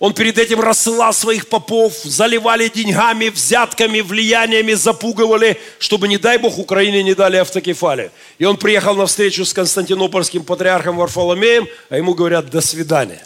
он 0.00 0.14
перед 0.14 0.38
этим 0.38 0.60
рассылал 0.60 1.12
своих 1.12 1.46
попов, 1.48 1.92
заливали 2.02 2.68
деньгами, 2.68 3.28
взятками, 3.28 4.00
влияниями, 4.00 4.72
запугивали, 4.72 5.60
чтобы, 5.78 6.08
не 6.08 6.16
дай 6.16 6.38
Бог, 6.38 6.58
Украине 6.58 7.02
не 7.02 7.14
дали 7.14 7.36
автокефалию. 7.36 8.10
И 8.38 8.46
он 8.46 8.56
приехал 8.56 8.96
на 8.96 9.04
встречу 9.04 9.44
с 9.44 9.52
константинопольским 9.52 10.42
патриархом 10.42 10.96
Варфоломеем, 10.96 11.68
а 11.90 11.98
ему 11.98 12.14
говорят 12.14 12.48
«до 12.48 12.62
свидания». 12.62 13.24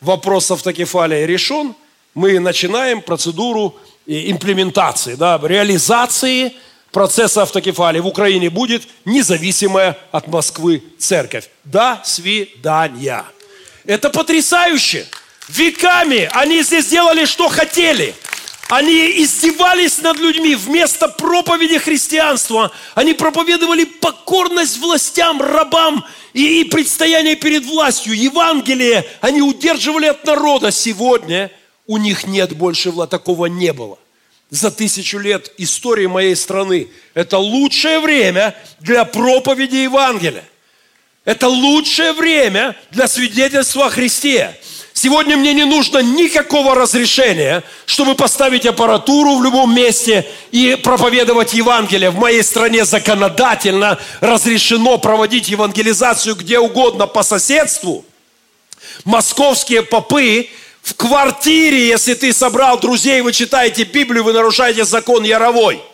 Вопрос 0.00 0.50
автокефалии 0.52 1.24
решен, 1.24 1.74
мы 2.14 2.38
начинаем 2.38 3.02
процедуру 3.02 3.74
имплементации, 4.06 5.16
да, 5.16 5.40
реализации 5.42 6.52
процесса 6.92 7.42
автокефалии. 7.42 7.98
В 7.98 8.06
Украине 8.06 8.50
будет 8.50 8.84
независимая 9.04 9.98
от 10.12 10.28
Москвы 10.28 10.84
церковь. 10.96 11.50
До 11.64 12.00
свидания. 12.04 13.24
Это 13.84 14.10
потрясающе. 14.10 15.06
Веками 15.48 16.28
они 16.32 16.62
здесь 16.62 16.86
делали, 16.86 17.24
что 17.24 17.48
хотели. 17.48 18.14
Они 18.68 19.22
издевались 19.22 19.98
над 19.98 20.18
людьми. 20.18 20.54
Вместо 20.54 21.08
проповеди 21.08 21.78
христианства 21.78 22.72
они 22.94 23.12
проповедовали 23.12 23.84
покорность 23.84 24.78
властям, 24.78 25.40
рабам 25.40 26.04
и, 26.32 26.64
предстояние 26.64 27.36
перед 27.36 27.64
властью. 27.66 28.16
Евангелие 28.16 29.06
они 29.20 29.42
удерживали 29.42 30.06
от 30.06 30.24
народа. 30.24 30.70
Сегодня 30.70 31.50
у 31.86 31.98
них 31.98 32.26
нет 32.26 32.56
больше 32.56 32.90
власти. 32.90 33.10
Такого 33.10 33.46
не 33.46 33.72
было. 33.72 33.98
За 34.48 34.70
тысячу 34.70 35.18
лет 35.18 35.52
истории 35.58 36.06
моей 36.06 36.34
страны. 36.34 36.88
Это 37.12 37.36
лучшее 37.36 38.00
время 38.00 38.56
для 38.80 39.04
проповеди 39.04 39.76
Евангелия. 39.76 40.44
Это 41.26 41.48
лучшее 41.48 42.12
время 42.12 42.76
для 42.90 43.08
свидетельства 43.08 43.86
о 43.86 43.90
Христе. 43.90 44.58
Сегодня 44.96 45.36
мне 45.36 45.52
не 45.54 45.64
нужно 45.64 45.98
никакого 45.98 46.76
разрешения, 46.76 47.64
чтобы 47.84 48.14
поставить 48.14 48.64
аппаратуру 48.64 49.36
в 49.36 49.42
любом 49.42 49.74
месте 49.74 50.24
и 50.52 50.78
проповедовать 50.80 51.52
Евангелие. 51.52 52.10
В 52.10 52.18
моей 52.18 52.44
стране 52.44 52.84
законодательно 52.84 53.98
разрешено 54.20 54.96
проводить 54.98 55.48
евангелизацию 55.48 56.36
где 56.36 56.60
угодно 56.60 57.08
по 57.08 57.24
соседству. 57.24 58.04
Московские 59.04 59.82
попы 59.82 60.48
в 60.82 60.94
квартире, 60.94 61.88
если 61.88 62.14
ты 62.14 62.32
собрал 62.32 62.78
друзей, 62.78 63.20
вы 63.20 63.32
читаете 63.32 63.82
Библию, 63.82 64.22
вы 64.22 64.32
нарушаете 64.32 64.84
закон 64.84 65.24
Яровой– 65.24 65.82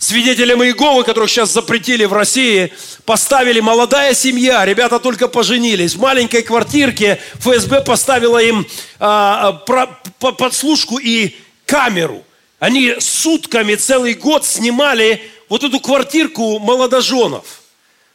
свидетелям 0.00 0.64
Иеговы, 0.64 1.04
которых 1.04 1.30
сейчас 1.30 1.52
запретили 1.52 2.06
в 2.06 2.12
России, 2.12 2.72
поставили 3.04 3.60
молодая 3.60 4.14
семья, 4.14 4.64
ребята 4.64 4.98
только 4.98 5.28
поженились. 5.28 5.94
В 5.94 6.00
маленькой 6.00 6.42
квартирке 6.42 7.20
ФСБ 7.34 7.82
поставила 7.82 8.38
им 8.42 8.66
а, 8.98 9.52
про, 9.52 9.86
по, 10.18 10.32
подслушку 10.32 10.98
и 10.98 11.36
камеру. 11.66 12.24
Они 12.58 12.94
сутками 12.98 13.74
целый 13.74 14.14
год 14.14 14.46
снимали 14.46 15.22
вот 15.50 15.64
эту 15.64 15.78
квартирку 15.80 16.58
молодоженов, 16.58 17.60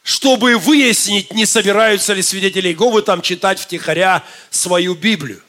чтобы 0.01 0.57
выяснить, 0.57 1.33
не 1.33 1.45
собираются 1.45 2.13
ли 2.13 2.23
свидетели 2.23 2.69
Иеговы 2.69 3.03
там 3.03 3.21
читать 3.21 3.59
втихаря 3.59 4.23
свою 4.49 4.95
Библию. 4.95 5.41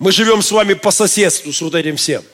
Мы 0.00 0.10
живем 0.10 0.42
с 0.42 0.50
вами 0.50 0.74
по 0.74 0.90
соседству 0.90 1.52
с 1.52 1.60
вот 1.60 1.76
этим 1.76 1.96
всем. 1.96 2.24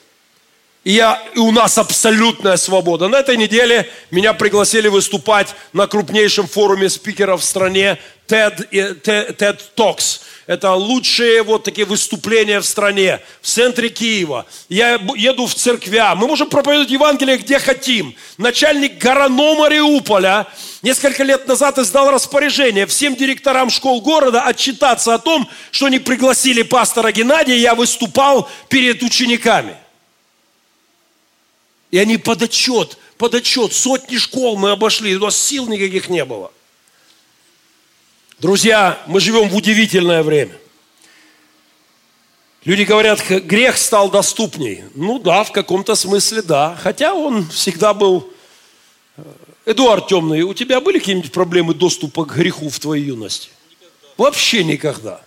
И, 0.85 0.93
я, 0.93 1.21
и 1.35 1.39
у 1.39 1.51
нас 1.51 1.77
абсолютная 1.77 2.55
свобода. 2.55 3.09
На 3.09 3.17
этой 3.17 3.35
неделе 3.35 3.89
меня 4.11 4.33
пригласили 4.33 4.87
выступать 4.87 5.53
на 5.73 5.87
крупнейшем 5.87 6.47
форуме 6.47 6.89
спикеров 6.89 7.41
в 7.41 7.43
стране 7.43 7.99
TED, 8.29 8.69
TED, 8.71 9.59
Talks. 9.75 10.21
Это 10.47 10.73
лучшие 10.73 11.43
вот 11.43 11.65
такие 11.65 11.85
выступления 11.85 12.61
в 12.61 12.65
стране, 12.65 13.19
в 13.41 13.47
центре 13.47 13.89
Киева. 13.89 14.45
Я 14.69 14.93
еду 15.15 15.47
в 15.47 15.53
церквя. 15.53 16.15
Мы 16.15 16.27
можем 16.27 16.49
проповедовать 16.49 16.91
Евангелие 16.91 17.37
где 17.37 17.59
хотим. 17.59 18.15
Начальник 18.37 19.03
Гороно 19.03 19.55
Мариуполя 19.55 20.47
несколько 20.81 21.23
лет 21.23 21.45
назад 21.45 21.77
издал 21.77 22.09
распоряжение 22.09 22.85
всем 22.85 23.15
директорам 23.15 23.69
школ 23.69 24.01
города 24.01 24.43
отчитаться 24.43 25.13
о 25.13 25.19
том, 25.19 25.47
что 25.71 25.87
они 25.87 25.99
пригласили 25.99 26.61
пастора 26.61 27.11
Геннадия, 27.11 27.57
я 27.57 27.75
выступал 27.75 28.49
перед 28.69 29.03
учениками. 29.03 29.75
И 31.91 31.97
они 31.97 32.17
под 32.17 32.43
отчет, 32.43 32.97
под 33.17 33.35
отчет, 33.35 33.73
сотни 33.73 34.17
школ 34.17 34.57
мы 34.57 34.71
обошли, 34.71 35.15
у 35.15 35.19
нас 35.19 35.35
сил 35.35 35.67
никаких 35.67 36.09
не 36.09 36.23
было. 36.23 36.51
Друзья, 38.39 39.01
мы 39.07 39.19
живем 39.19 39.49
в 39.49 39.55
удивительное 39.55 40.23
время. 40.23 40.57
Люди 42.63 42.83
говорят, 42.83 43.21
грех 43.27 43.77
стал 43.77 44.09
доступней. 44.09 44.83
Ну 44.93 45.19
да, 45.19 45.43
в 45.43 45.51
каком-то 45.51 45.95
смысле 45.95 46.41
да. 46.41 46.77
Хотя 46.81 47.13
он 47.13 47.47
всегда 47.49 47.93
был... 47.93 48.31
Э, 49.17 49.23
Эдуард 49.65 50.07
Темный, 50.07 50.41
у 50.41 50.53
тебя 50.53 50.81
были 50.81 50.99
какие-нибудь 50.99 51.31
проблемы 51.31 51.73
доступа 51.73 52.25
к 52.25 52.35
греху 52.35 52.69
в 52.69 52.79
твоей 52.79 53.05
юности? 53.05 53.49
Никогда. 53.69 54.13
Вообще 54.17 54.63
никогда. 54.63 55.21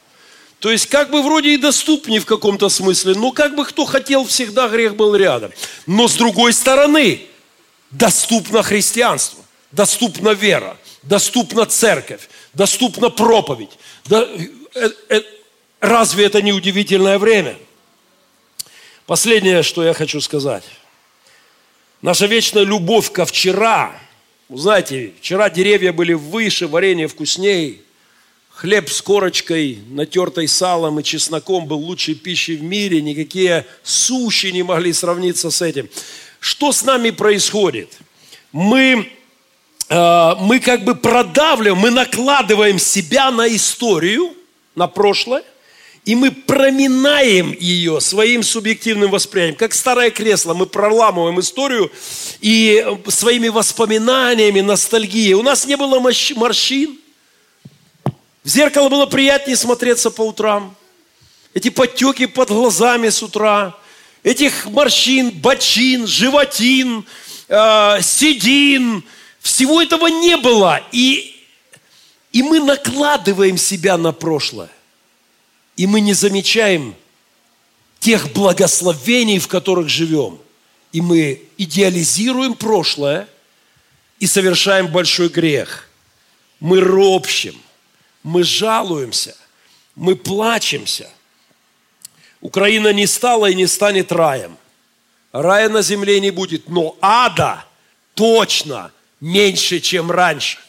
То 0.63 0.71
есть 0.71 0.87
как 0.87 1.11
бы 1.11 1.23
вроде 1.23 1.55
и 1.55 1.57
доступнее 1.57 2.21
в 2.21 2.25
каком-то 2.25 2.69
смысле, 2.69 3.17
но 3.17 3.33
как 3.33 3.57
бы 3.57 3.65
кто 3.65 3.85
хотел, 3.85 4.25
всегда 4.25 4.69
грех 4.69 4.95
был 4.95 5.17
рядом. 5.17 5.51
Но 5.89 6.07
с 6.07 6.15
другой 6.15 6.53
стороны, 6.53 7.23
доступно 7.91 8.63
христианство, 8.63 9.45
доступна 9.73 10.29
вера, 10.29 10.77
доступна 11.03 11.67
церковь, 11.67 12.29
доступна 12.55 13.11
проповедь. 13.11 13.71
Да, 14.05 14.25
э, 14.77 14.91
э, 15.09 15.23
разве 15.81 16.27
это 16.27 16.41
не 16.41 16.53
удивительное 16.53 17.19
время? 17.19 17.57
Последнее, 19.05 19.65
что 19.65 19.83
я 19.83 19.95
хочу 19.95 20.21
сказать. 20.21 20.63
Наша 22.03 22.27
вечная 22.27 22.63
любовь 22.63 23.11
ко 23.11 23.27
вчера. 23.27 23.99
Знаете, 24.49 25.13
вчера 25.21 25.51
деревья 25.51 25.93
были 25.93 26.13
выше, 26.13 26.69
варенье 26.69 27.09
вкуснее– 27.09 27.79
Хлеб 28.63 28.89
с 28.89 29.03
корочкой, 29.03 29.81
натертой 29.91 30.47
салом 30.47 31.01
и 31.01 31.03
чесноком 31.03 31.67
был 31.67 31.79
лучшей 31.79 32.15
пищей 32.15 32.55
в 32.55 32.63
мире. 32.63 33.03
Никакие 33.03 33.67
суши 33.83 34.53
не 34.53 34.63
могли 34.63 34.93
сравниться 34.93 35.51
с 35.51 35.63
этим. 35.63 35.89
Что 36.39 36.71
с 36.71 36.85
нами 36.85 37.11
происходит? 37.11 37.89
Мы, 38.53 39.11
э, 39.89 40.35
мы 40.39 40.61
как 40.61 40.85
бы 40.85 40.95
продавливаем, 40.95 41.77
мы 41.77 41.91
накладываем 41.91 42.79
себя 42.79 43.33
на 43.33 43.49
историю, 43.49 44.33
на 44.77 44.87
прошлое, 44.87 45.43
и 46.05 46.15
мы 46.15 46.31
проминаем 46.31 47.57
ее 47.59 48.01
своим 48.01 48.45
субъективным 48.45 49.11
восприятием. 49.11 49.57
Как 49.57 49.75
старое 49.75 50.13
кресло, 50.13 50.55
мы 50.55 50.67
проламываем 50.67 51.41
историю 51.41 51.91
и 52.41 52.87
своими 53.09 53.49
воспоминаниями, 53.49 54.61
ностальгией. 54.61 55.33
У 55.33 55.43
нас 55.43 55.67
не 55.67 55.77
было 55.77 55.99
морщин, 55.99 57.02
в 58.45 58.49
зеркало 58.49 58.89
было 58.89 59.07
приятнее 59.07 59.57
смотреться 59.57 60.11
по 60.11 60.23
утрам. 60.23 60.77
Эти 61.55 61.69
подтеки 61.71 62.27
под 62.27 62.49
глазами 62.49 63.09
с 63.09 63.23
утра, 63.23 63.77
этих 64.23 64.67
морщин, 64.67 65.31
бочин, 65.31 66.07
животин, 66.07 67.05
э, 67.49 67.99
седин, 68.03 69.05
всего 69.41 69.81
этого 69.81 70.09
не 70.09 70.37
было. 70.37 70.81
И, 70.91 71.37
и 72.33 72.43
мы 72.43 72.59
накладываем 72.59 73.59
себя 73.59 73.97
на 73.97 74.13
прошлое. 74.13 74.71
И 75.77 75.87
мы 75.87 76.01
не 76.01 76.15
замечаем 76.15 76.95
тех 78.01 78.33
благословений, 78.33 79.39
в 79.39 79.47
которых 79.47 79.89
живем. 79.89 80.39
И 80.91 81.01
мы 81.01 81.43
идеализируем 81.59 82.55
прошлое 82.55 83.29
и 84.19 84.27
совершаем 84.27 84.89
большой 84.89 85.29
грех. 85.29 85.89
Мы 86.61 86.81
ропщим, 86.81 87.61
мы 88.23 88.43
жалуемся, 88.43 89.37
мы 89.95 90.17
плачемся. 90.17 91.11
Украина 92.41 92.93
не 92.93 93.07
стала 93.07 93.51
и 93.51 93.55
не 93.55 93.67
станет 93.67 94.13
раем. 94.13 94.57
Рая 95.33 95.69
на 95.69 95.83
земле 95.83 96.21
не 96.21 96.31
будет, 96.31 96.69
но 96.69 96.97
ада 97.01 97.65
точно 98.15 98.93
меньше, 99.21 99.81
чем 99.81 100.11
раньше– 100.11 100.59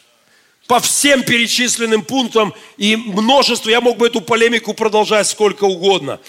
по 0.66 0.80
всем 0.80 1.22
перечисленным 1.22 2.02
пунктам 2.02 2.54
и 2.78 2.96
множество, 2.96 3.68
я 3.68 3.80
мог 3.80 3.98
бы 3.98 4.06
эту 4.06 4.20
полемику 4.20 4.72
продолжать 4.72 5.26
сколько 5.26 5.64
угодно. 5.64 6.20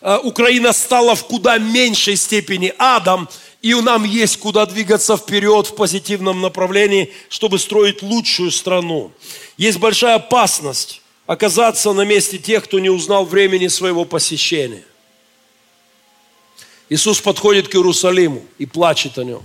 Э, 0.00 0.18
Украина 0.22 0.72
стала 0.72 1.14
в 1.14 1.24
куда 1.26 1.58
меньшей 1.58 2.16
степени 2.16 2.74
адом, 2.78 3.28
и 3.64 3.72
нам 3.72 4.04
есть 4.04 4.36
куда 4.36 4.66
двигаться 4.66 5.16
вперед 5.16 5.68
в 5.68 5.74
позитивном 5.74 6.42
направлении, 6.42 7.10
чтобы 7.30 7.58
строить 7.58 8.02
лучшую 8.02 8.50
страну. 8.50 9.10
Есть 9.56 9.78
большая 9.78 10.16
опасность 10.16 11.00
оказаться 11.24 11.94
на 11.94 12.02
месте 12.02 12.36
тех, 12.36 12.64
кто 12.64 12.78
не 12.78 12.90
узнал 12.90 13.24
времени 13.24 13.68
своего 13.68 14.04
посещения. 14.04 14.84
Иисус 16.90 17.22
подходит 17.22 17.68
к 17.68 17.74
Иерусалиму 17.74 18.44
и 18.58 18.66
плачет 18.66 19.16
о 19.16 19.24
нем. 19.24 19.42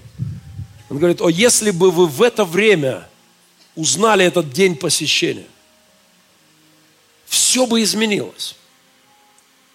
Он 0.90 0.98
говорит, 0.98 1.22
о, 1.22 1.30
если 1.30 1.72
бы 1.72 1.90
вы 1.90 2.06
в 2.06 2.22
это 2.22 2.44
время 2.44 3.08
узнали 3.78 4.26
этот 4.26 4.52
день 4.52 4.76
посещения, 4.76 5.48
все 7.26 7.66
бы 7.66 7.82
изменилось. 7.82 8.58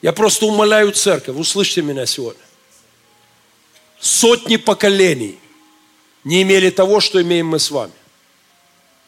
Я 0.03 0.13
просто 0.13 0.45
умоляю 0.45 0.93
церковь, 0.93 1.35
услышьте 1.35 1.81
меня 1.81 2.05
сегодня. 2.05 2.44
Сотни 4.05 4.57
поколений 4.57 5.39
не 6.25 6.43
имели 6.43 6.69
того, 6.69 7.01
что 7.01 7.23
имеем 7.23 7.47
мы 7.47 7.59
с 7.59 7.71
вами 7.71 7.95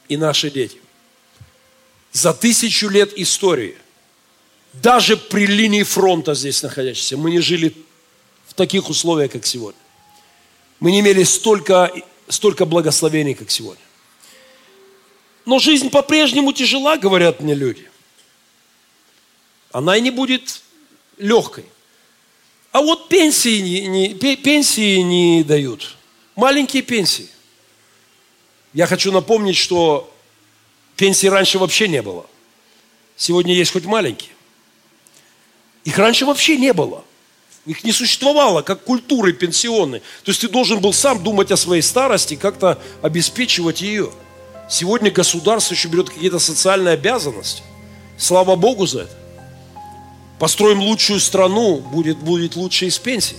и 0.08 0.16
наши 0.16 0.50
дети. 0.50 0.80
За 2.12 2.32
тысячу 2.32 2.88
лет 2.88 3.12
истории, 3.14 3.76
даже 4.72 5.18
при 5.18 5.44
линии 5.46 5.82
фронта 5.82 6.32
здесь 6.32 6.62
находящейся, 6.62 7.18
мы 7.18 7.30
не 7.30 7.40
жили 7.40 7.76
в 8.46 8.54
таких 8.54 8.88
условиях, 8.88 9.32
как 9.32 9.44
сегодня. 9.44 9.78
Мы 10.80 10.92
не 10.92 11.00
имели 11.00 11.24
столько, 11.24 11.92
столько 12.28 12.64
благословений, 12.64 13.34
как 13.34 13.50
сегодня. 13.50 13.84
Но 15.44 15.58
жизнь 15.58 15.90
по-прежнему 15.90 16.54
тяжела, 16.54 16.96
говорят 16.96 17.40
мне 17.40 17.52
люди. 17.52 17.86
Она 19.72 19.98
и 19.98 20.00
не 20.00 20.10
будет 20.10 20.62
легкой. 21.18 21.66
А 22.76 22.82
вот 22.82 23.08
пенсии 23.08 23.60
не, 23.60 23.86
не, 23.86 24.36
пенсии 24.36 24.98
не 24.98 25.42
дают. 25.42 25.96
Маленькие 26.34 26.82
пенсии. 26.82 27.30
Я 28.74 28.86
хочу 28.86 29.10
напомнить, 29.12 29.56
что 29.56 30.12
пенсий 30.94 31.30
раньше 31.30 31.58
вообще 31.58 31.88
не 31.88 32.02
было. 32.02 32.26
Сегодня 33.16 33.54
есть 33.54 33.72
хоть 33.72 33.86
маленькие. 33.86 34.32
Их 35.84 35.96
раньше 35.96 36.26
вообще 36.26 36.58
не 36.58 36.74
было. 36.74 37.02
Их 37.64 37.82
не 37.82 37.92
существовало, 37.92 38.60
как 38.60 38.84
культуры 38.84 39.32
пенсионной. 39.32 40.00
То 40.00 40.30
есть 40.30 40.42
ты 40.42 40.48
должен 40.50 40.78
был 40.80 40.92
сам 40.92 41.22
думать 41.22 41.50
о 41.50 41.56
своей 41.56 41.80
старости, 41.80 42.36
как-то 42.36 42.78
обеспечивать 43.00 43.80
ее. 43.80 44.12
Сегодня 44.68 45.10
государство 45.10 45.72
еще 45.72 45.88
берет 45.88 46.10
какие-то 46.10 46.38
социальные 46.38 46.92
обязанности. 46.92 47.62
Слава 48.18 48.54
Богу 48.54 48.84
за 48.84 49.04
это. 49.04 49.25
Построим 50.38 50.80
лучшую 50.80 51.20
страну, 51.20 51.76
будет, 51.78 52.18
будет 52.18 52.56
лучше 52.56 52.86
из 52.86 52.98
пенсий. 52.98 53.36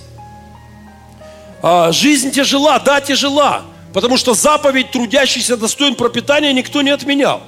А, 1.61 1.91
жизнь 1.91 2.31
тяжела, 2.31 2.79
да, 2.79 3.01
тяжела. 3.01 3.63
Потому 3.93 4.17
что 4.17 4.33
заповедь 4.33 4.91
трудящийся 4.91 5.57
достоин 5.57 5.95
пропитания 5.95 6.53
никто 6.53 6.81
не 6.81 6.89
отменял. 6.89 7.41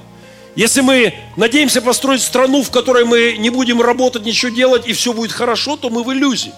Если 0.56 0.80
мы 0.80 1.14
надеемся 1.36 1.80
построить 1.80 2.22
страну, 2.22 2.62
в 2.62 2.70
которой 2.70 3.04
мы 3.04 3.36
не 3.38 3.50
будем 3.50 3.80
работать, 3.80 4.24
ничего 4.24 4.50
делать, 4.50 4.86
и 4.86 4.92
все 4.92 5.12
будет 5.12 5.32
хорошо, 5.32 5.76
то 5.76 5.90
мы 5.90 6.02
в 6.02 6.12
иллюзии. 6.12 6.52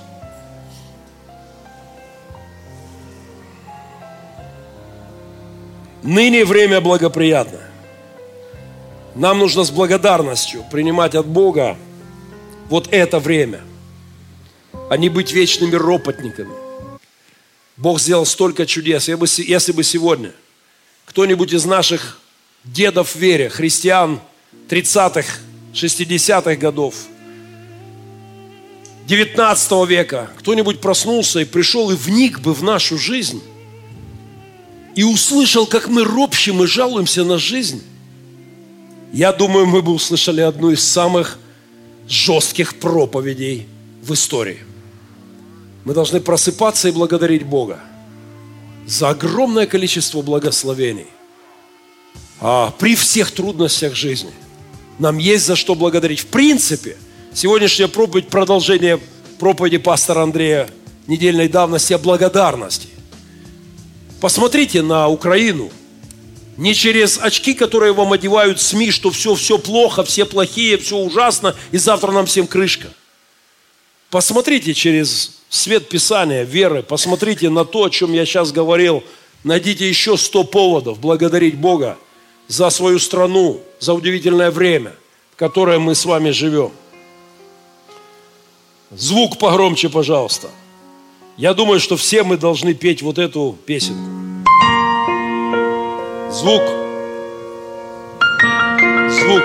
Ныне 6.02 6.44
время 6.44 6.80
благоприятно. 6.80 7.60
Нам 9.14 9.38
нужно 9.38 9.62
с 9.62 9.70
благодарностью 9.70 10.64
принимать 10.70 11.14
от 11.14 11.26
Бога 11.26 11.76
вот 12.72 12.88
это 12.90 13.20
время, 13.20 13.60
а 14.88 14.96
не 14.96 15.10
быть 15.10 15.30
вечными 15.30 15.74
ропотниками. 15.74 16.54
Бог 17.76 18.00
сделал 18.00 18.24
столько 18.24 18.64
чудес. 18.64 19.08
Если 19.08 19.72
бы 19.72 19.84
сегодня 19.84 20.32
кто-нибудь 21.04 21.52
из 21.52 21.66
наших 21.66 22.18
дедов 22.64 23.14
в 23.14 23.16
вере, 23.16 23.50
христиан 23.50 24.20
30-х, 24.70 25.40
60-х 25.74 26.56
годов, 26.56 26.94
19 29.04 29.72
века, 29.86 30.30
кто-нибудь 30.38 30.80
проснулся 30.80 31.40
и 31.40 31.44
пришел 31.44 31.90
и 31.90 31.94
вник 31.94 32.40
бы 32.40 32.54
в 32.54 32.62
нашу 32.62 32.96
жизнь, 32.96 33.42
и 34.94 35.02
услышал, 35.04 35.66
как 35.66 35.88
мы 35.88 36.04
ропщим 36.04 36.62
и 36.62 36.66
жалуемся 36.66 37.22
на 37.22 37.36
жизнь, 37.36 37.82
я 39.12 39.30
думаю, 39.30 39.66
мы 39.66 39.82
бы 39.82 39.92
услышали 39.92 40.40
одну 40.40 40.70
из 40.70 40.82
самых 40.82 41.38
жестких 42.08 42.76
проповедей 42.76 43.66
в 44.02 44.12
истории. 44.12 44.58
Мы 45.84 45.94
должны 45.94 46.20
просыпаться 46.20 46.88
и 46.88 46.92
благодарить 46.92 47.44
Бога 47.44 47.80
за 48.86 49.10
огромное 49.10 49.66
количество 49.66 50.22
благословений. 50.22 51.06
А 52.40 52.72
при 52.78 52.96
всех 52.96 53.30
трудностях 53.30 53.94
жизни 53.94 54.32
нам 54.98 55.18
есть 55.18 55.46
за 55.46 55.56
что 55.56 55.74
благодарить. 55.74 56.20
В 56.20 56.26
принципе, 56.26 56.96
сегодняшняя 57.32 57.88
проповедь, 57.88 58.28
продолжение 58.28 59.00
проповеди 59.38 59.78
пастора 59.78 60.22
Андрея 60.22 60.68
недельной 61.06 61.48
давности 61.48 61.92
о 61.92 61.98
благодарности. 61.98 62.88
Посмотрите 64.20 64.82
на 64.82 65.08
Украину. 65.08 65.70
Не 66.56 66.74
через 66.74 67.18
очки, 67.18 67.54
которые 67.54 67.92
вам 67.92 68.12
одевают 68.12 68.60
СМИ, 68.60 68.90
что 68.90 69.10
все, 69.10 69.34
все 69.34 69.58
плохо, 69.58 70.04
все 70.04 70.24
плохие, 70.24 70.76
все 70.76 70.96
ужасно, 70.96 71.54
и 71.70 71.78
завтра 71.78 72.12
нам 72.12 72.26
всем 72.26 72.46
крышка. 72.46 72.88
Посмотрите 74.10 74.74
через 74.74 75.40
свет 75.48 75.88
Писания, 75.88 76.42
веры, 76.42 76.82
посмотрите 76.82 77.48
на 77.48 77.64
то, 77.64 77.84
о 77.84 77.90
чем 77.90 78.12
я 78.12 78.26
сейчас 78.26 78.52
говорил. 78.52 79.02
Найдите 79.44 79.88
еще 79.88 80.16
сто 80.18 80.44
поводов 80.44 81.00
благодарить 81.00 81.56
Бога 81.56 81.96
за 82.48 82.68
свою 82.70 82.98
страну, 82.98 83.60
за 83.80 83.94
удивительное 83.94 84.50
время, 84.50 84.92
в 85.32 85.36
которое 85.36 85.78
мы 85.78 85.94
с 85.94 86.04
вами 86.04 86.30
живем. 86.30 86.72
Звук 88.90 89.38
погромче, 89.38 89.88
пожалуйста. 89.88 90.50
Я 91.38 91.54
думаю, 91.54 91.80
что 91.80 91.96
все 91.96 92.22
мы 92.22 92.36
должны 92.36 92.74
петь 92.74 93.00
вот 93.00 93.18
эту 93.18 93.56
песенку. 93.64 94.22
Звук. 96.32 96.62
Звук. 99.10 99.42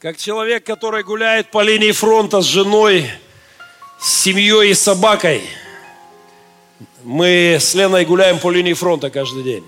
Как 0.00 0.16
человек, 0.16 0.64
который 0.64 1.02
гуляет 1.04 1.50
по 1.50 1.62
линии 1.62 1.92
фронта 1.92 2.40
с 2.40 2.44
женой, 2.44 3.10
с 3.98 4.22
семьей 4.22 4.70
и 4.70 4.74
собакой– 4.74 5.42
мы 7.04 7.56
с 7.58 7.74
Леной 7.74 8.04
гуляем 8.04 8.38
по 8.38 8.48
линии 8.50 8.74
фронта 8.74 9.10
каждый 9.10 9.42
день. 9.42 9.64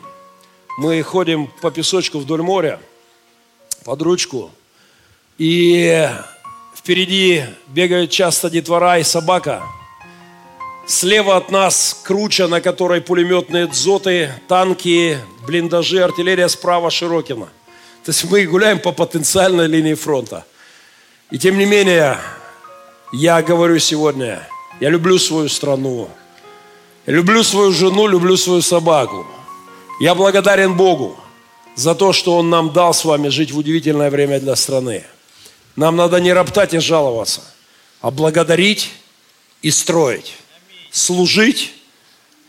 Мы 0.78 1.02
ходим 1.02 1.48
по 1.60 1.72
песочку 1.72 2.18
вдоль 2.18 2.42
моря, 2.42 2.80
под 3.84 4.02
ручку. 4.02 4.50
И 5.38 6.08
впереди 6.74 7.44
бегают 7.68 8.10
часто 8.10 8.50
детвора 8.50 8.98
и 8.98 9.02
собака. 9.02 9.62
Слева 10.86 11.36
от 11.36 11.50
нас 11.50 12.00
круча, 12.02 12.46
на 12.46 12.60
которой 12.60 13.00
пулеметные 13.00 13.66
дзоты, 13.66 14.32
танки, 14.48 15.18
блиндажи, 15.46 16.02
артиллерия 16.02 16.48
справа 16.48 16.90
Широкина. 16.90 17.48
То 18.04 18.10
есть 18.10 18.24
мы 18.24 18.44
гуляем 18.44 18.78
по 18.78 18.92
потенциальной 18.92 19.66
линии 19.66 19.94
фронта. 19.94 20.44
И 21.30 21.38
тем 21.38 21.58
не 21.58 21.64
менее, 21.64 22.18
я 23.12 23.42
говорю 23.42 23.78
сегодня, 23.78 24.46
я 24.80 24.90
люблю 24.90 25.18
свою 25.18 25.48
страну, 25.48 26.08
Люблю 27.06 27.42
свою 27.42 27.70
жену, 27.70 28.06
люблю 28.06 28.36
свою 28.36 28.62
собаку. 28.62 29.26
Я 30.00 30.14
благодарен 30.14 30.74
Богу 30.74 31.16
за 31.76 31.94
то, 31.94 32.12
что 32.12 32.36
Он 32.36 32.50
нам 32.50 32.72
дал 32.72 32.94
с 32.94 33.04
вами 33.04 33.28
жить 33.28 33.52
в 33.52 33.58
удивительное 33.58 34.10
время 34.10 34.40
для 34.40 34.56
страны. 34.56 35.04
Нам 35.76 35.96
надо 35.96 36.20
не 36.20 36.32
роптать 36.32 36.74
и 36.74 36.78
жаловаться, 36.78 37.42
а 38.00 38.10
благодарить 38.10 38.90
и 39.62 39.70
строить, 39.70 40.36
служить 40.90 41.72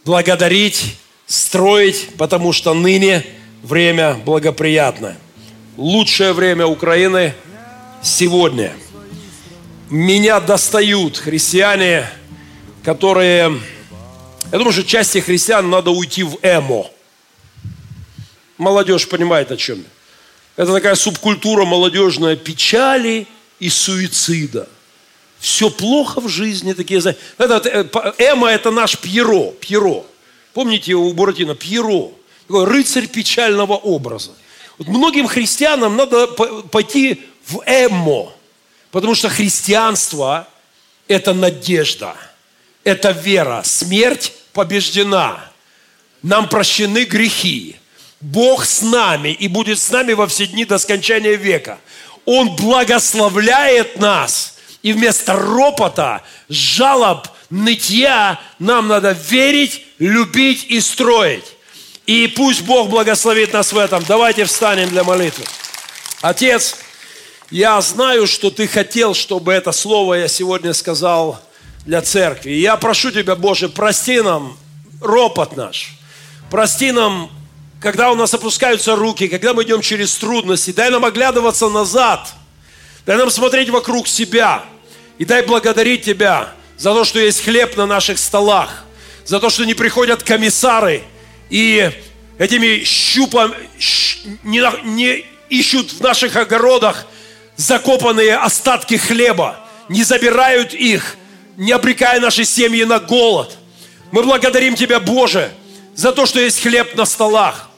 благодарить, 0.06 0.98
строить, 1.26 2.10
потому 2.18 2.54
что 2.54 2.74
ныне 2.74 3.26
время 3.64 4.14
благоприятное. 4.14 5.18
Лучшее 5.78 6.32
время 6.32 6.68
Украины 6.68 7.34
сегодня. 8.04 8.72
Меня 9.90 10.40
достают 10.40 11.18
христиане, 11.18 12.08
которые... 12.84 13.60
Я 14.52 14.58
думаю, 14.60 14.74
что 14.74 14.84
части 14.84 15.18
христиан 15.18 15.70
надо 15.70 15.90
уйти 15.90 16.24
в 16.24 16.38
эмо. 16.44 16.90
Молодежь 18.58 19.08
понимает, 19.08 19.52
о 19.52 19.58
чем 19.58 19.80
я. 19.80 20.64
Это 20.64 20.74
такая 20.74 20.96
субкультура 20.96 21.66
молодежная 21.66 22.36
печали 22.36 23.28
и 23.60 23.70
суицида. 23.70 24.70
Все 25.40 25.70
плохо 25.70 26.22
в 26.22 26.30
жизни, 26.30 26.74
такие, 26.74 27.00
это, 27.38 27.62
э, 27.70 27.84
Эма 28.18 28.50
это 28.50 28.72
наш 28.72 28.98
Пьеро, 28.98 29.52
Пьеро. 29.52 30.06
Помните 30.54 30.94
у 30.94 31.12
Буратино, 31.14 31.56
Пьеро, 31.56 32.12
такой 32.48 32.66
рыцарь 32.66 33.08
печального 33.08 33.74
образа. 33.74 34.32
Вот 34.78 34.88
многим 34.88 35.28
христианам 35.28 35.98
надо 35.98 36.28
пойти 36.28 37.22
в 37.46 37.62
Эмо, 37.66 38.32
потому 38.92 39.14
что 39.14 39.30
христианство– 39.30 40.48
это 41.08 41.34
надежда, 41.34 42.16
это 42.84 43.12
вера, 43.12 43.62
смерть 43.64 44.34
побеждена, 44.54 45.52
нам 46.22 46.48
прощены 46.48 47.04
грехи, 47.04 47.76
Бог 48.22 48.66
с 48.66 48.82
нами 48.82 49.30
и 49.30 49.48
будет 49.48 49.80
с 49.80 49.90
нами 49.90 50.14
во 50.14 50.28
все 50.28 50.48
дни 50.48 50.66
до 50.66 50.78
скончания 50.78 51.36
века. 51.36 51.78
Он 52.26 52.56
благословляет 52.56 54.00
нас. 54.00 54.54
И 54.82 54.94
вместо 54.94 55.34
ропота, 55.34 56.22
жалоб, 56.48 57.28
нытья 57.50 58.40
нам 58.60 58.88
надо 58.88 59.12
верить, 59.12 59.84
любить 59.98 60.66
и 60.70 60.80
строить. 60.80 61.46
И 62.06 62.28
пусть 62.28 62.62
Бог 62.62 62.90
благословит 62.90 63.54
нас 63.54 63.74
в 63.74 63.78
этом. 63.78 64.04
Давайте 64.08 64.46
встанем 64.46 64.90
для 64.90 65.04
молитвы. 65.04 65.44
Отец, 66.22 66.76
я 67.50 67.82
знаю, 67.82 68.28
что 68.28 68.52
Ты 68.52 68.68
хотел, 68.68 69.14
чтобы 69.14 69.54
это 69.54 69.72
слово 69.72 70.16
я 70.16 70.28
сегодня 70.28 70.74
сказал 70.74 71.42
для 71.86 72.02
церкви. 72.02 72.52
Я 72.52 72.76
прошу 72.78 73.12
Тебя, 73.12 73.36
Боже, 73.36 73.70
прости 73.70 74.22
нам 74.22 74.58
ропот 75.02 75.58
наш. 75.58 75.94
Прости 76.52 76.92
нам 76.92 77.32
когда 77.80 78.12
у 78.12 78.16
нас 78.16 78.34
опускаются 78.34 78.96
руки, 78.96 79.28
когда 79.28 79.54
мы 79.54 79.64
идем 79.64 79.82
через 79.82 80.16
трудности, 80.16 80.72
дай 80.72 80.90
нам 80.90 81.06
оглядываться 81.06 81.70
назад, 81.70 82.34
дай 83.06 83.18
нам 83.18 83.30
смотреть 83.30 83.70
вокруг 83.70 84.08
себя, 84.08 84.64
и 85.18 85.26
дай 85.26 85.44
благодарить 85.44 86.04
Тебя 86.04 86.50
за 86.78 86.94
то, 86.94 87.04
что 87.04 87.20
есть 87.20 87.44
хлеб 87.44 87.78
на 87.78 87.86
наших 87.86 88.20
столах, 88.20 88.84
за 89.26 89.40
то, 89.40 89.50
что 89.50 89.66
не 89.66 89.74
приходят 89.74 90.24
комиссары 90.24 91.04
и 91.50 91.90
этими 92.38 92.84
щупом 92.84 93.54
не, 94.44 94.62
не 94.84 95.26
ищут 95.50 95.94
в 95.94 96.02
наших 96.02 96.36
огородах 96.36 97.06
закопанные 97.56 98.36
остатки 98.36 98.96
хлеба, 98.96 99.60
не 99.88 100.04
забирают 100.04 100.74
их, 100.74 101.16
не 101.56 101.72
обрекая 101.72 102.20
наши 102.20 102.44
семьи 102.44 102.84
на 102.84 103.00
голод. 103.00 103.58
Мы 104.12 104.24
благодарим 104.24 104.76
Тебя, 104.76 105.00
Боже, 105.00 105.52
за 105.96 106.12
то, 106.12 106.26
что 106.26 106.40
есть 106.40 106.62
хлеб 106.62 106.96
на 106.96 107.06
столах, 107.06 107.70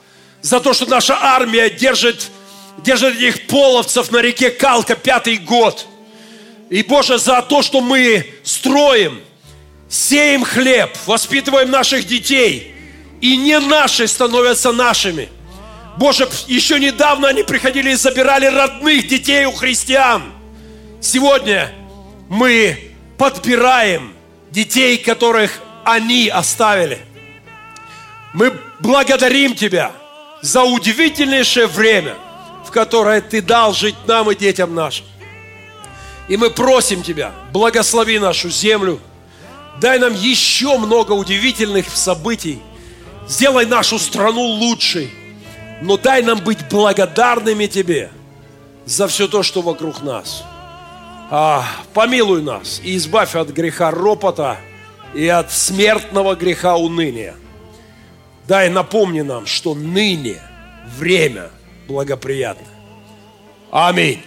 за 0.42 0.60
то, 0.60 0.72
что 0.72 0.86
наша 0.86 1.16
армия 1.20 1.70
держит, 1.70 2.30
держит 2.78 3.16
этих 3.16 3.46
половцев 3.46 4.10
на 4.10 4.18
реке 4.18 4.50
Калка 4.50 4.96
пятый 4.96 5.38
год. 5.38 5.86
И, 6.68 6.82
Боже, 6.82 7.18
за 7.18 7.40
то, 7.42 7.62
что 7.62 7.80
мы 7.80 8.26
строим, 8.42 9.20
сеем 9.88 10.44
хлеб, 10.44 10.90
воспитываем 11.06 11.70
наших 11.70 12.06
детей, 12.06 12.74
и 13.20 13.36
не 13.36 13.58
наши 13.58 14.06
становятся 14.06 14.72
нашими. 14.72 15.28
Боже, 15.96 16.28
еще 16.46 16.78
недавно 16.78 17.28
они 17.28 17.42
приходили 17.42 17.90
и 17.90 17.94
забирали 17.94 18.46
родных 18.46 19.08
детей 19.08 19.46
у 19.46 19.52
христиан. 19.52 20.22
Сегодня 21.00 21.72
мы 22.28 22.92
подбираем 23.16 24.14
детей, 24.50 24.98
которых 24.98 25.60
они 25.84 26.28
оставили. 26.28 27.00
Мы 28.32 28.52
благодарим 28.80 29.54
Тебя 29.54 29.92
за 30.42 30.62
удивительнейшее 30.62 31.66
время, 31.66 32.14
в 32.64 32.70
которое 32.70 33.20
Ты 33.20 33.40
дал 33.40 33.72
жить 33.72 33.96
нам 34.06 34.30
и 34.30 34.34
детям 34.34 34.74
нашим. 34.74 35.06
И 36.28 36.36
мы 36.36 36.50
просим 36.50 37.02
Тебя, 37.02 37.32
благослови 37.52 38.18
нашу 38.18 38.50
землю, 38.50 39.00
дай 39.80 39.98
нам 39.98 40.14
еще 40.14 40.76
много 40.76 41.12
удивительных 41.12 41.88
событий, 41.88 42.60
сделай 43.26 43.66
нашу 43.66 43.98
страну 43.98 44.42
лучшей, 44.42 45.10
но 45.80 45.96
дай 45.96 46.22
нам 46.22 46.38
быть 46.40 46.68
благодарными 46.68 47.66
Тебе 47.66 48.10
за 48.84 49.08
все 49.08 49.26
то, 49.26 49.42
что 49.42 49.62
вокруг 49.62 50.02
нас. 50.02 50.44
А, 51.30 51.64
помилуй 51.94 52.42
нас 52.42 52.80
и 52.82 52.96
избавь 52.96 53.34
от 53.34 53.50
греха 53.50 53.90
ропота 53.90 54.56
и 55.14 55.26
от 55.28 55.52
смертного 55.52 56.34
греха 56.34 56.76
уныния. 56.76 57.34
Дай 58.48 58.70
напомни 58.70 59.20
нам, 59.20 59.44
что 59.44 59.74
ныне 59.74 60.40
время 60.96 61.50
благоприятно. 61.86 62.66
Аминь. 63.70 64.22